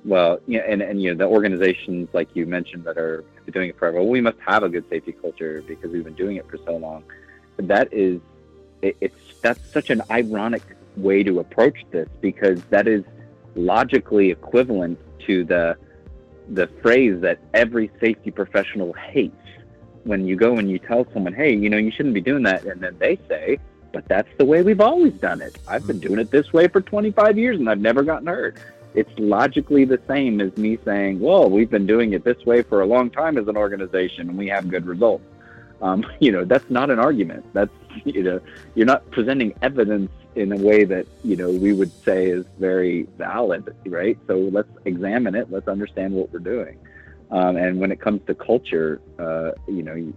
well, 0.06 0.40
yeah, 0.48 0.62
and, 0.68 0.82
and 0.82 1.02
you 1.02 1.14
know 1.14 1.18
the 1.18 1.30
organizations 1.32 2.10
like 2.14 2.30
you 2.34 2.46
mentioned 2.46 2.86
that 2.86 2.98
are 2.98 3.24
doing 3.52 3.70
it 3.70 3.78
forever. 3.78 3.98
Well, 3.98 4.08
we 4.08 4.22
must 4.22 4.38
have 4.40 4.64
a 4.64 4.70
good 4.70 4.88
safety 4.90 5.12
culture 5.12 5.64
because 5.68 5.92
we've 5.92 6.04
been 6.04 6.14
doing 6.14 6.38
it 6.38 6.50
for 6.50 6.58
so 6.66 6.78
long. 6.78 7.04
But 7.56 7.68
that 7.68 7.94
is, 7.94 8.22
it, 8.82 8.96
it's 9.02 9.16
that's 9.42 9.60
such 9.72 9.90
an 9.90 10.02
ironic 10.10 10.64
way 10.96 11.24
to 11.24 11.40
approach 11.40 11.86
this 11.92 12.08
because 12.22 12.62
that 12.66 12.88
is 12.88 13.04
logically 13.56 14.32
equivalent 14.32 15.00
to 15.26 15.44
the 15.44 15.78
the 16.50 16.68
phrase 16.82 17.22
that 17.22 17.40
every 17.54 17.92
safety 18.00 18.32
professional 18.32 18.94
hates. 18.94 19.36
When 20.06 20.26
you 20.26 20.38
go 20.38 20.58
and 20.58 20.72
you 20.72 20.80
tell 20.80 21.06
someone, 21.14 21.34
"Hey, 21.34 21.54
you 21.54 21.70
know, 21.70 21.78
you 21.78 21.92
shouldn't 21.92 22.16
be 22.16 22.22
doing 22.22 22.44
that," 22.44 22.64
and 22.64 22.82
then 22.82 22.96
they 23.00 23.18
say, 23.28 23.60
"But 23.92 24.08
that's 24.08 24.30
the 24.38 24.46
way 24.46 24.62
we've 24.62 24.80
always 24.80 25.14
done 25.14 25.42
it. 25.42 25.58
I've 25.68 25.86
been 25.86 25.98
mm-hmm. 25.98 26.08
doing 26.08 26.20
it 26.22 26.32
this 26.32 26.54
way 26.54 26.70
for 26.70 26.80
25 26.80 27.38
years, 27.38 27.60
and 27.60 27.70
I've 27.70 27.82
never 27.82 28.04
gotten 28.04 28.28
hurt." 28.28 28.58
It's 28.94 29.12
logically 29.18 29.86
the 29.86 30.00
same 30.08 30.42
as 30.42 30.56
me 30.58 30.78
saying, 30.84 31.20
well, 31.20 31.50
we've 31.50 31.70
been 31.70 31.86
doing 31.86 32.14
it 32.14 32.24
this 32.24 32.44
way 32.46 32.64
for 32.64 32.82
a 32.82 32.86
long 32.86 33.10
time 33.10 33.38
as 33.38 33.48
an 33.48 33.56
organization 33.56 34.30
and 34.30 34.38
we 34.38 34.48
have 34.48 34.68
good 34.70 34.86
results. 34.86 35.24
Um, 35.82 36.06
you 36.20 36.32
know, 36.32 36.46
that's 36.46 36.70
not 36.70 36.90
an 36.90 37.00
argument. 37.00 37.46
That's, 37.54 37.72
you 38.06 38.24
know, 38.24 38.42
you're 38.76 38.88
not 38.88 39.10
presenting 39.12 39.54
evidence 39.62 40.12
in 40.36 40.52
a 40.52 40.58
way 40.58 40.86
that, 40.86 41.08
you 41.24 41.36
know, 41.36 41.50
we 41.50 41.74
would 41.74 41.92
say 42.04 42.28
is 42.28 42.46
very 42.60 43.04
valid, 43.18 43.76
right? 43.86 44.18
So 44.28 44.38
let's 44.52 44.70
examine 44.86 45.36
it. 45.36 45.52
Let's 45.52 45.68
understand 45.68 46.14
what 46.14 46.32
we're 46.32 46.40
doing. 46.40 46.78
Um, 47.32 47.58
and 47.58 47.80
when 47.80 47.92
it 47.92 48.00
comes 48.00 48.22
to 48.28 48.34
culture, 48.34 49.02
uh, 49.20 49.52
you 49.68 49.84
know, 49.84 50.14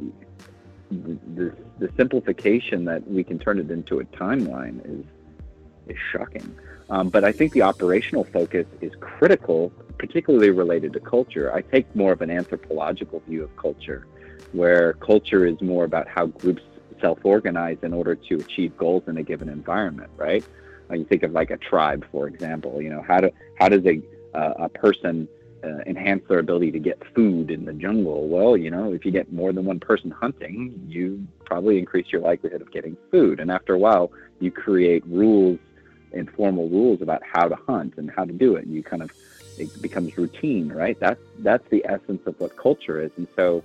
the, 0.90 1.54
the 1.78 1.90
simplification 1.96 2.84
that 2.86 3.06
we 3.08 3.24
can 3.24 3.38
turn 3.38 3.58
it 3.58 3.70
into 3.70 4.00
a 4.00 4.04
timeline 4.04 4.80
is, 4.84 5.04
is 5.88 5.96
shocking. 6.12 6.56
Um, 6.90 7.08
but 7.08 7.24
I 7.24 7.32
think 7.32 7.52
the 7.52 7.62
operational 7.62 8.24
focus 8.24 8.66
is 8.80 8.92
critical, 9.00 9.70
particularly 9.98 10.50
related 10.50 10.92
to 10.94 11.00
culture. 11.00 11.52
I 11.54 11.62
take 11.62 11.94
more 11.96 12.12
of 12.12 12.20
an 12.20 12.30
anthropological 12.30 13.22
view 13.26 13.44
of 13.44 13.56
culture, 13.56 14.06
where 14.52 14.94
culture 14.94 15.46
is 15.46 15.60
more 15.62 15.84
about 15.84 16.08
how 16.08 16.26
groups 16.26 16.62
self-organize 17.00 17.78
in 17.82 17.92
order 17.92 18.14
to 18.14 18.36
achieve 18.36 18.76
goals 18.76 19.02
in 19.06 19.16
a 19.16 19.22
given 19.22 19.48
environment, 19.48 20.10
right? 20.16 20.44
Uh, 20.90 20.94
you 20.94 21.04
think 21.04 21.22
of 21.22 21.32
like 21.32 21.50
a 21.50 21.56
tribe, 21.56 22.04
for 22.12 22.28
example. 22.28 22.80
You 22.80 22.90
know, 22.90 23.04
how 23.06 23.20
do 23.20 23.30
how 23.58 23.68
does 23.68 23.84
a 23.86 24.00
uh, 24.34 24.66
a 24.66 24.68
person 24.68 25.28
uh, 25.64 25.78
enhance 25.86 26.22
their 26.28 26.38
ability 26.38 26.72
to 26.72 26.78
get 26.78 27.00
food 27.14 27.50
in 27.50 27.64
the 27.64 27.72
jungle? 27.72 28.28
Well, 28.28 28.56
you 28.56 28.70
know, 28.70 28.92
if 28.92 29.04
you 29.04 29.10
get 29.10 29.32
more 29.32 29.52
than 29.52 29.64
one 29.64 29.80
person 29.80 30.10
hunting, 30.10 30.86
you 30.88 31.26
probably 31.44 31.78
increase 31.78 32.06
your 32.10 32.20
likelihood 32.20 32.62
of 32.62 32.70
getting 32.72 32.96
food. 33.10 33.40
And 33.40 33.50
after 33.50 33.74
a 33.74 33.78
while, 33.78 34.12
you 34.40 34.50
create 34.50 35.06
rules 35.06 35.58
informal 36.12 36.68
rules 36.68 37.02
about 37.02 37.22
how 37.24 37.48
to 37.48 37.56
hunt 37.56 37.94
and 37.96 38.10
how 38.10 38.24
to 38.24 38.32
do 38.32 38.56
it. 38.56 38.64
And 38.64 38.74
you 38.74 38.82
kind 38.82 39.02
of 39.02 39.10
it 39.58 39.82
becomes 39.82 40.16
routine, 40.16 40.72
right? 40.72 40.98
That's 40.98 41.20
that's 41.38 41.66
the 41.70 41.84
essence 41.86 42.22
of 42.26 42.38
what 42.40 42.56
culture 42.56 43.00
is. 43.00 43.10
And 43.16 43.26
so, 43.36 43.62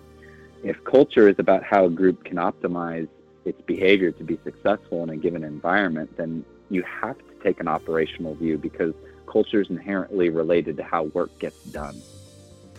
if 0.63 0.83
culture 0.83 1.29
is 1.29 1.35
about 1.39 1.63
how 1.63 1.85
a 1.85 1.89
group 1.89 2.23
can 2.23 2.37
optimize 2.37 3.07
its 3.45 3.61
behavior 3.61 4.11
to 4.11 4.23
be 4.23 4.37
successful 4.43 5.03
in 5.03 5.09
a 5.09 5.17
given 5.17 5.43
environment, 5.43 6.15
then 6.17 6.43
you 6.69 6.83
have 6.83 7.17
to 7.17 7.43
take 7.43 7.59
an 7.59 7.67
operational 7.67 8.35
view 8.35 8.57
because 8.57 8.93
culture 9.25 9.61
is 9.61 9.69
inherently 9.69 10.29
related 10.29 10.77
to 10.77 10.83
how 10.83 11.03
work 11.03 11.37
gets 11.39 11.57
done. 11.71 12.01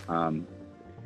Um, 0.07 0.45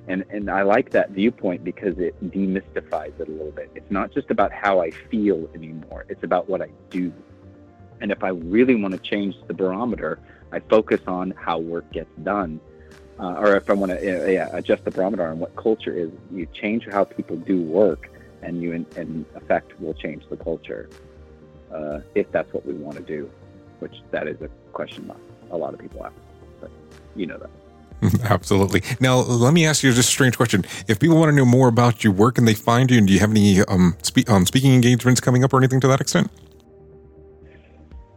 and 0.08 0.26
and 0.30 0.50
I 0.50 0.64
like 0.64 0.90
that 0.92 1.12
viewpoint 1.12 1.64
because 1.64 1.98
it 1.98 2.14
demystifies 2.32 3.18
it 3.20 3.28
a 3.28 3.32
little 3.32 3.52
bit. 3.52 3.72
It's 3.76 3.90
not 3.90 4.12
just 4.12 4.30
about 4.32 4.52
how 4.52 4.82
I 4.82 4.92
feel 4.92 5.50
anymore; 5.56 6.06
it's 6.10 6.24
about 6.24 6.50
what 6.50 6.62
I 6.62 6.70
do. 6.90 7.14
And 8.04 8.12
if 8.12 8.22
I 8.22 8.28
really 8.28 8.76
want 8.76 8.94
to 8.94 9.00
change 9.00 9.34
the 9.48 9.54
barometer, 9.54 10.20
I 10.52 10.60
focus 10.60 11.00
on 11.08 11.32
how 11.32 11.58
work 11.58 11.90
gets 11.94 12.12
done. 12.22 12.60
Uh, 13.18 13.36
or 13.36 13.56
if 13.56 13.70
I 13.70 13.74
want 13.74 13.94
to 13.94 14.26
uh, 14.26 14.28
yeah, 14.28 14.50
adjust 14.52 14.84
the 14.84 14.92
barometer 14.92 15.26
on 15.26 15.40
what 15.40 15.56
culture 15.56 15.94
is, 15.94 16.12
you 16.30 16.46
change 16.54 16.86
how 16.92 17.06
people 17.06 17.38
do 17.38 17.62
work, 17.62 18.10
and 18.42 18.62
you, 18.62 18.74
in, 18.74 18.86
in 18.98 19.26
effect, 19.36 19.80
will 19.80 19.94
change 19.94 20.24
the 20.30 20.36
culture 20.36 20.90
uh, 21.74 22.02
if 22.14 22.30
that's 22.34 22.52
what 22.54 22.66
we 22.66 22.74
want 22.74 22.98
to 22.98 23.04
do, 23.04 23.32
which 23.80 23.96
that 24.12 24.28
is 24.28 24.42
a 24.42 24.50
question 24.74 25.10
a 25.52 25.58
lot 25.58 25.74
of 25.74 25.80
people 25.80 26.06
ask. 26.06 26.14
But 26.60 26.72
you 27.16 27.26
know 27.26 27.38
that. 27.38 28.22
Absolutely. 28.30 28.84
Now, 29.00 29.20
let 29.20 29.54
me 29.54 29.66
ask 29.66 29.82
you 29.82 29.94
just 29.94 30.10
a 30.10 30.12
strange 30.12 30.36
question. 30.36 30.66
If 30.90 31.00
people 31.00 31.16
want 31.16 31.30
to 31.30 31.36
know 31.38 31.46
more 31.46 31.70
about 31.70 32.04
you, 32.04 32.12
where 32.12 32.32
can 32.32 32.44
they 32.44 32.54
find 32.54 32.92
you? 32.92 32.98
And 32.98 33.08
do 33.08 33.14
you 33.14 33.22
have 33.22 33.32
any 33.32 33.62
um, 33.62 33.96
spe- 34.02 34.30
um, 34.30 34.46
speaking 34.46 34.74
engagements 34.74 35.22
coming 35.22 35.46
up 35.46 35.54
or 35.54 35.58
anything 35.58 35.80
to 35.80 35.88
that 35.88 36.02
extent? 36.02 36.30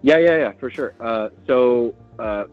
Yeah, 0.06 0.18
yeah, 0.18 0.38
yeah, 0.38 0.52
for 0.60 0.70
sure. 0.70 0.94
Uh, 1.00 1.30
so, 1.48 1.92
uh, 2.20 2.44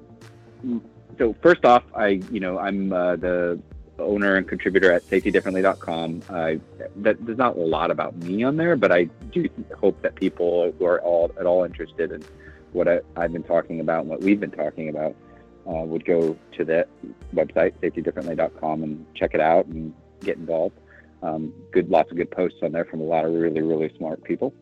so 1.19 1.35
first 1.43 1.63
off, 1.65 1.83
I, 1.93 2.19
you 2.31 2.39
know, 2.39 2.57
I'm 2.57 2.91
uh, 2.91 3.15
the 3.15 3.61
owner 3.99 4.37
and 4.37 4.47
contributor 4.47 4.91
at 4.91 5.07
safetydifferently.com. 5.07 6.21
That 6.95 7.23
there's 7.23 7.37
not 7.37 7.55
a 7.55 7.61
lot 7.61 7.91
about 7.91 8.15
me 8.15 8.41
on 8.41 8.57
there, 8.57 8.75
but 8.75 8.91
I 8.91 9.03
do 9.31 9.47
hope 9.77 10.01
that 10.01 10.15
people 10.15 10.73
who 10.79 10.85
are 10.85 10.99
all 11.01 11.31
at 11.39 11.45
all 11.45 11.63
interested 11.63 12.11
in 12.11 12.23
what 12.71 12.87
I, 12.87 13.01
have 13.17 13.33
been 13.33 13.43
talking 13.43 13.81
about 13.81 13.99
and 14.01 14.09
what 14.09 14.21
we've 14.21 14.39
been 14.39 14.49
talking 14.49 14.89
about, 14.89 15.15
uh, 15.67 15.85
would 15.85 16.05
go 16.05 16.35
to 16.53 16.65
the 16.65 16.87
website 17.35 17.73
safetydifferently.com 17.83 18.81
and 18.81 19.05
check 19.13 19.35
it 19.35 19.41
out 19.41 19.67
and 19.67 19.93
get 20.21 20.37
involved. 20.37 20.79
Um, 21.21 21.53
good, 21.71 21.87
lots 21.87 22.09
of 22.09 22.17
good 22.17 22.31
posts 22.31 22.57
on 22.63 22.71
there 22.71 22.85
from 22.85 22.99
a 22.99 23.03
lot 23.03 23.25
of 23.25 23.31
really, 23.31 23.61
really 23.61 23.93
smart 23.95 24.23
people. 24.23 24.55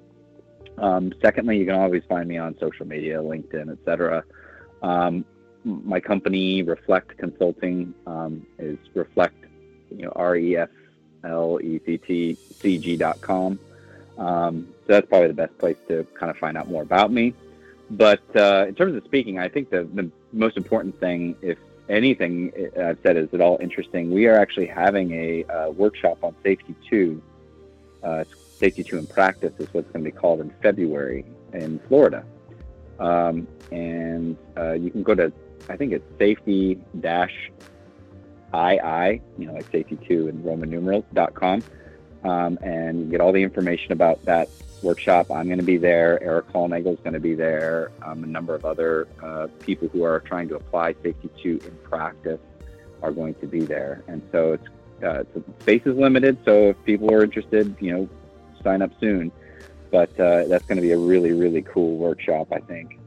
Um, 0.81 1.13
secondly, 1.21 1.57
you 1.57 1.65
can 1.65 1.75
always 1.75 2.03
find 2.09 2.27
me 2.27 2.37
on 2.37 2.57
social 2.59 2.87
media, 2.87 3.17
LinkedIn, 3.17 3.71
etc. 3.71 4.23
Um, 4.81 5.23
my 5.63 5.99
company, 5.99 6.63
Reflect 6.63 7.17
Consulting, 7.17 7.93
um, 8.07 8.45
is 8.57 8.79
Reflect, 8.95 9.45
you 9.91 10.05
know, 10.05 10.11
R 10.15 10.35
E 10.35 10.57
F 10.57 10.69
L 11.23 11.59
E 11.61 11.79
C 11.85 11.97
T 11.99 12.37
C 12.59 12.77
G 12.79 12.97
dot 12.97 13.21
com. 13.21 13.59
Um, 14.17 14.73
so 14.87 14.93
that's 14.93 15.07
probably 15.07 15.27
the 15.27 15.35
best 15.35 15.55
place 15.59 15.77
to 15.87 16.05
kind 16.15 16.31
of 16.31 16.37
find 16.37 16.57
out 16.57 16.67
more 16.67 16.81
about 16.81 17.11
me. 17.11 17.35
But 17.91 18.23
uh, 18.35 18.65
in 18.67 18.75
terms 18.75 18.95
of 18.95 19.03
speaking, 19.03 19.37
I 19.37 19.49
think 19.49 19.69
the, 19.69 19.83
the 19.83 20.09
most 20.33 20.57
important 20.57 20.99
thing, 20.99 21.35
if 21.43 21.59
anything 21.89 22.51
I've 22.79 22.97
said 23.03 23.17
is 23.17 23.29
at 23.33 23.41
all 23.41 23.59
interesting, 23.61 24.11
we 24.11 24.25
are 24.27 24.37
actually 24.37 24.67
having 24.67 25.11
a 25.11 25.43
uh, 25.45 25.69
workshop 25.71 26.23
on 26.23 26.35
Safety 26.41 26.75
2. 26.89 27.21
Uh, 28.01 28.23
Safety 28.61 28.83
2 28.83 28.99
in 28.99 29.07
Practice 29.07 29.53
is 29.57 29.67
what's 29.73 29.91
going 29.91 30.05
to 30.05 30.11
be 30.11 30.15
called 30.15 30.39
in 30.39 30.53
February 30.61 31.25
in 31.51 31.79
Florida. 31.87 32.23
Um, 32.99 33.47
and 33.71 34.37
uh, 34.55 34.73
you 34.73 34.91
can 34.91 35.01
go 35.01 35.15
to, 35.15 35.33
I 35.67 35.75
think 35.75 35.93
it's 35.93 36.05
safety 36.19 36.79
dash 36.99 37.51
II, 38.53 39.21
you 39.39 39.47
know, 39.47 39.53
like 39.53 39.69
safety 39.71 39.97
2 40.07 40.27
in 40.27 40.43
Roman 40.43 40.69
numerals.com. 40.69 41.63
Um, 42.23 42.59
and 42.61 43.09
get 43.09 43.19
all 43.19 43.31
the 43.31 43.41
information 43.41 43.93
about 43.93 44.23
that 44.25 44.47
workshop. 44.83 45.31
I'm 45.31 45.47
going 45.47 45.57
to 45.57 45.65
be 45.65 45.77
there. 45.77 46.21
Erik 46.21 46.47
Hollnagel 46.49 46.93
is 46.93 46.99
going 46.99 47.13
to 47.13 47.19
be 47.19 47.33
there. 47.33 47.91
Um, 48.03 48.23
a 48.23 48.27
number 48.27 48.53
of 48.53 48.63
other 48.63 49.07
uh, 49.23 49.47
people 49.59 49.87
who 49.87 50.03
are 50.03 50.19
trying 50.19 50.47
to 50.49 50.55
apply 50.55 50.93
Safety 51.01 51.31
2 51.41 51.61
in 51.65 51.77
practice 51.77 52.39
are 53.01 53.11
going 53.11 53.33
to 53.35 53.47
be 53.47 53.61
there. 53.61 54.03
And 54.07 54.21
so 54.31 54.53
it's, 54.53 54.67
uh, 55.03 55.23
space 55.61 55.81
is 55.87 55.97
limited. 55.97 56.37
So 56.45 56.69
if 56.69 56.83
people 56.85 57.11
are 57.11 57.23
interested, 57.23 57.75
you 57.79 57.91
know, 57.91 58.09
sign 58.63 58.81
up 58.81 58.91
soon. 58.99 59.31
But 59.91 60.17
uh, 60.19 60.45
that's 60.47 60.65
going 60.65 60.77
to 60.77 60.81
be 60.81 60.91
a 60.91 60.97
really, 60.97 61.33
really 61.33 61.61
cool 61.61 61.97
workshop, 61.97 62.47
I 62.51 62.59
think. 62.59 62.99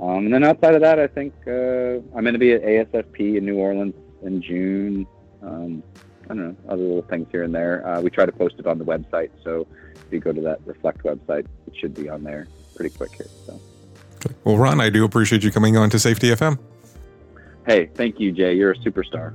Um, 0.00 0.26
and 0.26 0.34
then 0.34 0.44
outside 0.44 0.74
of 0.74 0.80
that, 0.82 0.98
I 0.98 1.06
think 1.06 1.32
uh, 1.46 2.02
I'm 2.16 2.24
going 2.24 2.34
to 2.34 2.38
be 2.38 2.52
at 2.52 2.62
ASSP 2.62 3.36
in 3.36 3.46
New 3.46 3.56
Orleans 3.56 3.94
in 4.22 4.42
June. 4.42 5.06
Um, 5.42 5.82
I 6.24 6.28
don't 6.28 6.38
know, 6.38 6.56
other 6.68 6.82
little 6.82 7.02
things 7.02 7.28
here 7.30 7.44
and 7.44 7.54
there. 7.54 7.86
Uh, 7.86 8.00
we 8.00 8.10
try 8.10 8.26
to 8.26 8.32
post 8.32 8.56
it 8.58 8.66
on 8.66 8.78
the 8.78 8.84
website, 8.84 9.30
so 9.44 9.66
if 9.94 10.12
you 10.12 10.18
go 10.18 10.32
to 10.32 10.40
that 10.40 10.60
Reflect 10.66 11.02
website, 11.04 11.46
it 11.66 11.76
should 11.76 11.94
be 11.94 12.08
on 12.08 12.24
there 12.24 12.48
pretty 12.74 12.94
quick 12.94 13.14
here. 13.14 13.28
So. 13.46 13.60
Well, 14.44 14.58
Ron, 14.58 14.80
I 14.80 14.90
do 14.90 15.04
appreciate 15.04 15.44
you 15.44 15.52
coming 15.52 15.76
on 15.76 15.88
to 15.90 15.98
Safety 15.98 16.28
FM. 16.28 16.58
Hey, 17.66 17.86
thank 17.94 18.20
you, 18.20 18.32
Jay. 18.32 18.54
You're 18.54 18.72
a 18.72 18.78
superstar. 18.78 19.34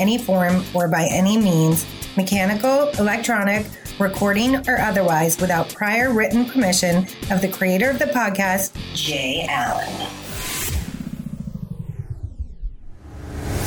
any 0.01 0.17
form 0.17 0.63
or 0.73 0.87
by 0.87 1.07
any 1.09 1.37
means, 1.37 1.85
mechanical, 2.17 2.89
electronic, 2.99 3.65
recording, 3.99 4.55
or 4.67 4.79
otherwise, 4.79 5.39
without 5.39 5.73
prior 5.73 6.11
written 6.11 6.45
permission 6.45 7.05
of 7.29 7.41
the 7.41 7.47
creator 7.47 7.89
of 7.89 7.99
the 7.99 8.05
podcast, 8.05 8.75
Jay 8.95 9.45
Allen. 9.47 10.07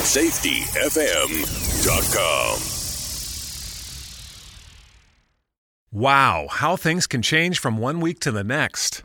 SafetyFM.com. 0.04 2.58
Wow, 5.90 6.46
how 6.50 6.76
things 6.76 7.06
can 7.06 7.22
change 7.22 7.58
from 7.60 7.78
one 7.78 8.00
week 8.00 8.18
to 8.20 8.32
the 8.32 8.42
next. 8.42 9.04